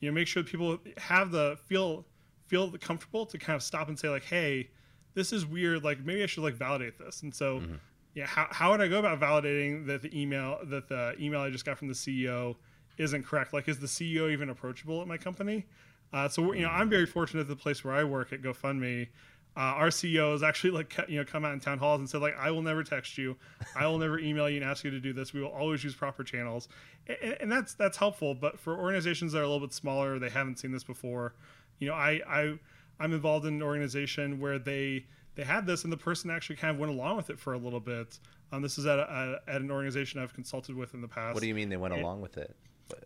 you 0.00 0.10
know 0.10 0.14
make 0.14 0.26
sure 0.26 0.42
that 0.42 0.50
people 0.50 0.78
have 0.98 1.30
the 1.30 1.56
feel 1.66 2.04
feel 2.48 2.72
comfortable 2.72 3.24
to 3.24 3.38
kind 3.38 3.54
of 3.54 3.62
stop 3.62 3.88
and 3.88 3.96
say 3.96 4.08
like 4.08 4.24
hey 4.24 4.68
this 5.14 5.32
is 5.32 5.46
weird 5.46 5.84
like 5.84 6.04
maybe 6.04 6.24
i 6.24 6.26
should 6.26 6.42
like 6.42 6.54
validate 6.54 6.98
this 6.98 7.22
and 7.22 7.32
so 7.32 7.60
mm-hmm. 7.60 7.74
yeah, 8.14 8.26
how, 8.26 8.48
how 8.50 8.70
would 8.72 8.80
I 8.80 8.88
go 8.88 8.98
about 8.98 9.20
validating 9.20 9.86
that 9.86 10.02
the 10.02 10.20
email 10.20 10.58
that 10.64 10.88
the 10.88 11.14
email 11.20 11.40
I 11.40 11.50
just 11.50 11.64
got 11.64 11.78
from 11.78 11.88
the 11.88 11.94
CEO 11.94 12.56
isn't 12.98 13.24
correct? 13.24 13.52
Like, 13.52 13.68
is 13.68 13.78
the 13.78 13.86
CEO 13.86 14.30
even 14.30 14.48
approachable 14.48 15.00
at 15.00 15.06
my 15.06 15.16
company? 15.16 15.66
Uh, 16.12 16.28
so 16.28 16.52
you 16.52 16.62
know, 16.62 16.68
I'm 16.68 16.88
very 16.88 17.06
fortunate 17.06 17.42
at 17.42 17.48
the 17.48 17.56
place 17.56 17.84
where 17.84 17.94
I 17.94 18.04
work 18.04 18.32
at 18.32 18.42
GoFundMe. 18.42 19.08
Uh, 19.56 19.60
our 19.60 19.88
CEO 19.88 20.32
has 20.32 20.42
actually 20.42 20.70
like 20.70 20.94
you 21.08 21.18
know 21.18 21.24
come 21.24 21.42
out 21.44 21.54
in 21.54 21.60
town 21.60 21.78
halls 21.78 21.98
and 21.98 22.08
said 22.08 22.20
like 22.20 22.36
I 22.38 22.50
will 22.50 22.60
never 22.62 22.84
text 22.84 23.16
you, 23.16 23.36
I 23.74 23.86
will 23.86 23.96
never 23.96 24.18
email 24.18 24.50
you 24.50 24.60
and 24.60 24.64
ask 24.64 24.84
you 24.84 24.90
to 24.90 25.00
do 25.00 25.14
this. 25.14 25.32
We 25.32 25.40
will 25.40 25.48
always 25.48 25.82
use 25.82 25.94
proper 25.94 26.22
channels, 26.22 26.68
and, 27.08 27.36
and 27.40 27.52
that's 27.52 27.72
that's 27.74 27.96
helpful. 27.96 28.34
But 28.34 28.58
for 28.58 28.76
organizations 28.76 29.32
that 29.32 29.38
are 29.38 29.44
a 29.44 29.48
little 29.48 29.66
bit 29.66 29.72
smaller, 29.72 30.18
they 30.18 30.28
haven't 30.28 30.58
seen 30.58 30.72
this 30.72 30.84
before. 30.84 31.34
You 31.78 31.88
know, 31.88 31.94
I 31.94 32.20
I 32.28 32.58
I'm 33.00 33.14
involved 33.14 33.46
in 33.46 33.54
an 33.54 33.62
organization 33.62 34.40
where 34.40 34.58
they 34.58 35.06
they 35.36 35.44
had 35.44 35.66
this 35.66 35.84
and 35.84 35.92
the 35.92 35.96
person 35.96 36.30
actually 36.30 36.56
kind 36.56 36.74
of 36.74 36.78
went 36.78 36.92
along 36.92 37.16
with 37.16 37.30
it 37.30 37.38
for 37.38 37.54
a 37.54 37.58
little 37.58 37.80
bit. 37.80 38.18
Um, 38.52 38.62
this 38.62 38.78
is 38.78 38.86
at 38.86 38.98
a, 38.98 39.40
at 39.48 39.60
an 39.60 39.70
organization 39.70 40.20
I've 40.20 40.34
consulted 40.34 40.76
with 40.76 40.94
in 40.94 41.00
the 41.00 41.08
past. 41.08 41.34
What 41.34 41.40
do 41.40 41.48
you 41.48 41.54
mean 41.54 41.68
they 41.68 41.76
went 41.76 41.94
and 41.94 42.02
along 42.02 42.20
with 42.20 42.36
it? 42.36 42.54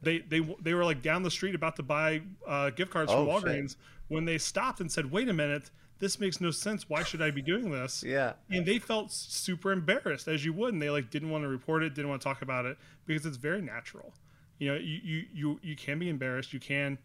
They 0.03 0.19
they 0.19 0.41
they 0.61 0.75
were 0.75 0.85
like 0.85 1.03
down 1.03 1.23
the 1.23 1.31
street 1.31 1.55
about 1.55 1.77
to 1.77 1.83
buy 1.83 2.23
uh, 2.47 2.71
gift 2.71 2.91
cards 2.91 3.11
oh, 3.13 3.25
from 3.25 3.35
Walgreens 3.35 3.71
shit. 3.71 3.79
when 4.09 4.25
they 4.25 4.39
stopped 4.39 4.81
and 4.81 4.91
said, 4.91 5.11
"Wait 5.11 5.29
a 5.29 5.33
minute, 5.33 5.71
this 5.99 6.21
makes 6.21 6.41
no 6.41 6.51
sense. 6.51 6.89
Why 6.89 7.03
should 7.03 7.23
I 7.23 7.31
be 7.31 7.43
doing 7.43 7.71
this?" 7.71 8.03
yeah. 8.07 8.35
And 8.51 8.67
they 8.67 8.79
felt 8.79 9.11
super 9.13 9.73
embarrassed, 9.73 10.29
as 10.29 10.45
you 10.45 10.53
would, 10.53 10.75
and 10.75 10.83
they 10.83 10.91
like 10.91 11.11
didn't 11.11 11.31
want 11.31 11.45
to 11.45 11.49
report 11.49 11.83
it, 11.83 11.95
didn't 11.95 12.11
want 12.11 12.21
to 12.21 12.29
talk 12.29 12.43
about 12.43 12.67
it 12.67 12.77
because 13.07 13.25
it's 13.25 13.39
very 13.39 13.63
natural. 13.63 14.13
You 14.59 14.73
know, 14.73 14.79
you 14.79 15.01
you 15.03 15.25
you, 15.33 15.61
you 15.63 15.77
can 15.77 15.99
be 15.99 16.09
embarrassed. 16.09 16.53
You 16.53 16.61
can 16.61 16.99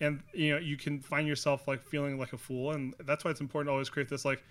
and 0.00 0.22
you 0.32 0.52
know 0.52 0.58
you 0.58 0.76
can 0.76 1.00
find 1.00 1.28
yourself 1.28 1.68
like 1.68 1.82
feeling 1.84 2.18
like 2.18 2.32
a 2.32 2.38
fool 2.38 2.72
and 2.72 2.94
that's 3.04 3.24
why 3.24 3.30
it's 3.30 3.40
important 3.40 3.68
to 3.68 3.72
always 3.72 3.88
create 3.88 4.08
this 4.08 4.24
like 4.24 4.42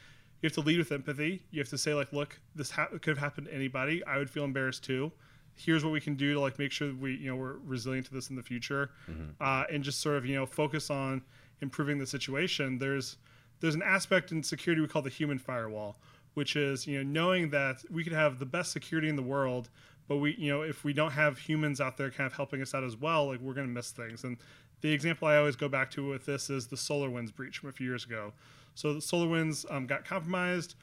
you 0.42 0.48
have 0.48 0.54
to 0.54 0.62
lead 0.62 0.78
with 0.78 0.92
empathy 0.92 1.42
you 1.52 1.60
have 1.60 1.70
to 1.70 1.78
say 1.78 1.94
like 1.94 2.12
look 2.14 2.40
this 2.56 2.70
ha- 2.70 2.88
could 3.02 3.08
have 3.08 3.18
happened 3.18 3.48
to 3.48 3.54
anybody 3.54 4.04
i 4.06 4.18
would 4.18 4.30
feel 4.30 4.44
embarrassed 4.44 4.84
too 4.84 5.12
here's 5.56 5.84
what 5.84 5.92
we 5.92 6.00
can 6.00 6.16
do 6.16 6.34
to 6.34 6.40
like 6.40 6.58
make 6.58 6.72
sure 6.72 6.88
that 6.88 6.98
we 6.98 7.16
you 7.16 7.30
know 7.30 7.36
we're 7.36 7.58
resilient 7.66 8.06
to 8.08 8.14
this 8.14 8.30
in 8.30 8.36
the 8.36 8.44
future 8.44 8.92
mm-hmm. 9.10 9.30
uh, 9.42 9.64
and 9.72 9.84
just 9.84 10.02
sort 10.02 10.16
of 10.16 10.26
you 10.26 10.36
know 10.36 10.46
focus 10.46 10.90
on 10.90 11.22
improving 11.62 11.98
the 11.98 12.08
situation 12.08 12.78
there's 12.78 13.18
there's 13.60 13.76
an 13.76 13.84
aspect 13.84 14.32
in 14.32 14.42
security 14.42 14.82
we 14.82 14.88
call 14.88 15.02
the 15.02 15.10
human 15.10 15.38
firewall 15.38 15.98
which 16.34 16.56
is 16.56 16.88
you 16.88 16.98
know 16.98 17.04
knowing 17.04 17.50
that 17.50 17.84
we 17.90 18.04
could 18.04 18.14
have 18.14 18.40
the 18.40 18.46
best 18.46 18.72
security 18.72 19.10
in 19.10 19.16
the 19.16 19.22
world 19.22 19.70
but 20.08 20.18
we 20.18 20.36
you 20.38 20.50
know 20.50 20.62
if 20.62 20.84
we 20.84 20.94
don't 20.94 21.12
have 21.12 21.38
humans 21.38 21.82
out 21.82 21.98
there 21.98 22.10
kind 22.10 22.26
of 22.28 22.34
helping 22.34 22.62
us 22.62 22.74
out 22.74 22.84
as 22.84 22.96
well 22.96 23.28
like 23.28 23.40
we're 23.42 23.54
going 23.54 23.68
to 23.68 23.74
miss 23.74 23.92
things 23.92 24.24
and 24.24 24.38
the 24.82 24.92
example 24.92 25.28
I 25.28 25.38
always 25.38 25.56
go 25.56 25.68
back 25.68 25.92
to 25.92 26.08
with 26.08 26.26
this 26.26 26.50
is 26.50 26.68
the 26.68 26.76
SolarWinds 26.76 27.34
breach 27.34 27.58
from 27.60 27.70
a 27.70 27.72
few 27.72 27.88
years 27.88 28.06
ago. 28.06 28.34
So 28.76 28.94
the 28.94 29.00
SolarWinds 29.00 29.66
um, 29.70 29.88
got 29.88 30.06
compromised. 30.06 30.76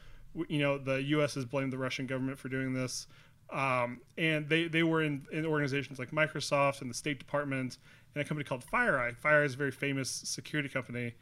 You 0.48 0.58
know, 0.58 0.76
the 0.76 1.02
U.S. 1.02 1.34
has 1.34 1.46
blamed 1.46 1.72
the 1.72 1.78
Russian 1.78 2.06
government 2.06 2.38
for 2.38 2.50
doing 2.50 2.74
this, 2.74 3.06
um, 3.50 4.00
and 4.18 4.48
they 4.48 4.68
they 4.68 4.82
were 4.82 5.02
in, 5.02 5.26
in 5.32 5.46
organizations 5.46 5.98
like 5.98 6.10
Microsoft 6.10 6.80
and 6.80 6.90
the 6.90 6.94
State 6.94 7.18
Department 7.18 7.78
and 8.14 8.22
a 8.22 8.26
company 8.26 8.44
called 8.44 8.64
FireEye. 8.64 9.16
FireEye 9.20 9.44
is 9.44 9.54
a 9.54 9.58
very 9.58 9.70
famous 9.70 10.10
security 10.10 10.68
company. 10.68 11.14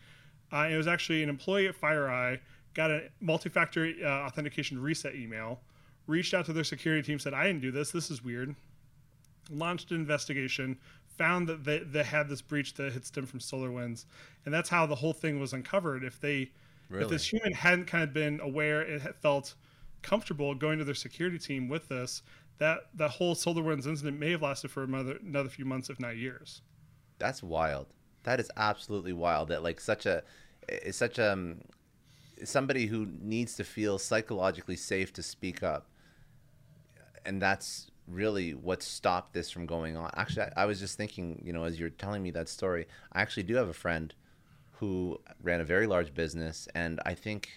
Uh, 0.52 0.68
it 0.70 0.76
was 0.76 0.86
actually 0.86 1.22
an 1.22 1.28
employee 1.28 1.66
at 1.66 1.80
FireEye 1.80 2.38
got 2.74 2.90
a 2.90 3.08
multi-factor 3.20 3.92
uh, 4.04 4.08
authentication 4.08 4.80
reset 4.80 5.14
email, 5.14 5.60
reached 6.06 6.34
out 6.34 6.44
to 6.46 6.52
their 6.52 6.64
security 6.64 7.02
team, 7.02 7.18
said, 7.18 7.32
"I 7.32 7.46
didn't 7.46 7.62
do 7.62 7.70
this. 7.70 7.90
This 7.90 8.10
is 8.10 8.22
weird." 8.22 8.54
Launched 9.50 9.90
an 9.90 9.98
investigation, 9.98 10.78
found 11.16 11.48
that 11.48 11.64
they, 11.64 11.78
they 11.78 12.02
had 12.02 12.28
this 12.28 12.42
breach 12.42 12.74
that 12.74 12.92
had 12.92 13.04
stemmed 13.04 13.28
from 13.28 13.38
SolarWinds, 13.38 14.06
and 14.44 14.52
that's 14.52 14.68
how 14.68 14.86
the 14.86 14.94
whole 14.94 15.12
thing 15.12 15.38
was 15.38 15.52
uncovered. 15.52 16.02
If 16.02 16.20
they, 16.20 16.50
really? 16.88 17.04
if 17.04 17.10
this 17.10 17.32
human 17.32 17.52
hadn't 17.52 17.86
kind 17.86 18.02
of 18.02 18.12
been 18.12 18.40
aware, 18.40 18.82
it 18.82 19.00
had 19.00 19.14
felt 19.16 19.54
comfortable 20.04 20.54
going 20.54 20.78
to 20.78 20.84
their 20.84 20.94
security 20.94 21.38
team 21.38 21.68
with 21.68 21.88
this, 21.88 22.22
that 22.58 22.78
that 22.94 23.10
whole 23.10 23.34
SolarWinds 23.34 23.86
incident 23.86 24.18
may 24.18 24.30
have 24.30 24.42
lasted 24.42 24.70
for 24.70 24.84
another 24.84 25.18
another 25.26 25.48
few 25.48 25.64
months, 25.64 25.90
if 25.90 25.98
not 25.98 26.16
years. 26.16 26.62
That's 27.18 27.42
wild. 27.42 27.88
That 28.22 28.38
is 28.40 28.50
absolutely 28.56 29.12
wild. 29.12 29.48
That 29.48 29.62
like 29.62 29.80
such 29.80 30.06
a, 30.06 30.22
such 30.90 31.18
a, 31.18 31.32
um, 31.32 31.62
somebody 32.44 32.86
who 32.86 33.06
needs 33.20 33.56
to 33.56 33.64
feel 33.64 33.98
psychologically 33.98 34.76
safe 34.76 35.12
to 35.14 35.22
speak 35.22 35.62
up, 35.62 35.88
and 37.24 37.40
that's 37.40 37.90
really 38.06 38.52
what 38.52 38.82
stopped 38.82 39.32
this 39.32 39.50
from 39.50 39.66
going 39.66 39.96
on. 39.96 40.10
Actually, 40.14 40.46
I, 40.56 40.62
I, 40.62 40.64
was 40.66 40.78
just 40.78 40.96
thinking, 40.96 41.42
you 41.44 41.52
know, 41.52 41.64
as 41.64 41.80
you're 41.80 41.90
telling 41.90 42.22
me 42.22 42.30
that 42.32 42.48
story, 42.48 42.86
I 43.12 43.22
actually 43.22 43.44
do 43.44 43.54
have 43.54 43.68
a 43.68 43.74
friend 43.74 44.14
who 44.72 45.20
ran 45.42 45.60
a 45.60 45.64
very 45.64 45.86
large 45.86 46.12
business, 46.12 46.68
and 46.74 47.00
I 47.06 47.14
think, 47.14 47.48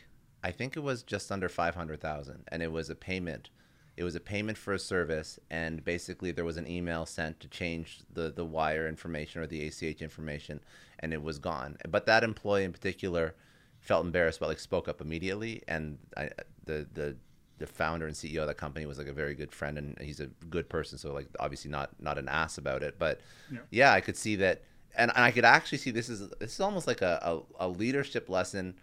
I 0.48 0.52
think 0.52 0.78
it 0.78 0.80
was 0.80 1.04
just 1.04 1.30
under 1.30 1.50
five 1.50 1.76
hundred 1.76 2.00
thousand, 2.00 2.46
and 2.48 2.64
it 2.64 2.72
was 2.72 2.90
a 2.90 2.96
payment. 2.96 3.50
It 3.98 4.06
was 4.06 4.16
a 4.16 4.22
payment 4.22 4.58
for 4.58 4.74
a 4.74 4.80
service, 4.80 5.40
and 5.50 5.84
basically 5.84 6.32
there 6.32 6.46
was 6.46 6.56
an 6.56 6.70
email 6.70 7.06
sent 7.06 7.42
to 7.42 7.50
change 7.50 8.00
the 8.14 8.32
the 8.32 8.46
wire 8.46 8.88
information 8.88 9.42
or 9.42 9.48
the 9.48 9.68
ACH 9.68 10.02
information, 10.02 10.62
and 11.00 11.12
it 11.12 11.22
was 11.22 11.38
gone. 11.38 11.76
But 11.90 12.06
that 12.06 12.24
employee 12.24 12.64
in 12.64 12.72
particular 12.72 13.36
felt 13.82 14.06
embarrassed, 14.06 14.40
but 14.40 14.48
like 14.48 14.60
spoke 14.60 14.88
up 14.88 15.02
immediately, 15.02 15.64
and 15.68 15.98
I, 16.16 16.30
the 16.64 16.88
the 16.94 17.18
the 17.58 17.68
founder 17.68 18.08
and 18.08 18.16
CEO 18.16 18.40
of 18.42 18.48
that 18.48 18.56
company 18.56 18.86
was 18.86 18.98
like 18.98 19.08
a 19.08 19.14
very 19.14 19.36
good 19.36 19.52
friend 19.52 19.78
and 19.78 19.98
he's 20.00 20.20
a 20.20 20.28
good 20.48 20.70
person 20.70 20.96
so 20.96 21.12
like 21.12 21.28
obviously 21.40 21.72
not 21.72 21.90
not 22.00 22.20
an 22.20 22.30
ass 22.30 22.60
about 22.60 22.84
it 22.84 23.00
but 23.00 23.20
yeah, 23.52 23.60
yeah 23.72 23.94
I 23.94 24.00
could 24.00 24.16
see 24.16 24.36
that 24.36 24.62
and, 24.96 25.12
and 25.16 25.24
I 25.24 25.32
could 25.32 25.44
actually 25.44 25.80
see 25.80 25.90
this 25.90 26.08
is 26.08 26.30
this 26.40 26.54
is 26.54 26.60
almost 26.60 26.86
like 26.86 27.02
a, 27.02 27.20
a, 27.60 27.66
a, 27.66 27.68
leadership 27.68 28.30
lesson 28.30 28.76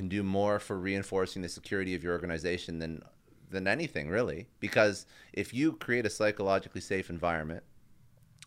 can 0.00 0.08
do 0.08 0.22
more 0.22 0.58
for 0.58 0.78
reinforcing 0.78 1.42
the 1.42 1.48
security 1.50 1.94
of 1.94 2.02
your 2.02 2.14
organization 2.14 2.78
than 2.78 3.02
than 3.50 3.66
anything 3.66 4.08
really. 4.08 4.46
Because 4.58 5.04
if 5.34 5.52
you 5.52 5.74
create 5.74 6.06
a 6.06 6.10
psychologically 6.10 6.80
safe 6.80 7.10
environment 7.10 7.64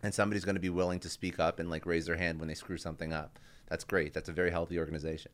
and 0.01 0.15
somebody's 0.15 0.45
going 0.45 0.55
to 0.55 0.61
be 0.61 0.71
willing 0.71 0.99
to 1.01 1.09
speak 1.09 1.39
up 1.39 1.59
and 1.59 1.69
like 1.69 1.85
raise 1.85 2.07
their 2.07 2.15
hand 2.15 2.39
when 2.39 2.47
they 2.47 2.55
screw 2.55 2.77
something 2.77 3.13
up 3.13 3.37
that's 3.67 3.83
great. 3.83 4.13
That's 4.13 4.29
a 4.29 4.33
very 4.33 4.49
healthy 4.49 4.79
organization. 4.79 5.31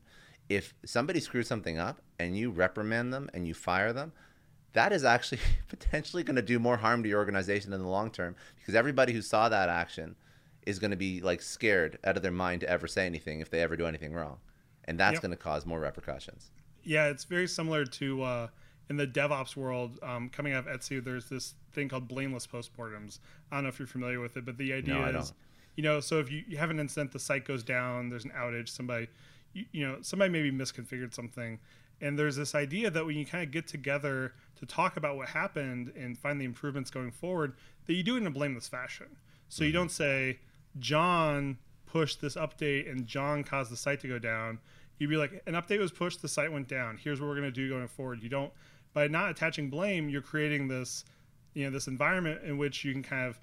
If 0.50 0.74
somebody 0.86 1.22
screws 1.22 1.48
something 1.48 1.78
up 1.78 2.02
and 2.20 2.38
you 2.38 2.52
reprimand 2.52 3.14
them 3.14 3.30
and 3.34 3.48
you 3.48 3.54
fire 3.54 3.94
them 3.94 4.12
that 4.74 4.92
is 4.92 5.06
actually 5.06 5.40
potentially 5.70 6.24
going 6.24 6.36
to 6.36 6.42
do 6.42 6.60
more 6.60 6.78
harm 6.78 7.02
to 7.04 7.10
your 7.10 7.20
organization 7.20 7.72
in 7.72 7.82
the 7.82 7.88
long 7.88 8.12
term 8.12 8.36
because 8.58 8.76
everybody 8.76 9.14
who 9.14 9.22
saw 9.22 9.48
that 9.48 9.70
action 9.70 10.16
is 10.66 10.80
going 10.80 10.92
to 10.92 10.98
be 10.98 11.22
like 11.22 11.42
scared 11.42 11.98
out 12.04 12.18
of 12.18 12.24
their 12.24 12.32
mind 12.46 12.60
to 12.62 12.70
ever 12.70 12.88
say 12.88 13.06
anything 13.06 13.40
if 13.40 13.50
they 13.50 13.62
ever 13.62 13.78
do 13.78 13.86
anything 13.86 14.14
wrong 14.14 14.38
and 14.90 15.00
that's 15.00 15.16
yep. 15.16 15.22
going 15.22 15.32
to 15.32 15.38
cause 15.38 15.66
more 15.66 15.80
repercussions 15.80 16.52
yeah 16.84 17.08
it's 17.08 17.24
very 17.24 17.48
similar 17.48 17.86
to 17.86 18.22
uh, 18.24 18.48
in 18.90 18.98
the 18.98 19.08
devops 19.08 19.56
world 19.56 19.98
um, 20.04 20.30
coming 20.30 20.54
out 20.54 20.68
of 20.68 20.80
etsy 20.80 21.04
there's 21.04 21.30
this 21.30 21.54
thing 21.74 21.88
called 21.88 22.08
blameless 22.08 22.46
postmortems 22.46 23.20
i 23.52 23.56
don't 23.56 23.64
know 23.64 23.70
if 23.70 23.80
you're 23.80 23.88
familiar 23.88 24.20
with 24.20 24.36
it 24.36 24.46
but 24.46 24.58
the 24.58 24.74
idea 24.74 24.96
no, 24.96 25.20
is 25.20 25.34
you 25.76 25.84
know 25.84 26.00
so 26.00 26.20
if 26.20 26.32
you, 26.32 26.44
you 26.48 26.58
have 26.58 26.70
an 26.70 26.80
incident 26.80 27.12
the 27.12 27.20
site 27.20 27.46
goes 27.46 27.64
down 27.64 28.10
there's 28.10 28.26
an 28.26 28.32
outage 28.32 28.70
somebody 28.70 29.08
you, 29.54 29.66
you 29.72 29.88
know 29.88 29.98
somebody 30.02 30.32
maybe 30.32 30.52
misconfigured 30.52 31.14
something 31.14 31.60
and 32.02 32.18
there's 32.18 32.36
this 32.36 32.56
idea 32.56 32.90
that 32.90 33.06
when 33.06 33.18
you 33.18 33.26
kind 33.26 33.44
of 33.44 33.52
get 33.52 33.68
together 33.68 34.34
to 34.60 34.66
talk 34.66 34.98
about 34.98 35.18
what 35.18 35.30
happened 35.30 35.92
and 35.96 36.18
find 36.18 36.40
the 36.40 36.46
improvements 36.46 36.90
going 36.90 37.12
forward, 37.12 37.54
that 37.88 37.94
you 37.94 38.04
do 38.04 38.16
it 38.16 38.20
in 38.20 38.28
a 38.28 38.32
blameless 38.32 38.68
fashion. 38.68 39.08
So 39.50 39.60
mm-hmm. 39.60 39.68
you 39.68 39.72
don't 39.74 39.92
say, 39.92 40.40
John 40.80 41.58
pushed 41.86 42.22
this 42.22 42.36
update 42.36 42.90
and 42.90 43.06
John 43.06 43.44
caused 43.44 43.72
the 43.72 43.78
site 43.78 44.00
to 44.02 44.08
go 44.08 44.20
down. 44.20 44.60
You'd 45.00 45.10
be 45.10 45.16
like, 45.16 45.42
an 45.48 45.54
update 45.54 45.80
was 45.80 45.92
pushed, 45.92 46.22
the 46.22 46.28
site 46.28 46.52
went 46.52 46.68
down. 46.68 46.98
Here's 46.98 47.20
what 47.20 47.28
we're 47.28 47.36
going 47.36 47.48
to 47.48 47.52
do 47.52 47.70
going 47.70 47.88
forward. 47.88 48.22
You 48.22 48.30
don't, 48.30 48.52
by 48.94 49.08
not 49.08 49.30
attaching 49.30 49.70
blame, 49.70 50.10
you're 50.10 50.22
creating 50.22 50.68
this, 50.68 51.06
you 51.54 51.64
know, 51.64 51.72
this 51.72 51.88
environment 51.88 52.42
in 52.44 52.58
which 52.58 52.84
you 52.84 52.92
can 52.92 53.02
kind 53.02 53.28
of 53.28 53.40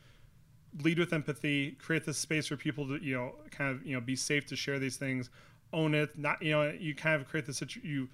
lead 0.83 0.99
with 0.99 1.13
empathy, 1.13 1.73
create 1.73 2.05
this 2.05 2.19
space 2.19 2.47
for 2.47 2.57
people 2.57 2.87
to, 2.87 3.03
you 3.03 3.17
know, 3.17 3.35
kind 3.51 3.71
of, 3.71 3.85
you 3.87 3.95
know, 3.95 4.01
be 4.01 4.15
safe 4.15 4.47
to 4.47 4.57
share 4.57 4.79
these 4.79 4.97
things, 4.97 5.31
own 5.73 5.95
it. 5.95 6.17
Not, 6.19 6.43
you 6.43 6.53
know, 6.53 6.71
you 6.71 6.95
kind 6.95 7.21
of 7.21 7.27
create 7.27 7.47
this, 7.47 7.63
you 7.83 8.09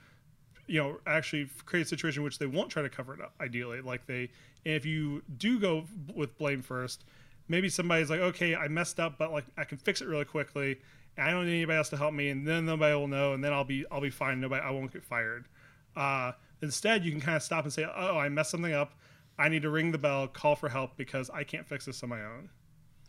you 0.66 0.80
know 0.80 0.99
actually 1.07 1.49
create 1.66 1.82
a 1.82 1.88
situation 1.88 2.20
in 2.20 2.24
which 2.24 2.38
they 2.38 2.47
won't 2.47 2.70
try 2.70 2.82
to 2.82 2.88
cover 2.88 3.14
it 3.14 3.20
up 3.20 3.34
ideally 3.40 3.80
like 3.80 4.07
they 4.07 4.30
and 4.64 4.74
if 4.74 4.86
you 4.86 5.22
do 5.36 5.59
go 5.59 5.84
with 6.14 6.36
blame 6.38 6.62
first 6.62 7.05
maybe 7.49 7.68
somebody's 7.68 8.09
like 8.09 8.20
okay 8.20 8.55
i 8.55 8.68
messed 8.68 9.01
up 9.01 9.18
but 9.18 9.32
like 9.32 9.45
i 9.59 9.64
can 9.64 9.76
fix 9.76 10.01
it 10.01 10.09
really 10.09 10.24
quickly 10.24 10.78
i 11.19 11.31
don't 11.31 11.47
need 11.47 11.57
anybody 11.57 11.77
else 11.77 11.89
to 11.89 11.97
help 11.97 12.15
me 12.15 12.29
and 12.29 12.47
then 12.47 12.67
nobody 12.67 12.95
will 12.95 13.09
know 13.09 13.33
and 13.33 13.43
then 13.43 13.53
i'll 13.53 13.65
be 13.65 13.85
i'll 13.91 14.01
be 14.01 14.11
fine. 14.11 14.41
Nobody 14.41 14.63
i 14.63 14.71
won't 14.71 14.93
get 14.93 15.05
fired. 15.05 15.47
Uh, 15.95 16.33
instead 16.63 17.05
you 17.05 17.11
can 17.11 17.21
kind 17.21 17.37
of 17.37 17.43
stop 17.43 17.65
and 17.65 17.73
say 17.73 17.85
oh 17.85 18.19
i 18.19 18.29
messed 18.29 18.51
something 18.51 18.73
up. 18.73 18.95
I 19.39 19.49
need 19.49 19.63
to 19.63 19.71
ring 19.71 19.93
the 19.93 19.99
bell 19.99 20.29
call 20.29 20.57
for 20.57 20.69
help 20.69 20.97
because 20.97 21.31
i 21.31 21.45
can't 21.45 21.67
fix 21.67 21.87
this 21.87 22.03
on 22.03 22.09
my 22.09 22.23
own. 22.23 22.51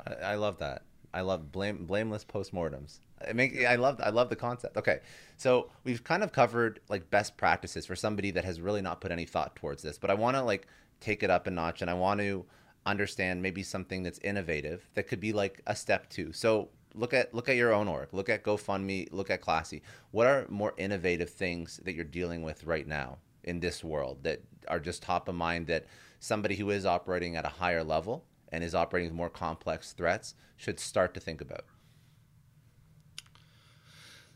I, 0.06 0.14
I 0.14 0.36
love 0.36 0.60
that. 0.60 0.84
I 1.14 1.22
love 1.22 1.52
blame 1.52 1.86
blameless 1.86 2.26
postmortems. 2.26 3.00
I 3.28 3.34
make 3.34 3.64
I 3.66 3.76
love 3.76 4.02
I 4.04 4.10
love 4.10 4.30
the 4.30 4.36
concept. 4.36 4.78
Okay, 4.78 5.00
so 5.38 5.70
we've 5.84 6.04
kind 6.04 6.24
of 6.24 6.32
covered 6.32 6.80
like 6.90 7.10
best 7.10 7.38
practices 7.38 7.86
for 7.86 7.96
somebody 7.96 8.32
that 8.32 8.44
has 8.44 8.60
really 8.60 8.82
not 8.82 9.00
put 9.00 9.12
any 9.12 9.26
thought 9.26 9.56
towards 9.56 9.84
this, 9.84 9.98
but 9.98 10.10
I 10.10 10.16
want 10.16 10.36
to 10.38 10.44
like 10.44 10.68
take 11.00 11.22
it 11.22 11.30
up 11.30 11.48
a 11.48 11.52
notch, 11.52 11.82
and 11.82 11.90
I 11.90 11.94
want 11.94 12.20
to 12.22 12.46
understand 12.86 13.42
maybe 13.42 13.64
something 13.64 14.04
that's 14.04 14.20
innovative 14.20 14.90
that 14.96 15.08
could 15.08 15.20
be 15.20 15.32
like 15.34 15.62
a 15.68 15.76
step 15.76 16.10
two. 16.10 16.34
So 16.34 16.70
look 16.96 17.14
at 17.14 17.34
look 17.34 17.50
at 17.50 17.56
your 17.56 17.74
own 17.74 17.88
org, 17.88 18.10
look 18.12 18.30
at 18.30 18.44
GoFundMe, 18.44 19.12
look 19.12 19.30
at 19.30 19.42
Classy. 19.42 19.82
What 20.12 20.28
are 20.28 20.46
more 20.50 20.74
innovative 20.78 21.30
things 21.30 21.80
that 21.84 21.94
you're 21.94 22.06
dealing 22.06 22.44
with 22.44 22.64
right 22.64 22.88
now 22.88 23.18
in 23.44 23.60
this 23.60 23.84
world 23.84 24.24
that 24.24 24.42
are 24.68 24.80
just 24.80 25.04
top 25.04 25.28
of 25.28 25.36
mind 25.36 25.68
that 25.68 25.86
somebody 26.20 26.56
who 26.56 26.70
is 26.70 26.86
operating 26.86 27.36
at 27.36 27.46
a 27.46 27.50
higher 27.50 27.84
level 27.84 28.24
and 28.50 28.64
is 28.64 28.76
operating 28.76 29.10
with 29.10 29.16
more 29.16 29.30
complex 29.30 29.92
threats 29.92 30.36
should 30.56 30.80
start 30.80 31.14
to 31.14 31.20
think 31.20 31.42
about? 31.42 31.66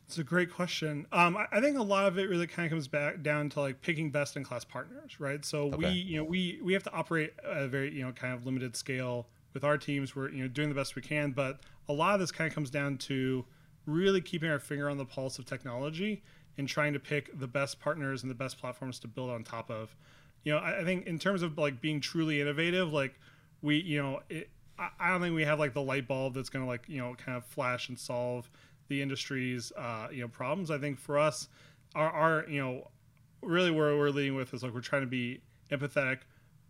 It's 0.07 0.17
a 0.17 0.23
great 0.23 0.51
question. 0.51 1.05
Um, 1.11 1.37
I, 1.51 1.59
think 1.59 1.77
a 1.77 1.83
lot 1.83 2.05
of 2.05 2.17
it 2.17 2.29
really 2.29 2.47
kind 2.47 2.65
of 2.65 2.69
comes 2.71 2.87
back 2.87 3.21
down 3.21 3.49
to 3.49 3.59
like 3.59 3.81
picking 3.81 4.09
best 4.09 4.37
in 4.37 4.43
class 4.43 4.63
partners, 4.63 5.19
right? 5.19 5.43
So 5.43 5.67
okay. 5.67 5.77
we, 5.77 5.89
you 5.89 6.17
know, 6.17 6.23
we 6.23 6.59
we 6.63 6.71
have 6.71 6.83
to 6.83 6.93
operate 6.93 7.33
at 7.43 7.63
a 7.63 7.67
very, 7.67 7.93
you 7.93 8.05
know, 8.05 8.13
kind 8.13 8.33
of 8.33 8.45
limited 8.45 8.77
scale 8.77 9.27
with 9.53 9.65
our 9.65 9.77
teams. 9.77 10.15
We're 10.15 10.29
you 10.29 10.43
know 10.43 10.47
doing 10.47 10.69
the 10.69 10.75
best 10.75 10.95
we 10.95 11.01
can, 11.01 11.31
but 11.31 11.59
a 11.89 11.93
lot 11.93 12.13
of 12.13 12.19
this 12.19 12.31
kind 12.31 12.47
of 12.47 12.53
comes 12.53 12.69
down 12.69 12.97
to 12.97 13.45
really 13.85 14.21
keeping 14.21 14.49
our 14.49 14.59
finger 14.59 14.89
on 14.89 14.97
the 14.97 15.05
pulse 15.05 15.39
of 15.39 15.45
technology 15.45 16.23
and 16.57 16.67
trying 16.67 16.93
to 16.93 16.99
pick 16.99 17.37
the 17.39 17.47
best 17.47 17.79
partners 17.79 18.23
and 18.23 18.29
the 18.29 18.35
best 18.35 18.59
platforms 18.59 18.99
to 18.99 19.07
build 19.07 19.29
on 19.29 19.43
top 19.43 19.69
of. 19.69 19.95
You 20.43 20.53
know, 20.53 20.59
I, 20.59 20.81
I 20.81 20.83
think 20.83 21.05
in 21.07 21.19
terms 21.19 21.41
of 21.41 21.57
like 21.57 21.81
being 21.81 22.01
truly 22.01 22.41
innovative, 22.41 22.91
like 22.91 23.19
we, 23.61 23.77
you 23.77 24.01
know, 24.01 24.21
it, 24.29 24.49
I, 24.79 25.09
don't 25.09 25.21
think 25.21 25.35
we 25.35 25.43
have 25.43 25.59
like 25.59 25.73
the 25.73 25.81
light 25.81 26.07
bulb 26.07 26.35
that's 26.35 26.49
going 26.49 26.63
to 26.63 26.69
like 26.69 26.83
you 26.87 26.99
know 26.99 27.15
kind 27.15 27.37
of 27.37 27.45
flash 27.45 27.89
and 27.89 27.97
solve 27.97 28.49
the 28.89 29.01
industry's 29.01 29.71
uh, 29.77 30.07
you 30.11 30.21
know 30.21 30.27
problems. 30.27 30.69
I 30.69 30.77
think 30.77 30.99
for 30.99 31.17
us, 31.17 31.47
our, 31.95 32.09
our 32.09 32.45
you 32.47 32.61
know 32.61 32.87
really 33.41 33.71
where 33.71 33.97
we're 33.97 34.09
leading 34.09 34.35
with 34.35 34.53
is 34.53 34.63
like 34.63 34.73
we're 34.73 34.81
trying 34.81 35.01
to 35.01 35.07
be 35.07 35.41
empathetic, 35.71 36.19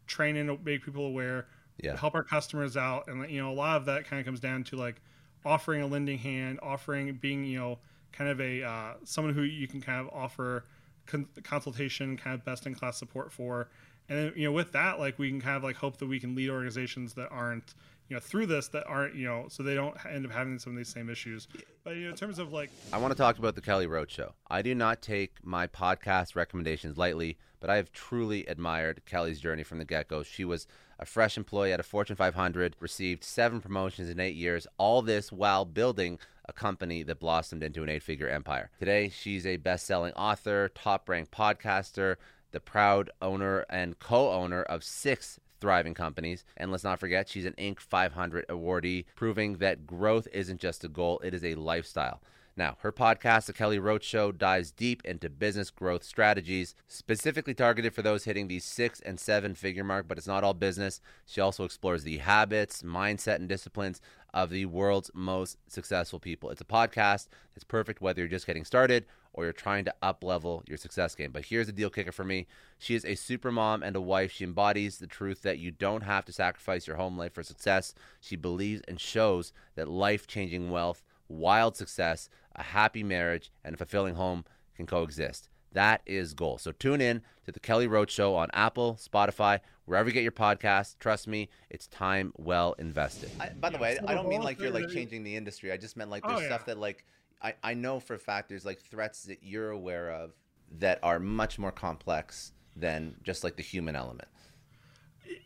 train 0.06 0.38
and 0.38 0.64
make 0.64 0.84
people 0.84 1.06
aware, 1.06 1.48
yeah. 1.80 1.98
help 1.98 2.16
our 2.16 2.24
customers 2.24 2.78
out, 2.78 3.08
and 3.08 3.30
you 3.30 3.42
know 3.42 3.52
a 3.52 3.54
lot 3.54 3.78
of 3.78 3.86
that 3.86 4.06
kind 4.06 4.20
of 4.20 4.26
comes 4.26 4.40
down 4.40 4.64
to 4.66 4.76
like 4.76 5.02
offering 5.46 5.82
a 5.82 5.88
lending 5.88 6.18
hand, 6.18 6.60
offering 6.62 7.14
being 7.22 7.46
you 7.46 7.60
know 7.60 7.80
kind 8.12 8.30
of 8.30 8.42
a 8.42 8.64
uh, 8.64 8.94
someone 9.04 9.34
who 9.34 9.44
you 9.44 9.68
can 9.68 9.82
kind 9.82 10.00
of 10.00 10.14
offer 10.14 10.66
con- 11.06 11.28
consultation, 11.44 12.18
kind 12.18 12.34
of 12.34 12.44
best 12.44 12.66
in 12.66 12.76
class 12.76 12.98
support 12.98 13.32
for, 13.32 13.70
and 14.10 14.18
then 14.18 14.34
you 14.36 14.46
know 14.46 14.52
with 14.52 14.72
that 14.72 15.00
like 15.00 15.18
we 15.20 15.30
can 15.30 15.42
kind 15.42 15.58
of 15.58 15.64
like 15.64 15.76
hope 15.76 15.98
that 15.98 16.08
we 16.08 16.20
can 16.20 16.36
lead 16.36 16.50
organizations 16.50 17.14
that 17.14 17.30
aren't 17.32 17.76
you 18.10 18.16
know 18.16 18.20
through 18.20 18.46
this 18.46 18.68
that 18.70 18.86
aren't 18.88 19.16
you 19.16 19.26
know 19.26 19.46
so 19.50 19.64
they 19.64 19.76
don't 19.76 19.96
end 20.06 20.26
up 20.26 20.32
having 20.32 20.58
some 20.60 20.74
of 20.74 20.78
these 20.78 20.90
same 20.90 21.10
issues. 21.10 21.48
But 21.84 21.96
you 21.96 22.04
know 22.04 22.10
in 22.10 22.16
terms 22.16 22.40
of 22.40 22.52
like 22.52 22.70
i 22.92 22.98
want 22.98 23.12
to 23.12 23.18
talk 23.18 23.38
about 23.38 23.56
the 23.56 23.62
kelly 23.62 23.88
roach 23.88 24.12
show. 24.12 24.34
I 24.50 24.62
do 24.62 24.74
not 24.76 25.02
take 25.02 25.44
my 25.44 25.68
podcast 25.68 26.36
recommendations 26.36 26.98
lightly 26.98 27.38
but 27.60 27.70
i 27.70 27.76
have 27.76 27.92
truly 27.92 28.46
admired 28.48 29.02
kelly's 29.06 29.40
journey 29.40 29.64
from 29.64 29.78
the 29.80 29.86
get-go. 29.86 30.24
She 30.24 30.46
was 30.46 30.68
a 31.00 31.06
fresh 31.06 31.38
employee 31.38 31.72
at 31.72 31.80
a 31.80 31.84
fortune 31.84 32.16
500 32.16 32.76
received 32.80 33.24
seven 33.24 33.62
promotions 33.62 34.10
in 34.10 34.20
eight 34.20 34.36
years 34.36 34.68
all 34.78 35.02
this 35.02 35.32
while 35.32 35.66
building 35.66 36.20
a 36.46 36.54
company 36.54 37.04
that 37.04 37.20
blossomed 37.20 37.64
into 37.64 37.84
an 37.84 37.90
eight-figure 37.90 38.30
empire 38.30 38.70
today 38.80 39.10
she's 39.10 39.46
a 39.46 39.58
best-selling 39.58 40.14
author 40.14 40.70
top-ranked 40.70 41.32
podcaster 41.32 42.16
the 42.52 42.60
proud 42.60 43.12
owner 43.22 43.66
and 43.70 44.00
co-owner 44.00 44.64
of 44.64 44.84
six 44.84 45.40
thriving 45.60 45.94
companies. 45.94 46.44
And 46.56 46.72
let's 46.72 46.84
not 46.84 47.00
forget, 47.00 47.30
she's 47.30 47.46
an 47.46 47.56
Inc. 47.58 47.80
500 47.80 48.48
awardee, 48.48 49.06
proving 49.16 49.58
that 49.58 49.88
growth 49.88 50.28
isn't 50.32 50.60
just 50.60 50.84
a 50.84 50.88
goal, 50.88 51.20
it 51.24 51.34
is 51.34 51.44
a 51.44 51.56
lifestyle. 51.56 52.22
Now, 52.58 52.76
her 52.80 52.92
podcast, 52.92 53.46
The 53.46 53.54
Kelly 53.54 53.78
Roach 53.78 54.04
Show, 54.04 54.32
dives 54.32 54.72
deep 54.72 55.06
into 55.06 55.30
business 55.30 55.70
growth 55.70 56.04
strategies, 56.04 56.74
specifically 56.88 57.54
targeted 57.54 57.94
for 57.94 58.02
those 58.02 58.24
hitting 58.24 58.48
the 58.48 58.58
six 58.58 59.00
and 59.00 59.20
seven 59.20 59.54
figure 59.54 59.84
mark, 59.84 60.08
but 60.08 60.18
it's 60.18 60.26
not 60.26 60.44
all 60.44 60.56
business. 60.56 61.00
She 61.28 61.40
also 61.40 61.66
explores 61.66 62.04
the 62.04 62.18
habits, 62.18 62.82
mindset, 62.82 63.36
and 63.36 63.48
disciplines 63.48 64.02
of 64.34 64.50
the 64.50 64.66
world's 64.66 65.12
most 65.14 65.60
successful 65.68 66.20
people. 66.20 66.50
It's 66.50 66.62
a 66.62 66.66
podcast 66.66 67.28
that's 67.54 67.64
perfect 67.64 68.02
whether 68.02 68.22
you're 68.22 68.28
just 68.28 68.48
getting 68.48 68.66
started 68.66 69.06
or 69.34 69.44
you're 69.44 69.54
trying 69.54 69.86
to 69.86 69.94
up 70.02 70.24
level 70.24 70.64
your 70.68 70.78
success 70.78 71.14
game. 71.14 71.32
But 71.32 71.46
here's 71.46 71.68
the 71.68 71.72
deal 71.72 71.92
kicker 71.92 72.12
for 72.12 72.24
me 72.24 72.48
she 72.80 72.96
is 72.96 73.06
a 73.06 73.14
super 73.14 73.52
mom 73.52 73.84
and 73.84 73.96
a 73.96 74.02
wife. 74.02 74.32
She 74.32 74.44
embodies 74.44 74.98
the 74.98 75.06
truth 75.06 75.44
that 75.44 75.60
you 75.60 75.70
don't 75.70 76.02
have 76.02 76.26
to 76.26 76.34
sacrifice 76.34 76.88
your 76.88 76.98
home 76.98 77.18
life 77.18 77.34
for 77.34 77.44
success. 77.44 77.94
She 78.20 78.36
believes 78.36 78.82
and 78.88 79.00
shows 79.00 79.54
that 79.76 79.88
life 79.88 80.26
changing 80.26 80.72
wealth, 80.72 81.04
wild 81.30 81.76
success, 81.76 82.30
a 82.56 82.64
happy 82.64 83.04
marriage, 83.04 83.52
and 83.64 83.76
a 83.76 83.78
fulfilling 83.78 84.16
home 84.16 84.46
can 84.76 84.86
coexist. 84.86 85.50
That 85.74 86.02
is 86.06 86.34
goal. 86.34 86.58
So 86.58 86.72
tune 86.72 87.02
in 87.02 87.22
to 87.46 87.52
the 87.52 87.60
Kelly 87.60 87.88
Roach 87.88 88.12
Show 88.12 88.36
on 88.36 88.50
Apple, 88.54 88.98
Spotify, 89.00 89.60
wherever 89.86 90.10
you 90.10 90.14
get 90.14 90.24
your 90.24 90.32
podcast. 90.32 90.98
Trust 91.00 91.28
me, 91.28 91.50
it's 91.70 91.88
time 91.88 92.32
well 92.38 92.74
invested. 92.80 93.30
I, 93.40 93.50
by 93.50 93.70
the 93.70 93.78
way, 93.78 93.98
I 94.08 94.14
don't 94.14 94.28
mean 94.28 94.42
like 94.42 94.60
you're 94.60 94.72
like 94.72 94.90
changing 94.90 95.24
the 95.24 95.36
industry. 95.36 95.72
I 95.72 95.78
just 95.78 95.98
meant 95.98 96.10
like 96.10 96.24
there's 96.24 96.40
oh, 96.40 96.42
yeah. 96.42 96.48
stuff 96.48 96.66
that 96.66 96.78
like 96.78 97.06
I, 97.42 97.54
I 97.64 97.74
know 97.74 98.00
for 98.00 98.16
a 98.16 98.20
fact 98.20 98.50
there's 98.50 98.66
like 98.66 98.82
threats 98.82 99.24
that 99.24 99.40
you're 99.42 99.72
aware 99.72 100.12
of 100.12 100.32
that 100.80 101.00
are 101.04 101.20
much 101.20 101.60
more 101.60 101.72
complex 101.72 102.54
than 102.76 103.16
just 103.24 103.44
like 103.44 103.56
the 103.56 103.64
human 103.64 103.96
element. 103.96 104.28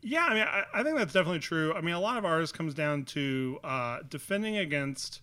Yeah, 0.01 0.25
I 0.25 0.33
mean, 0.33 0.43
I, 0.43 0.63
I 0.73 0.83
think 0.83 0.97
that's 0.97 1.13
definitely 1.13 1.39
true. 1.39 1.73
I 1.73 1.81
mean, 1.81 1.95
a 1.95 1.99
lot 1.99 2.17
of 2.17 2.25
ours 2.25 2.51
comes 2.51 2.73
down 2.73 3.03
to 3.05 3.59
uh, 3.63 3.99
defending 4.07 4.57
against 4.57 5.21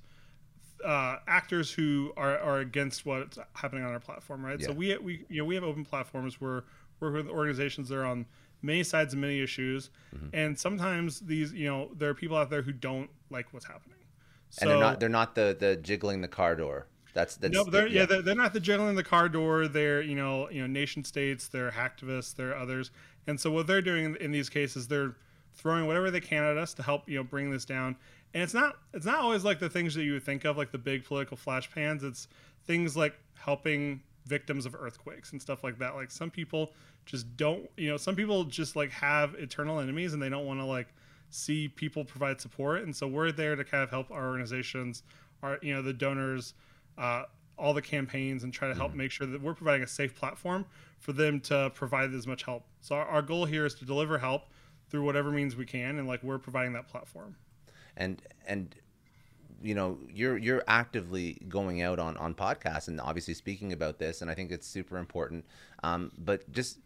uh, 0.85 1.16
actors 1.26 1.70
who 1.70 2.12
are, 2.16 2.39
are 2.39 2.59
against 2.61 3.07
what's 3.07 3.39
happening 3.55 3.85
on 3.85 3.93
our 3.93 4.01
platform, 4.01 4.45
right? 4.45 4.61
Yeah. 4.61 4.68
So 4.68 4.72
we 4.72 4.97
we 4.99 5.24
you 5.29 5.43
know 5.43 5.45
we 5.45 5.55
have 5.55 5.64
open 5.64 5.85
platforms 5.85 6.41
where 6.41 6.64
we're 7.01 7.12
with 7.12 7.29
organizations 7.29 7.89
that 7.89 7.97
are 7.97 8.05
on 8.05 8.26
many 8.62 8.83
sides 8.83 9.14
of 9.14 9.20
many 9.20 9.41
issues, 9.41 9.91
mm-hmm. 10.14 10.29
and 10.33 10.59
sometimes 10.59 11.20
these 11.20 11.53
you 11.53 11.68
know 11.68 11.91
there 11.97 12.11
are 12.11 12.14
people 12.14 12.37
out 12.37 12.51
there 12.51 12.62
who 12.62 12.72
don't 12.72 13.11
like 13.31 13.53
what's 13.53 13.66
happening. 13.66 13.99
So, 14.51 14.62
and 14.62 14.70
they're 14.70 14.81
not 14.81 15.01
they're 15.01 15.09
not 15.09 15.35
the 15.35 15.57
the 15.59 15.76
jiggling 15.76 16.20
the 16.20 16.29
car 16.29 16.55
door. 16.57 16.87
That's 17.14 17.37
that's 17.37 17.55
no, 17.55 17.64
they're, 17.64 17.87
yeah, 17.87 18.01
yeah 18.01 18.07
they're, 18.07 18.22
they're, 18.22 18.35
not 18.35 18.53
the 18.53 18.61
jiggling 18.61 18.95
the 18.95 19.03
car 19.03 19.29
door. 19.29 19.66
They're 19.66 20.03
you 20.03 20.14
know 20.14 20.49
you 20.51 20.61
know 20.61 20.66
nation 20.66 21.05
states. 21.05 21.49
They're 21.49 21.70
hacktivists. 21.70 22.35
They're 22.35 22.57
others. 22.57 22.91
And 23.26 23.39
so 23.39 23.51
what 23.51 23.66
they're 23.66 23.83
doing 23.83 24.05
in, 24.05 24.16
in 24.16 24.31
these 24.31 24.49
cases, 24.49 24.89
they're 24.89 25.16
throwing 25.55 25.87
whatever 25.87 26.11
they 26.11 26.20
can 26.20 26.45
at 26.45 26.57
us 26.57 26.72
to 26.74 26.83
help 26.83 27.09
you 27.09 27.16
know 27.18 27.24
bring 27.24 27.51
this 27.51 27.64
down. 27.64 27.97
And 28.35 28.43
it's 28.43 28.55
not 28.55 28.76
it's 28.93 29.07
not 29.07 29.20
always 29.20 29.45
like 29.45 29.59
the 29.59 29.70
things 29.70 29.95
that 29.95 30.05
you 30.05 30.12
would 30.14 30.24
think 30.24 30.45
of, 30.45 30.57
like 30.57 30.70
the 30.70 30.79
big 30.79 31.05
political 31.05 31.37
flash 31.37 31.70
pans. 31.70 32.05
It's 32.05 32.29
things 32.66 32.97
like 32.97 33.14
helping 33.35 34.03
victims 34.26 34.66
of 34.66 34.74
earthquakes 34.74 35.33
and 35.33 35.41
stuff 35.41 35.64
like 35.64 35.79
that. 35.79 35.95
Like 35.95 36.11
some 36.11 36.31
people 36.31 36.72
just 37.07 37.37
don't, 37.37 37.68
you 37.76 37.89
know, 37.89 37.97
some 37.97 38.14
people 38.14 38.45
just 38.45 38.76
like 38.76 38.91
have 38.91 39.35
eternal 39.35 39.81
enemies 39.81 40.12
and 40.12 40.22
they 40.22 40.29
don't 40.29 40.47
want 40.47 40.61
to 40.61 40.66
like 40.66 40.89
see 41.31 41.68
people 41.68 42.05
provide 42.05 42.41
support, 42.41 42.83
and 42.83 42.95
so 42.95 43.07
we're 43.07 43.33
there 43.33 43.57
to 43.57 43.64
kind 43.64 43.83
of 43.83 43.91
help 43.91 44.11
our 44.11 44.29
organizations, 44.29 45.03
our 45.43 45.59
you 45.62 45.74
know 45.74 45.83
the 45.83 45.93
donors, 45.93 46.55
uh, 46.97 47.24
all 47.59 47.74
the 47.74 47.83
campaigns, 47.83 48.45
and 48.45 48.53
try 48.53 48.68
to 48.68 48.74
help 48.74 48.91
mm-hmm. 48.91 48.99
make 48.99 49.11
sure 49.11 49.26
that 49.26 49.41
we're 49.41 49.55
providing 49.55 49.83
a 49.83 49.87
safe 49.87 50.14
platform 50.14 50.64
for 50.99 51.12
them 51.12 51.41
to 51.41 51.70
provide 51.74 52.12
as 52.14 52.26
much 52.26 52.43
help. 52.43 52.64
So 52.81 52.97
our, 52.97 53.07
our 53.07 53.22
goal 53.22 53.45
here 53.45 53.66
is 53.66 53.74
to 53.76 53.85
deliver 53.85 54.18
help 54.18 54.45
through 54.91 55.05
whatever 55.05 55.31
means 55.31 55.57
we 55.57 55.66
can, 55.66 55.99
and 55.99 56.09
like 56.09 56.22
we're 56.22 56.39
providing 56.39 56.72
that 56.74 56.89
platform. 56.89 57.37
And 57.99 58.22
and 58.46 58.74
you 59.61 59.74
know 59.74 59.99
you're 60.09 60.38
you're 60.38 60.62
actively 60.68 61.36
going 61.49 61.82
out 61.82 61.99
on 61.99 62.16
on 62.16 62.34
podcasts 62.34 62.88
and 62.88 63.01
obviously 63.01 63.34
speaking 63.34 63.72
about 63.72 63.99
this 63.99 64.22
and 64.22 64.30
i 64.30 64.34
think 64.34 64.53
it's 64.53 64.68
super 64.68 64.99
important 64.99 65.44
um, 65.82 66.12
but 66.16 66.49
just 66.53 66.78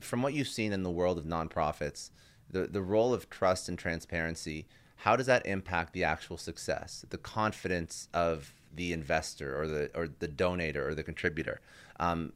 from 0.00 0.20
what 0.20 0.34
you've 0.34 0.46
seen 0.46 0.74
in 0.74 0.82
the 0.82 0.90
world 0.90 1.16
of 1.16 1.24
nonprofits 1.24 2.10
the, 2.50 2.66
the 2.66 2.82
role 2.82 3.12
of 3.12 3.28
trust 3.30 3.68
and 3.68 3.78
transparency, 3.78 4.66
how 4.96 5.16
does 5.16 5.26
that 5.26 5.46
impact 5.46 5.92
the 5.92 6.04
actual 6.04 6.36
success, 6.36 7.04
the 7.10 7.18
confidence 7.18 8.08
of 8.14 8.52
the 8.74 8.92
investor 8.92 9.60
or 9.60 9.66
the 9.66 9.90
or 9.94 10.08
the 10.18 10.28
donator 10.28 10.86
or 10.86 10.94
the 10.94 11.02
contributor? 11.02 11.60
Um, 12.00 12.32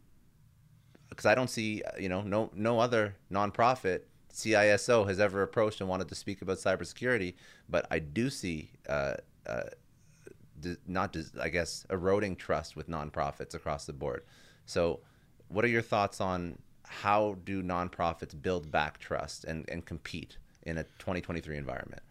because 1.09 1.27
I 1.27 1.35
don't 1.35 1.51
see, 1.51 1.83
you 1.99 2.09
know, 2.09 2.23
no 2.23 2.51
no 2.55 2.79
other 2.79 3.17
nonprofit 3.31 4.03
CISO 4.33 5.07
has 5.07 5.21
ever 5.21 5.43
approached 5.43 5.81
and 5.81 5.89
wanted 5.89 6.09
to 6.09 6.15
speak 6.15 6.43
about 6.43 6.59
cybersecurity, 6.59 7.35
but 7.69 7.87
I 7.91 7.99
do 7.99 8.31
see, 8.31 8.71
uh, 8.89 9.15
uh, 9.47 9.65
not 10.87 11.17
I 11.41 11.49
guess, 11.49 11.87
eroding 11.91 12.37
trust 12.37 12.77
with 12.77 12.89
nonprofits 12.89 13.55
across 13.55 13.85
the 13.85 13.93
board. 13.93 14.25
So, 14.65 15.01
what 15.49 15.65
are 15.65 15.69
your 15.69 15.83
thoughts 15.83 16.21
on 16.21 16.59
how 16.85 17.37
do 17.45 17.63
nonprofits 17.63 18.41
build 18.41 18.71
back 18.71 18.99
trust 18.99 19.45
and, 19.45 19.69
and 19.69 19.85
compete 19.85 20.39
in 20.63 20.79
a 20.79 20.85
2023 20.85 21.57
environment? 21.57 22.03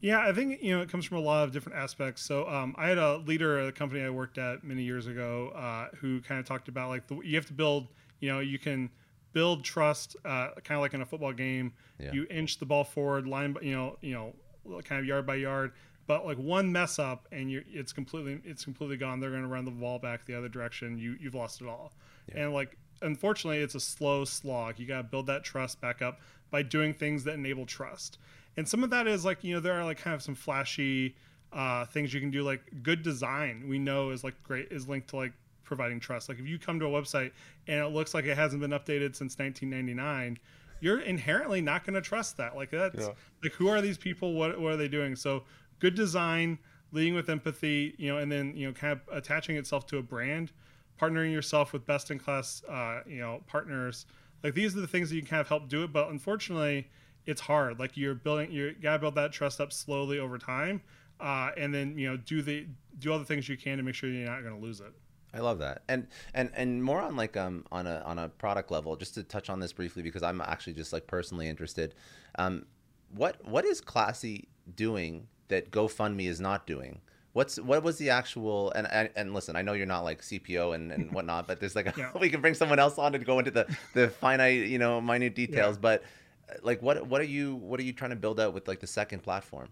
Yeah, 0.00 0.20
I 0.20 0.32
think 0.32 0.62
you 0.62 0.76
know 0.76 0.82
it 0.82 0.90
comes 0.90 1.04
from 1.04 1.18
a 1.18 1.22
lot 1.22 1.44
of 1.44 1.52
different 1.52 1.78
aspects. 1.78 2.22
So 2.22 2.48
um, 2.48 2.74
I 2.76 2.88
had 2.88 2.98
a 2.98 3.18
leader 3.18 3.58
at 3.58 3.68
a 3.68 3.72
company 3.72 4.02
I 4.02 4.10
worked 4.10 4.38
at 4.38 4.64
many 4.64 4.82
years 4.82 5.06
ago 5.06 5.48
uh, 5.54 5.88
who 5.96 6.20
kind 6.20 6.38
of 6.38 6.46
talked 6.46 6.68
about 6.68 6.90
like 6.90 7.06
the, 7.06 7.20
you 7.20 7.36
have 7.36 7.46
to 7.46 7.52
build. 7.52 7.86
You 8.20 8.32
know, 8.32 8.40
you 8.40 8.58
can 8.58 8.90
build 9.34 9.64
trust 9.64 10.16
uh, 10.24 10.50
kind 10.62 10.78
of 10.78 10.80
like 10.80 10.94
in 10.94 11.02
a 11.02 11.04
football 11.04 11.32
game. 11.32 11.72
Yeah. 11.98 12.12
You 12.12 12.26
inch 12.30 12.58
the 12.58 12.64
ball 12.64 12.84
forward, 12.84 13.26
line, 13.26 13.56
you 13.60 13.72
know, 13.72 13.98
you 14.00 14.14
know, 14.14 14.32
kind 14.82 14.98
of 15.00 15.04
yard 15.04 15.26
by 15.26 15.34
yard. 15.34 15.72
But 16.06 16.24
like 16.24 16.38
one 16.38 16.70
mess 16.70 16.98
up 16.98 17.28
and 17.32 17.50
you 17.50 17.64
it's 17.70 17.92
completely 17.92 18.40
it's 18.44 18.64
completely 18.64 18.96
gone. 18.96 19.20
They're 19.20 19.30
going 19.30 19.42
to 19.42 19.48
run 19.48 19.64
the 19.64 19.70
ball 19.70 19.98
back 19.98 20.24
the 20.24 20.34
other 20.34 20.48
direction. 20.48 20.98
You 20.98 21.16
you've 21.20 21.34
lost 21.34 21.60
it 21.60 21.66
all. 21.66 21.92
Yeah. 22.28 22.44
And 22.44 22.54
like 22.54 22.76
unfortunately, 23.02 23.60
it's 23.60 23.74
a 23.74 23.80
slow 23.80 24.24
slog. 24.24 24.78
You 24.78 24.86
got 24.86 24.98
to 24.98 25.02
build 25.02 25.26
that 25.26 25.44
trust 25.44 25.80
back 25.80 26.02
up 26.02 26.20
by 26.50 26.62
doing 26.62 26.94
things 26.94 27.24
that 27.24 27.34
enable 27.34 27.66
trust. 27.66 28.18
And 28.56 28.68
some 28.68 28.84
of 28.84 28.90
that 28.90 29.06
is 29.06 29.24
like, 29.24 29.42
you 29.42 29.54
know, 29.54 29.60
there 29.60 29.74
are 29.74 29.84
like 29.84 29.98
kind 29.98 30.14
of 30.14 30.22
some 30.22 30.34
flashy 30.34 31.16
uh, 31.52 31.86
things 31.86 32.12
you 32.12 32.20
can 32.20 32.30
do, 32.30 32.42
like 32.42 32.60
good 32.82 33.02
design. 33.02 33.64
We 33.68 33.78
know 33.78 34.10
is 34.10 34.22
like 34.22 34.40
great 34.42 34.68
is 34.70 34.88
linked 34.88 35.08
to 35.08 35.16
like 35.16 35.32
providing 35.64 36.00
trust. 36.00 36.28
Like 36.28 36.38
if 36.38 36.46
you 36.46 36.58
come 36.58 36.78
to 36.80 36.86
a 36.86 36.90
website 36.90 37.32
and 37.66 37.80
it 37.80 37.88
looks 37.88 38.14
like 38.14 38.24
it 38.24 38.36
hasn't 38.36 38.60
been 38.60 38.70
updated 38.70 39.16
since 39.16 39.38
1999, 39.38 40.38
you're 40.80 41.00
inherently 41.00 41.60
not 41.60 41.84
going 41.84 41.94
to 41.94 42.00
trust 42.00 42.36
that. 42.36 42.56
Like 42.56 42.70
that's 42.70 43.00
yeah. 43.00 43.12
like 43.42 43.52
who 43.52 43.68
are 43.68 43.80
these 43.80 43.98
people? 43.98 44.34
What 44.34 44.60
what 44.60 44.72
are 44.72 44.76
they 44.76 44.88
doing? 44.88 45.16
So 45.16 45.44
good 45.78 45.94
design, 45.94 46.58
leading 46.92 47.14
with 47.14 47.28
empathy, 47.28 47.94
you 47.98 48.12
know, 48.12 48.18
and 48.18 48.30
then 48.30 48.54
you 48.56 48.66
know 48.66 48.72
kind 48.72 48.92
of 48.92 49.00
attaching 49.16 49.56
itself 49.56 49.86
to 49.88 49.98
a 49.98 50.02
brand, 50.02 50.52
partnering 51.00 51.32
yourself 51.32 51.72
with 51.72 51.86
best 51.86 52.10
in 52.10 52.18
class, 52.18 52.62
uh, 52.68 53.00
you 53.06 53.18
know, 53.18 53.42
partners. 53.46 54.06
Like 54.42 54.54
these 54.54 54.76
are 54.76 54.80
the 54.80 54.86
things 54.86 55.08
that 55.08 55.16
you 55.16 55.22
can 55.22 55.30
kind 55.30 55.40
of 55.40 55.48
help 55.48 55.68
do 55.68 55.84
it. 55.84 55.92
But 55.92 56.10
unfortunately, 56.10 56.88
it's 57.26 57.40
hard. 57.40 57.78
Like 57.78 57.96
you're 57.96 58.14
building, 58.14 58.52
you 58.52 58.74
gotta 58.80 58.98
build 58.98 59.14
that 59.14 59.32
trust 59.32 59.60
up 59.60 59.72
slowly 59.72 60.18
over 60.18 60.38
time, 60.38 60.82
uh, 61.20 61.50
and 61.56 61.74
then 61.74 61.96
you 61.96 62.10
know 62.10 62.16
do 62.16 62.42
the 62.42 62.66
do 62.98 63.12
all 63.12 63.18
the 63.18 63.24
things 63.24 63.48
you 63.48 63.56
can 63.56 63.78
to 63.78 63.82
make 63.82 63.94
sure 63.94 64.08
you're 64.08 64.28
not 64.28 64.42
going 64.42 64.54
to 64.54 64.60
lose 64.60 64.80
it. 64.80 64.92
I 65.34 65.40
love 65.40 65.58
that, 65.58 65.82
and 65.88 66.06
and 66.32 66.50
and 66.54 66.82
more 66.82 67.00
on 67.00 67.16
like 67.16 67.36
um 67.36 67.64
on 67.72 67.86
a 67.86 68.02
on 68.04 68.18
a 68.18 68.28
product 68.28 68.70
level, 68.70 68.96
just 68.96 69.14
to 69.14 69.22
touch 69.22 69.50
on 69.50 69.60
this 69.60 69.72
briefly 69.72 70.02
because 70.02 70.22
I'm 70.22 70.40
actually 70.40 70.74
just 70.74 70.92
like 70.92 71.06
personally 71.06 71.48
interested. 71.48 71.94
Um, 72.38 72.66
what 73.14 73.44
what 73.44 73.64
is 73.64 73.80
Classy 73.80 74.48
doing 74.76 75.26
that 75.48 75.70
GoFundMe 75.70 76.26
is 76.26 76.40
not 76.40 76.66
doing? 76.66 77.00
What's 77.32 77.58
what 77.58 77.82
was 77.82 77.98
the 77.98 78.10
actual 78.10 78.70
and 78.72 78.86
and, 78.90 79.10
and 79.16 79.34
listen, 79.34 79.56
I 79.56 79.62
know 79.62 79.72
you're 79.72 79.86
not 79.86 80.04
like 80.04 80.22
CPO 80.22 80.74
and, 80.74 80.92
and 80.92 81.12
whatnot, 81.12 81.48
but 81.48 81.58
there's 81.58 81.74
like 81.74 81.86
a, 81.86 81.94
yeah. 81.96 82.10
we 82.20 82.30
can 82.30 82.40
bring 82.40 82.54
someone 82.54 82.78
else 82.78 82.96
on 82.98 83.12
to 83.12 83.18
go 83.18 83.38
into 83.38 83.50
the 83.50 83.66
the 83.94 84.08
finite 84.08 84.68
you 84.68 84.78
know 84.78 85.00
minute 85.00 85.34
details, 85.34 85.76
yeah. 85.76 85.80
but 85.80 86.02
like 86.62 86.80
what 86.82 87.06
what 87.06 87.20
are 87.20 87.24
you 87.24 87.56
what 87.56 87.80
are 87.80 87.84
you 87.84 87.92
trying 87.92 88.10
to 88.10 88.16
build 88.16 88.38
out 88.38 88.54
with 88.54 88.68
like 88.68 88.80
the 88.80 88.86
second 88.86 89.22
platform? 89.22 89.68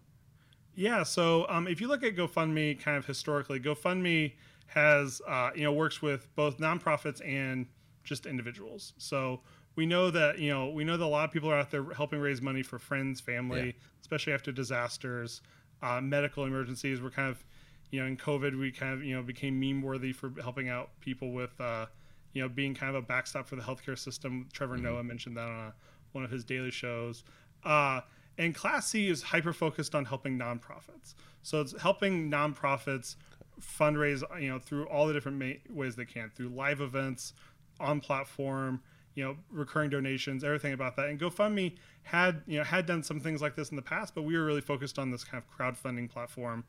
Yeah, 0.74 1.02
so 1.02 1.46
um, 1.50 1.68
if 1.68 1.82
you 1.82 1.88
look 1.88 2.02
at 2.02 2.16
GoFundMe, 2.16 2.80
kind 2.80 2.96
of 2.96 3.04
historically, 3.04 3.60
GoFundMe 3.60 4.32
has 4.66 5.20
uh, 5.26 5.50
you 5.54 5.64
know 5.64 5.72
works 5.72 6.02
with 6.02 6.34
both 6.34 6.58
nonprofits 6.58 7.26
and 7.26 7.66
just 8.04 8.26
individuals. 8.26 8.94
So 8.98 9.40
we 9.76 9.86
know 9.86 10.10
that 10.10 10.38
you 10.38 10.50
know 10.50 10.70
we 10.70 10.84
know 10.84 10.96
that 10.96 11.04
a 11.04 11.06
lot 11.06 11.24
of 11.24 11.32
people 11.32 11.50
are 11.50 11.58
out 11.58 11.70
there 11.70 11.84
helping 11.92 12.20
raise 12.20 12.42
money 12.42 12.62
for 12.62 12.78
friends, 12.78 13.20
family, 13.20 13.66
yeah. 13.66 13.72
especially 14.00 14.32
after 14.32 14.52
disasters, 14.52 15.40
uh, 15.82 16.00
medical 16.00 16.44
emergencies. 16.44 17.00
We're 17.00 17.10
kind 17.10 17.28
of 17.28 17.44
you 17.90 18.00
know 18.00 18.06
in 18.06 18.16
COVID 18.16 18.58
we 18.58 18.70
kind 18.72 18.94
of 18.94 19.04
you 19.04 19.14
know 19.14 19.22
became 19.22 19.58
meme 19.58 19.82
worthy 19.82 20.12
for 20.12 20.32
helping 20.40 20.68
out 20.68 20.90
people 21.00 21.32
with 21.32 21.58
uh, 21.60 21.86
you 22.32 22.42
know 22.42 22.48
being 22.48 22.74
kind 22.74 22.94
of 22.94 23.02
a 23.02 23.06
backstop 23.06 23.46
for 23.46 23.56
the 23.56 23.62
healthcare 23.62 23.98
system. 23.98 24.48
Trevor 24.52 24.74
mm-hmm. 24.74 24.84
Noah 24.84 25.04
mentioned 25.04 25.36
that 25.36 25.48
on 25.48 25.66
a 25.66 25.74
one 26.12 26.24
of 26.24 26.30
his 26.30 26.44
daily 26.44 26.70
shows. 26.70 27.24
Uh, 27.64 28.00
and 28.38 28.56
C 28.80 29.08
is 29.08 29.22
hyper 29.22 29.52
focused 29.52 29.94
on 29.94 30.04
helping 30.04 30.38
nonprofits. 30.38 31.14
So 31.42 31.60
it's 31.60 31.78
helping 31.80 32.30
nonprofits 32.30 33.16
fundraise, 33.60 34.22
you 34.40 34.48
know, 34.48 34.58
through 34.58 34.84
all 34.86 35.06
the 35.06 35.12
different 35.12 35.38
ma- 35.38 35.74
ways 35.74 35.96
they 35.96 36.04
can, 36.04 36.30
through 36.34 36.48
live 36.48 36.80
events, 36.80 37.34
on 37.80 38.00
platform, 38.00 38.80
you 39.14 39.24
know, 39.24 39.36
recurring 39.50 39.90
donations, 39.90 40.44
everything 40.44 40.72
about 40.72 40.96
that. 40.96 41.08
And 41.08 41.18
GoFundMe 41.20 41.76
had, 42.02 42.42
you 42.46 42.58
know, 42.58 42.64
had 42.64 42.86
done 42.86 43.02
some 43.02 43.20
things 43.20 43.42
like 43.42 43.56
this 43.56 43.70
in 43.70 43.76
the 43.76 43.82
past, 43.82 44.14
but 44.14 44.22
we 44.22 44.36
were 44.36 44.44
really 44.44 44.60
focused 44.60 44.98
on 44.98 45.10
this 45.10 45.24
kind 45.24 45.42
of 45.42 45.58
crowdfunding 45.58 46.08
platform, 46.08 46.64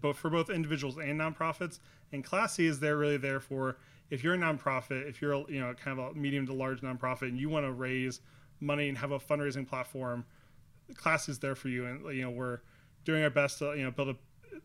both 0.00 0.16
for 0.16 0.30
both 0.30 0.50
individuals 0.50 0.98
and 0.98 1.20
nonprofits. 1.20 1.80
And 2.12 2.24
Classy 2.24 2.66
is 2.66 2.80
there 2.80 2.96
really 2.96 3.16
there 3.16 3.40
for 3.40 3.78
if 4.10 4.22
you're 4.24 4.34
a 4.34 4.38
nonprofit, 4.38 5.08
if 5.08 5.22
you're, 5.22 5.48
you 5.50 5.60
know, 5.60 5.74
kind 5.74 5.98
of 5.98 6.10
a 6.10 6.14
medium 6.14 6.46
to 6.46 6.52
large 6.52 6.80
nonprofit, 6.80 7.28
and 7.28 7.38
you 7.38 7.48
want 7.48 7.64
to 7.64 7.72
raise 7.72 8.20
money 8.60 8.88
and 8.88 8.98
have 8.98 9.12
a 9.12 9.18
fundraising 9.18 9.66
platform, 9.66 10.24
Classy 10.94 11.32
is 11.32 11.38
there 11.38 11.54
for 11.54 11.68
you. 11.68 11.86
And 11.86 12.04
you 12.14 12.22
know 12.22 12.30
we're 12.30 12.60
doing 13.04 13.22
our 13.22 13.30
best 13.30 13.58
to 13.58 13.74
you 13.76 13.84
know 13.84 13.90
build 13.90 14.08
a 14.10 14.16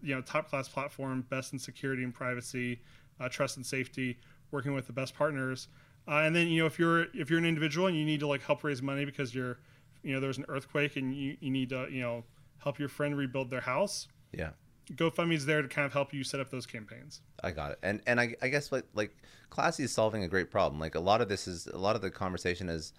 you 0.01 0.15
know 0.15 0.21
top 0.21 0.49
class 0.49 0.67
platform, 0.67 1.25
best 1.29 1.53
in 1.53 1.59
security 1.59 2.03
and 2.03 2.13
privacy, 2.13 2.81
uh, 3.19 3.29
trust 3.29 3.57
and 3.57 3.65
safety, 3.65 4.17
working 4.51 4.73
with 4.73 4.87
the 4.87 4.93
best 4.93 5.15
partners. 5.15 5.67
Uh, 6.07 6.17
and 6.17 6.35
then 6.35 6.47
you 6.47 6.61
know 6.61 6.67
if 6.67 6.77
you're 6.77 7.07
if 7.13 7.29
you're 7.29 7.39
an 7.39 7.45
individual 7.45 7.87
and 7.87 7.97
you 7.97 8.05
need 8.05 8.19
to 8.19 8.27
like 8.27 8.41
help 8.43 8.63
raise 8.63 8.81
money 8.81 9.05
because 9.05 9.33
you're 9.33 9.57
you 10.03 10.13
know 10.13 10.19
there's 10.19 10.37
an 10.37 10.45
earthquake 10.49 10.95
and 10.95 11.15
you, 11.15 11.35
you 11.39 11.49
need 11.49 11.69
to 11.69 11.87
you 11.89 12.01
know 12.01 12.23
help 12.57 12.79
your 12.79 12.89
friend 12.89 13.17
rebuild 13.17 13.49
their 13.49 13.61
house. 13.61 14.07
Yeah. 14.31 14.51
GoFundMe 14.93 15.33
is 15.33 15.47
there 15.47 15.63
to 15.63 15.67
kind 15.67 15.85
of 15.85 15.93
help 15.93 16.13
you 16.13 16.23
set 16.23 16.39
up 16.39 16.51
those 16.51 16.67
campaigns. 16.67 17.21
I 17.43 17.49
got 17.51 17.71
it, 17.71 17.79
and 17.81 18.01
and 18.05 18.19
I, 18.19 18.35
I 18.41 18.49
guess 18.49 18.71
like 18.71 18.85
like 18.93 19.15
Classy 19.49 19.83
is 19.83 19.91
solving 19.91 20.23
a 20.23 20.27
great 20.27 20.51
problem. 20.51 20.79
Like 20.79 20.95
a 20.95 20.99
lot 20.99 21.21
of 21.21 21.29
this 21.29 21.47
is 21.47 21.67
a 21.67 21.77
lot 21.77 21.95
of 21.95 22.01
the 22.01 22.11
conversation 22.11 22.69
is 22.69 22.93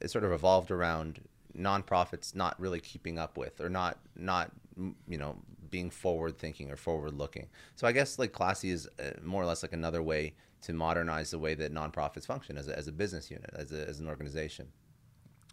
it 0.00 0.10
sort 0.10 0.24
of 0.24 0.32
evolved 0.32 0.70
around 0.70 1.20
nonprofits 1.56 2.34
not 2.34 2.58
really 2.60 2.80
keeping 2.80 3.18
up 3.18 3.36
with 3.36 3.60
or 3.60 3.68
not 3.68 3.98
not 4.16 4.52
you 5.08 5.18
know 5.18 5.36
being 5.70 5.90
forward 5.90 6.38
thinking 6.38 6.70
or 6.70 6.76
forward 6.76 7.14
looking. 7.14 7.48
So 7.76 7.86
I 7.86 7.92
guess 7.92 8.18
like 8.18 8.32
Classy 8.32 8.70
is 8.70 8.88
uh, 8.98 9.10
more 9.22 9.42
or 9.42 9.46
less 9.46 9.62
like 9.62 9.72
another 9.72 10.02
way 10.02 10.34
to 10.62 10.72
modernize 10.72 11.30
the 11.30 11.38
way 11.38 11.54
that 11.54 11.72
nonprofits 11.72 12.26
function 12.26 12.56
as 12.56 12.68
a, 12.68 12.76
as 12.76 12.88
a 12.88 12.92
business 12.92 13.30
unit, 13.30 13.50
as, 13.54 13.72
a, 13.72 13.88
as 13.88 14.00
an 14.00 14.08
organization. 14.08 14.68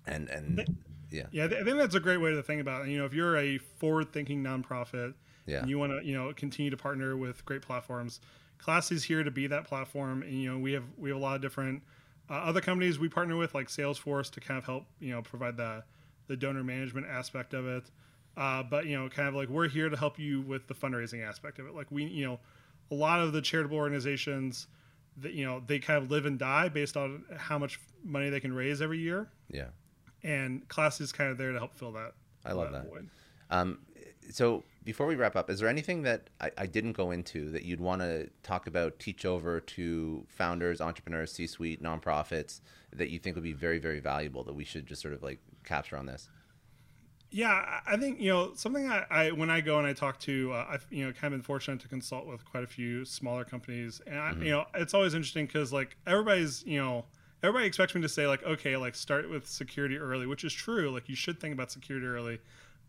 And 0.05 0.30
and 0.30 0.78
yeah, 1.11 1.24
yeah, 1.32 1.45
I 1.45 1.47
think 1.47 1.78
that's 1.78 1.95
a 1.95 1.99
great 1.99 2.18
way 2.18 2.32
to 2.32 2.41
think 2.41 2.61
about 2.61 2.86
it. 2.86 2.89
You 2.89 2.97
know, 2.97 3.05
if 3.05 3.13
you're 3.13 3.38
a 3.38 3.57
forward 3.57 4.11
thinking 4.11 4.43
nonprofit, 4.43 5.13
yeah. 5.45 5.59
and 5.59 5.70
you 5.70 5.78
want 5.78 5.91
to 5.91 6.05
you 6.05 6.15
know 6.15 6.32
continue 6.34 6.72
to 6.72 6.78
partner 6.78 7.18
with 7.18 7.43
great 7.45 7.61
platforms, 7.61 8.20
Classy 8.57 8.95
is 8.95 9.03
here 9.03 9.24
to 9.24 9.32
be 9.32 9.47
that 9.47 9.65
platform. 9.65 10.24
And 10.24 10.34
you 10.34 10.51
know, 10.51 10.59
we 10.59 10.74
have 10.74 10.86
we 10.97 11.09
have 11.09 11.18
a 11.18 11.22
lot 11.22 11.36
of 11.36 11.41
different 11.41 11.84
uh, 12.30 12.34
other 12.34 12.61
companies 12.61 12.99
we 12.99 13.09
partner 13.09 13.36
with, 13.36 13.53
like 13.53 13.68
Salesforce, 13.68 14.32
to 14.32 14.39
kind 14.39 14.57
of 14.57 14.65
help 14.65 14.86
you 14.99 15.11
know 15.11 15.22
provide 15.22 15.57
the 15.57 15.84
the 16.28 16.36
donor 16.36 16.63
management 16.63 17.07
aspect 17.07 17.53
of 17.53 17.68
it. 17.68 17.89
Uh, 18.38 18.62
but 18.62 18.86
you 18.86 18.98
know, 18.98 19.10
kind 19.10 19.28
of 19.28 19.34
like 19.34 19.50
we're 19.50 19.68
here 19.68 19.90
to 19.90 19.98
help 19.98 20.20
you 20.20 20.42
with 20.42 20.68
the 20.68 20.74
fundraising 20.76 21.28
aspect 21.28 21.58
of 21.58 21.66
it. 21.66 21.74
Like 21.74 21.88
we, 21.90 22.06
you 22.06 22.26
know, 22.26 22.40
a 22.92 22.96
lot 22.96 23.20
of 23.20 23.34
the 23.34 23.42
charitable 23.42 23.78
organizations 23.78 24.68
that 25.18 25.34
you 25.34 25.44
know 25.44 25.62
they 25.66 25.80
kind 25.80 26.02
of 26.02 26.12
live 26.12 26.28
and 26.28 26.38
die 26.38 26.70
based 26.70 26.96
on 26.96 27.24
how 27.36 27.58
much 27.58 27.80
money 28.04 28.30
they 28.30 28.40
can 28.40 28.54
raise 28.54 28.82
every 28.82 29.00
year. 29.00 29.28
Yeah. 29.50 29.68
And 30.24 30.68
Classy 30.68 31.04
is 31.04 31.12
kind 31.12 31.32
of 31.32 31.38
there 31.38 31.52
to 31.52 31.58
help 31.58 31.76
fill 31.76 31.92
that. 31.94 32.14
I 32.46 32.54
love 32.54 32.72
that. 32.72 32.86
that. 32.92 33.06
Um, 33.50 33.80
so 34.30 34.64
before 34.84 35.08
we 35.08 35.16
wrap 35.16 35.36
up, 35.36 35.50
is 35.50 35.60
there 35.60 35.70
anything 35.70 36.04
that 36.04 36.30
I, 36.40 36.52
I 36.58 36.66
didn't 36.66 36.94
go 36.94 37.12
into 37.12 37.50
that 37.52 37.64
you'd 37.64 37.82
want 37.82 38.02
to 38.02 38.30
talk 38.44 38.68
about, 38.68 39.00
teach 39.00 39.26
over 39.26 39.60
to 39.60 40.26
founders, 40.28 40.82
entrepreneurs, 40.82 41.32
C-suite, 41.32 41.82
nonprofits 41.82 42.62
that 42.94 43.10
you 43.10 43.20
think 43.20 43.36
would 43.36 43.44
be 43.44 43.54
very, 43.54 43.80
very 43.80 44.00
valuable 44.00 44.44
that 44.44 44.54
we 44.54 44.64
should 44.64 44.86
just 44.86 45.02
sort 45.02 45.14
of 45.14 45.24
like 45.24 45.40
capture 45.64 45.98
on 45.98 46.06
this? 46.06 46.30
Yeah, 47.30 47.82
I 47.86 47.98
think 47.98 48.22
you 48.22 48.30
know 48.30 48.54
something. 48.56 48.90
I, 48.90 49.06
I 49.10 49.32
when 49.32 49.50
I 49.50 49.60
go 49.60 49.78
and 49.78 49.86
I 49.86 49.94
talk 49.94 50.18
to, 50.22 50.54
uh, 50.54 50.66
I've 50.70 50.88
you 50.90 51.06
know 51.06 51.12
kind 51.12 51.34
of 51.34 51.40
been 51.40 51.44
fortunate 51.44 51.82
to 51.82 51.88
consult 51.88 52.26
with 52.26 52.46
quite 52.46 52.64
a 52.64 52.68
few 52.68 53.04
smaller 53.04 53.44
companies, 53.44 54.02
and 54.08 54.18
I, 54.18 54.32
mm-hmm. 54.32 54.44
you 54.44 54.52
know 54.52 54.66
it's 54.76 54.94
always 54.94 55.14
interesting 55.14 55.46
because 55.46 55.74
like 55.74 55.98
everybody's 56.08 56.64
you 56.66 56.80
know 56.80 57.06
everybody 57.44 57.66
expects 57.66 57.94
me 57.96 58.02
to 58.02 58.10
say 58.10 58.28
like 58.28 58.44
okay 58.44 58.78
like 58.78 58.96
start 58.96 59.30
with 59.30 59.46
security 59.46 59.98
early, 59.98 60.26
which 60.26 60.46
is 60.46 60.54
true. 60.54 60.90
Like 60.90 61.10
you 61.10 61.16
should 61.16 61.40
think 61.40 61.54
about 61.54 61.70
security 61.70 62.08
early, 62.08 62.40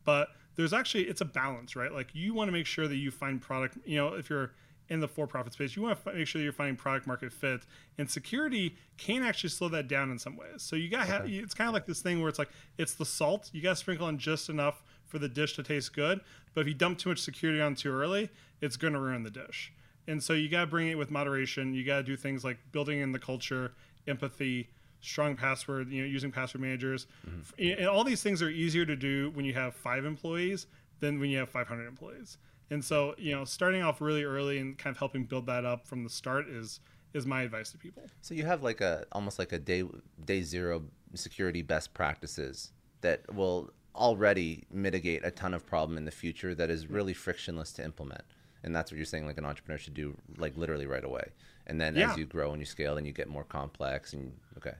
but 0.05 0.29
there's 0.55 0.73
actually 0.73 1.05
it's 1.05 1.21
a 1.21 1.25
balance, 1.25 1.75
right? 1.75 1.93
Like 1.93 2.15
you 2.15 2.33
want 2.33 2.49
to 2.49 2.53
make 2.53 2.67
sure 2.67 2.87
that 2.87 2.97
you 2.97 3.11
find 3.11 3.41
product. 3.41 3.77
You 3.85 3.97
know, 3.97 4.15
if 4.15 4.31
you're 4.31 4.53
in 4.89 5.01
the 5.01 5.09
for-profit 5.09 5.53
space, 5.53 5.77
you 5.77 5.83
want 5.83 6.03
to 6.05 6.13
make 6.13 6.27
sure 6.27 6.41
you're 6.41 6.53
finding 6.53 6.77
product 6.77 7.07
market 7.07 7.33
fit, 7.33 7.63
and 7.99 8.11
security 8.11 8.77
can 8.97 9.23
actually 9.23 9.51
slow 9.51 9.69
that 9.69 9.89
down 9.89 10.11
in 10.11 10.19
some 10.19 10.37
ways. 10.37 10.63
So 10.63 10.77
you 10.77 10.89
got 10.89 11.07
to 11.07 11.15
okay. 11.15 11.35
have 11.35 11.45
it's 11.45 11.55
kind 11.55 11.69
of 11.69 11.75
like 11.75 11.87
this 11.87 12.01
thing 12.01 12.21
where 12.21 12.29
it's 12.29 12.39
like 12.39 12.51
it's 12.79 12.95
the 12.95 13.05
salt 13.05 13.51
you 13.53 13.63
got 13.63 13.71
to 13.71 13.77
sprinkle 13.77 14.07
on 14.07 14.19
just 14.19 14.49
enough 14.49 14.83
for 15.07 15.19
the 15.19 15.29
dish 15.29 15.55
to 15.57 15.63
taste 15.63 15.95
good, 15.95 16.21
but 16.55 16.63
if 16.63 16.67
you 16.67 16.75
dump 16.75 16.99
too 16.99 17.09
much 17.11 17.19
security 17.19 17.61
on 17.61 17.75
too 17.75 17.91
early, 17.91 18.31
it's 18.61 18.77
going 18.77 18.93
to 18.93 19.01
ruin 19.01 19.23
the 19.23 19.31
dish. 19.31 19.73
And 20.07 20.23
so 20.23 20.33
you 20.33 20.49
got 20.49 20.63
to 20.63 20.67
bring 20.67 20.89
it 20.89 20.97
with 20.97 21.11
moderation. 21.11 21.75
You 21.75 21.85
got 21.85 21.99
to 21.99 22.03
do 22.03 22.17
things 22.17 22.43
like 22.43 22.59
building 22.73 23.01
in 23.01 23.13
the 23.13 23.19
culture, 23.19 23.73
empathy, 24.07 24.71
strong 25.01 25.37
password, 25.37 25.91
you 25.91 26.03
know, 26.03 26.09
using 26.09 26.33
password 26.33 26.63
managers. 26.63 27.07
Mm-hmm. 27.29 27.81
And 27.81 27.89
all 27.89 28.05
these 28.05 28.23
things 28.23 28.43
are 28.43 28.49
easier 28.49 28.87
to 28.87 28.97
do 28.97 29.31
when 29.35 29.45
you 29.45 29.55
have 29.55 29.75
five 29.75 30.05
employees 30.05 30.67
than 31.01 31.21
when 31.21 31.31
you 31.31 31.39
have 31.39 31.51
500 31.51 31.87
employees. 31.87 32.39
And 32.71 32.85
so, 32.85 33.15
you 33.17 33.35
know, 33.35 33.45
starting 33.45 33.83
off 33.83 34.01
really 34.01 34.25
early 34.25 34.59
and 34.59 34.77
kind 34.77 34.95
of 34.95 34.99
helping 34.99 35.25
build 35.25 35.47
that 35.47 35.65
up 35.65 35.87
from 35.87 36.05
the 36.05 36.11
start 36.11 36.49
is 36.49 36.81
is 37.15 37.25
my 37.25 37.43
advice 37.43 37.71
to 37.71 37.79
people. 37.79 38.03
So 38.21 38.35
you 38.35 38.45
have 38.45 38.63
like 38.63 38.81
a 38.81 39.07
almost 39.13 39.39
like 39.39 39.53
a 39.53 39.59
day 39.59 39.85
day 40.25 40.43
zero 40.43 40.83
security 41.15 41.63
best 41.63 41.95
practices 41.95 42.73
that 43.01 43.35
will 43.35 43.71
already 43.95 44.65
mitigate 44.71 45.25
a 45.25 45.31
ton 45.31 45.55
of 45.55 45.67
problem 45.67 45.97
in 45.97 46.05
the 46.05 46.11
future 46.11 46.55
that 46.55 46.71
is 46.71 46.89
really 46.89 47.15
frictionless 47.15 47.73
to 47.73 47.85
implement. 47.85 48.23
And 48.63 48.75
that's 48.75 48.91
what 48.91 48.97
you're 48.97 49.07
saying 49.07 49.27
like 49.27 49.39
an 49.39 49.45
entrepreneur 49.45 49.79
should 49.79 49.95
do 49.95 50.17
like 50.37 50.57
literally 50.57 50.87
right 50.87 51.05
away. 51.05 51.31
And 51.67 51.81
then 51.81 51.97
yeah. 51.97 52.11
as 52.11 52.19
you 52.19 52.27
grow 52.27 52.53
and 52.53 52.61
you 52.61 52.67
scale 52.67 52.97
and 52.97 53.07
you 53.07 53.13
get 53.13 53.29
more 53.29 53.45
complex 53.45 54.13
and 54.13 54.33
okay. 54.57 54.75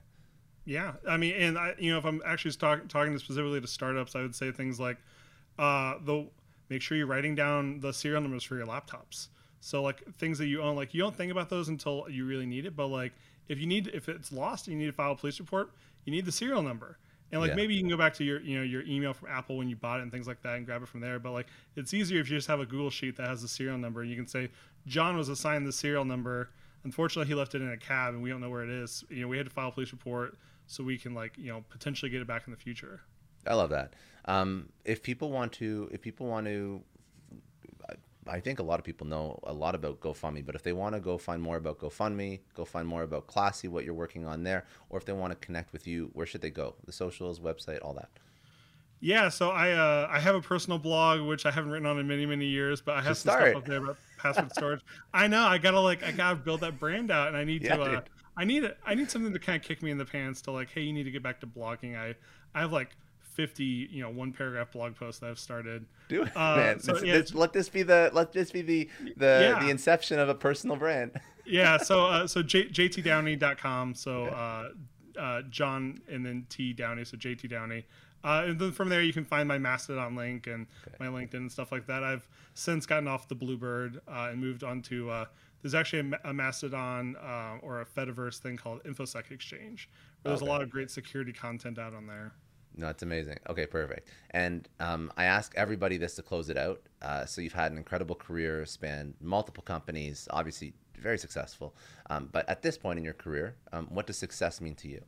Yeah, 0.65 0.93
I 1.07 1.17
mean, 1.17 1.33
and 1.33 1.57
I, 1.57 1.73
you 1.79 1.91
know, 1.91 1.97
if 1.97 2.05
I'm 2.05 2.21
actually 2.25 2.51
talk, 2.51 2.87
talking 2.89 3.17
specifically 3.17 3.59
to 3.59 3.67
startups, 3.67 4.15
I 4.15 4.21
would 4.21 4.35
say 4.35 4.51
things 4.51 4.79
like, 4.79 4.97
uh, 5.57 5.95
the 6.05 6.27
make 6.69 6.81
sure 6.81 6.97
you're 6.97 7.07
writing 7.07 7.35
down 7.35 7.79
the 7.79 7.91
serial 7.91 8.21
numbers 8.21 8.43
for 8.43 8.55
your 8.55 8.65
laptops. 8.65 9.27
So 9.61 9.81
like 9.81 10.03
things 10.15 10.37
that 10.37 10.47
you 10.47 10.61
own, 10.61 10.75
like 10.75 10.93
you 10.93 11.01
don't 11.01 11.15
think 11.15 11.31
about 11.31 11.49
those 11.49 11.69
until 11.69 12.05
you 12.09 12.25
really 12.25 12.45
need 12.45 12.65
it. 12.65 12.75
But 12.75 12.87
like 12.87 13.13
if 13.47 13.59
you 13.59 13.67
need, 13.67 13.87
if 13.93 14.07
it's 14.07 14.31
lost, 14.31 14.67
and 14.67 14.73
you 14.73 14.79
need 14.79 14.91
to 14.91 14.95
file 14.95 15.11
a 15.11 15.15
police 15.15 15.39
report, 15.39 15.71
you 16.05 16.11
need 16.11 16.25
the 16.25 16.31
serial 16.31 16.61
number. 16.61 16.97
And 17.31 17.41
like 17.41 17.49
yeah. 17.49 17.55
maybe 17.55 17.75
you 17.75 17.81
can 17.81 17.89
go 17.89 17.97
back 17.97 18.13
to 18.15 18.23
your 18.23 18.41
you 18.41 18.57
know 18.57 18.63
your 18.63 18.83
email 18.83 19.13
from 19.13 19.29
Apple 19.29 19.57
when 19.57 19.69
you 19.69 19.75
bought 19.75 19.99
it 19.99 20.03
and 20.03 20.11
things 20.11 20.27
like 20.27 20.41
that 20.43 20.55
and 20.55 20.65
grab 20.65 20.81
it 20.81 20.87
from 20.87 21.01
there. 21.01 21.19
But 21.19 21.31
like 21.31 21.47
it's 21.75 21.93
easier 21.93 22.21
if 22.21 22.29
you 22.29 22.37
just 22.37 22.47
have 22.47 22.59
a 22.59 22.65
Google 22.65 22.89
sheet 22.89 23.17
that 23.17 23.27
has 23.27 23.41
the 23.41 23.47
serial 23.47 23.77
number. 23.77 24.01
And 24.01 24.09
you 24.09 24.15
can 24.15 24.27
say 24.27 24.49
John 24.87 25.17
was 25.17 25.29
assigned 25.29 25.67
the 25.67 25.73
serial 25.73 26.05
number 26.05 26.49
unfortunately, 26.83 27.27
he 27.27 27.35
left 27.35 27.55
it 27.55 27.61
in 27.61 27.69
a 27.71 27.77
cab, 27.77 28.13
and 28.13 28.23
we 28.23 28.29
don't 28.29 28.41
know 28.41 28.49
where 28.49 28.63
it 28.63 28.69
is. 28.69 29.03
You 29.09 29.21
know, 29.21 29.27
we 29.27 29.37
had 29.37 29.45
to 29.45 29.51
file 29.51 29.69
a 29.69 29.71
police 29.71 29.91
report 29.91 30.37
so 30.67 30.83
we 30.83 30.97
can 30.97 31.13
like 31.13 31.37
you 31.37 31.51
know 31.51 31.63
potentially 31.69 32.09
get 32.09 32.21
it 32.21 32.27
back 32.27 32.43
in 32.47 32.51
the 32.51 32.57
future. 32.57 33.01
I 33.47 33.53
love 33.55 33.69
that. 33.71 33.93
Um, 34.25 34.69
if 34.85 35.01
people 35.01 35.31
want 35.31 35.53
to, 35.53 35.89
if 35.91 36.01
people 36.01 36.27
want 36.27 36.45
to, 36.47 36.81
I 38.27 38.39
think 38.39 38.59
a 38.59 38.63
lot 38.63 38.79
of 38.79 38.85
people 38.85 39.07
know 39.07 39.39
a 39.43 39.53
lot 39.53 39.73
about 39.73 39.99
GoFundMe, 40.01 40.45
but 40.45 40.53
if 40.53 40.61
they 40.61 40.73
want 40.73 40.93
to 40.93 41.01
go 41.01 41.17
find 41.17 41.41
more 41.41 41.57
about 41.57 41.79
GoFundMe, 41.79 42.39
go 42.53 42.63
find 42.63 42.87
more 42.87 43.01
about 43.01 43.27
Classy, 43.27 43.67
what 43.67 43.85
you're 43.85 43.93
working 43.95 44.25
on 44.25 44.43
there, 44.43 44.65
or 44.89 44.99
if 44.99 45.05
they 45.05 45.13
want 45.13 45.31
to 45.31 45.45
connect 45.45 45.73
with 45.73 45.87
you, 45.87 46.11
where 46.13 46.25
should 46.25 46.41
they 46.41 46.51
go? 46.51 46.75
The 46.85 46.91
socials, 46.91 47.39
website, 47.39 47.79
all 47.81 47.93
that. 47.93 48.09
Yeah, 49.01 49.29
so 49.29 49.49
I 49.49 49.71
uh, 49.71 50.07
I 50.11 50.19
have 50.19 50.35
a 50.35 50.41
personal 50.41 50.77
blog 50.77 51.21
which 51.21 51.45
I 51.45 51.51
haven't 51.51 51.71
written 51.71 51.87
on 51.87 51.97
in 51.99 52.07
many 52.07 52.25
many 52.25 52.45
years, 52.45 52.81
but 52.81 52.97
I 52.97 53.01
have 53.01 53.17
some 53.17 53.31
stuff 53.31 53.55
up 53.55 53.65
there 53.65 53.81
about 53.81 53.97
password 54.17 54.51
storage. 54.51 54.81
I 55.13 55.27
know 55.27 55.41
I 55.41 55.57
gotta 55.57 55.79
like 55.79 56.03
I 56.03 56.11
gotta 56.11 56.35
build 56.35 56.59
that 56.61 56.79
brand 56.79 57.09
out, 57.09 57.29
and 57.29 57.37
I 57.37 57.45
need 57.45 57.63
yeah, 57.63 57.77
to 57.77 57.83
uh, 57.83 58.01
I 58.35 58.43
need 58.43 58.69
I 58.85 58.95
need 58.95 59.09
something 59.09 59.31
to 59.31 59.39
kind 59.39 59.55
of 59.55 59.65
kick 59.65 59.81
me 59.81 59.89
in 59.89 59.97
the 59.97 60.05
pants 60.05 60.41
to 60.43 60.51
like, 60.51 60.69
hey, 60.69 60.81
you 60.81 60.91
need 60.91 61.05
to 61.05 61.11
get 61.11 61.23
back 61.23 61.39
to 61.39 61.47
blogging. 61.47 61.97
I 61.97 62.15
I 62.53 62.59
have 62.59 62.73
like 62.73 62.89
50 63.39 63.63
you 63.63 64.03
know 64.03 64.09
one 64.09 64.33
paragraph 64.33 64.73
blog 64.73 64.97
posts 64.97 65.21
that 65.21 65.29
I've 65.29 65.39
started. 65.39 65.85
Do 66.09 66.23
it, 66.23 66.35
uh, 66.35 66.57
man. 66.57 66.79
So, 66.81 67.01
yeah, 67.01 67.21
let 67.31 67.53
this 67.53 67.69
be 67.69 67.83
the 67.83 68.09
let 68.11 68.33
this 68.33 68.51
be 68.51 68.61
the 68.61 68.89
the 69.15 69.53
yeah. 69.55 69.63
the 69.63 69.69
inception 69.69 70.19
of 70.19 70.27
a 70.27 70.35
personal 70.35 70.75
brand. 70.75 71.11
yeah. 71.45 71.77
So 71.77 72.05
uh, 72.05 72.27
so 72.27 72.43
J, 72.43 72.65
jtdowney.com. 72.65 73.95
So 73.95 74.25
uh, 74.25 74.71
uh, 75.17 75.43
John 75.49 76.01
and 76.11 76.25
then 76.25 76.47
T 76.49 76.73
Downey. 76.73 77.05
So 77.05 77.15
JT 77.15 77.49
Downey. 77.49 77.85
Uh, 78.25 78.43
and 78.47 78.59
then 78.59 78.73
from 78.73 78.89
there, 78.89 79.01
you 79.01 79.13
can 79.13 79.23
find 79.23 79.47
my 79.47 79.57
Mastodon 79.57 80.17
link 80.17 80.47
and 80.47 80.67
okay. 80.85 80.97
my 80.99 81.07
LinkedIn 81.07 81.35
and 81.35 81.49
stuff 81.49 81.71
like 81.71 81.87
that. 81.87 82.03
I've 82.03 82.27
since 82.55 82.85
gotten 82.85 83.07
off 83.07 83.29
the 83.29 83.35
Bluebird 83.35 84.01
uh, 84.05 84.27
and 84.31 84.41
moved 84.41 84.65
on 84.65 84.81
to. 84.81 85.09
Uh, 85.09 85.25
there's 85.61 85.75
actually 85.75 86.11
a, 86.25 86.29
a 86.29 86.33
Mastodon 86.33 87.15
uh, 87.15 87.57
or 87.61 87.79
a 87.79 87.85
Fediverse 87.85 88.39
thing 88.39 88.57
called 88.57 88.83
InfoSec 88.83 89.31
Exchange. 89.31 89.89
Where 90.23 90.31
there's 90.31 90.41
okay. 90.41 90.49
a 90.49 90.51
lot 90.51 90.61
of 90.61 90.69
great 90.69 90.91
security 90.91 91.31
content 91.31 91.79
out 91.79 91.93
on 91.93 92.05
there. 92.05 92.33
No, 92.75 92.87
it's 92.87 93.03
amazing. 93.03 93.39
Okay, 93.49 93.65
perfect. 93.65 94.09
And 94.31 94.67
um, 94.79 95.11
I 95.17 95.25
ask 95.25 95.53
everybody 95.55 95.97
this 95.97 96.15
to 96.15 96.21
close 96.21 96.49
it 96.49 96.57
out. 96.57 96.81
Uh, 97.01 97.25
so 97.25 97.41
you've 97.41 97.53
had 97.53 97.71
an 97.71 97.77
incredible 97.77 98.15
career, 98.15 98.65
spanned 98.65 99.15
multiple 99.21 99.63
companies, 99.63 100.27
obviously 100.31 100.73
very 100.97 101.17
successful. 101.17 101.75
Um, 102.09 102.29
but 102.31 102.47
at 102.49 102.61
this 102.61 102.77
point 102.77 102.99
in 102.99 103.05
your 103.05 103.13
career, 103.13 103.55
um, 103.73 103.87
what 103.89 104.07
does 104.07 104.17
success 104.17 104.61
mean 104.61 104.75
to 104.75 104.87
you? 104.87 105.01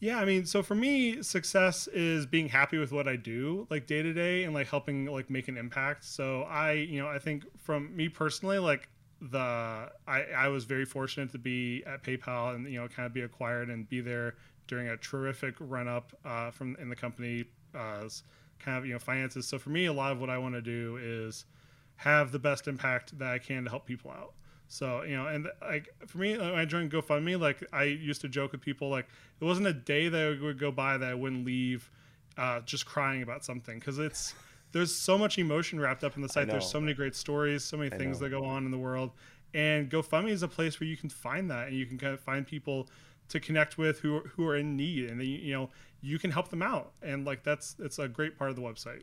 Yeah, 0.00 0.20
I 0.20 0.24
mean, 0.24 0.46
so 0.46 0.62
for 0.62 0.76
me, 0.76 1.22
success 1.24 1.88
is 1.88 2.24
being 2.24 2.48
happy 2.48 2.78
with 2.78 2.92
what 2.92 3.08
I 3.08 3.16
do, 3.16 3.66
like 3.68 3.88
day 3.88 4.00
to 4.00 4.12
day, 4.12 4.44
and 4.44 4.54
like 4.54 4.68
helping 4.68 5.06
like 5.06 5.28
make 5.28 5.48
an 5.48 5.56
impact. 5.56 6.04
So 6.04 6.42
I, 6.42 6.72
you 6.72 7.00
know, 7.00 7.08
I 7.08 7.18
think 7.18 7.44
from 7.58 7.96
me 7.96 8.08
personally, 8.08 8.58
like 8.60 8.88
the 9.20 9.90
I, 10.06 10.22
I 10.36 10.48
was 10.48 10.64
very 10.64 10.84
fortunate 10.84 11.32
to 11.32 11.38
be 11.38 11.82
at 11.86 12.02
PayPal 12.02 12.54
and 12.54 12.70
you 12.70 12.80
know 12.80 12.88
kind 12.88 13.06
of 13.06 13.12
be 13.12 13.22
acquired 13.22 13.68
and 13.68 13.88
be 13.88 14.00
there 14.00 14.36
during 14.68 14.88
a 14.88 14.96
terrific 14.96 15.54
run 15.58 15.88
up 15.88 16.12
uh, 16.24 16.50
from 16.50 16.76
in 16.76 16.88
the 16.88 16.96
company 16.96 17.44
uh, 17.74 18.08
kind 18.58 18.78
of 18.78 18.86
you 18.86 18.92
know 18.92 18.98
finances. 18.98 19.46
So 19.46 19.58
for 19.58 19.70
me, 19.70 19.86
a 19.86 19.92
lot 19.92 20.12
of 20.12 20.20
what 20.20 20.30
I 20.30 20.38
want 20.38 20.54
to 20.54 20.62
do 20.62 20.98
is 21.02 21.44
have 21.96 22.30
the 22.30 22.38
best 22.38 22.68
impact 22.68 23.18
that 23.18 23.28
I 23.28 23.38
can 23.38 23.64
to 23.64 23.70
help 23.70 23.86
people 23.86 24.10
out. 24.10 24.34
So 24.68 25.02
you 25.02 25.16
know, 25.16 25.26
and 25.26 25.48
like 25.62 25.88
for 26.06 26.18
me, 26.18 26.36
when 26.36 26.54
I 26.54 26.64
joined 26.64 26.92
GoFundMe, 26.92 27.40
like 27.40 27.64
I 27.72 27.84
used 27.84 28.20
to 28.20 28.28
joke 28.28 28.52
with 28.52 28.60
people, 28.60 28.88
like 28.88 29.08
it 29.40 29.44
wasn't 29.44 29.66
a 29.66 29.72
day 29.72 30.08
that 30.08 30.40
would 30.40 30.58
go 30.58 30.70
by 30.70 30.98
that 30.98 31.10
I 31.10 31.14
wouldn't 31.14 31.44
leave 31.44 31.90
uh, 32.36 32.60
just 32.60 32.86
crying 32.86 33.22
about 33.22 33.44
something 33.44 33.78
because 33.78 33.98
it's 33.98 34.34
there's 34.72 34.94
so 34.94 35.16
much 35.16 35.38
emotion 35.38 35.80
wrapped 35.80 36.04
up 36.04 36.16
in 36.16 36.22
the 36.22 36.28
site. 36.28 36.48
There's 36.48 36.68
so 36.70 36.80
many 36.80 36.94
great 36.94 37.14
stories, 37.16 37.64
so 37.64 37.76
many 37.76 37.90
things 37.90 38.18
that 38.20 38.30
go 38.30 38.44
on 38.44 38.64
in 38.64 38.70
the 38.70 38.78
world, 38.78 39.12
and 39.54 39.90
GoFundMe 39.90 40.30
is 40.30 40.42
a 40.42 40.48
place 40.48 40.78
where 40.78 40.88
you 40.88 40.96
can 40.96 41.08
find 41.08 41.50
that, 41.50 41.68
and 41.68 41.76
you 41.76 41.86
can 41.86 41.98
kind 41.98 42.12
of 42.12 42.20
find 42.20 42.46
people 42.46 42.88
to 43.28 43.40
connect 43.40 43.78
with 43.78 44.00
who 44.00 44.20
who 44.20 44.46
are 44.46 44.56
in 44.56 44.76
need, 44.76 45.08
and 45.10 45.20
they, 45.20 45.24
you 45.24 45.52
know 45.52 45.70
you 46.00 46.18
can 46.18 46.30
help 46.30 46.48
them 46.48 46.62
out, 46.62 46.92
and 47.02 47.24
like 47.24 47.42
that's 47.42 47.76
it's 47.78 47.98
a 47.98 48.08
great 48.08 48.38
part 48.38 48.50
of 48.50 48.56
the 48.56 48.62
website. 48.62 49.02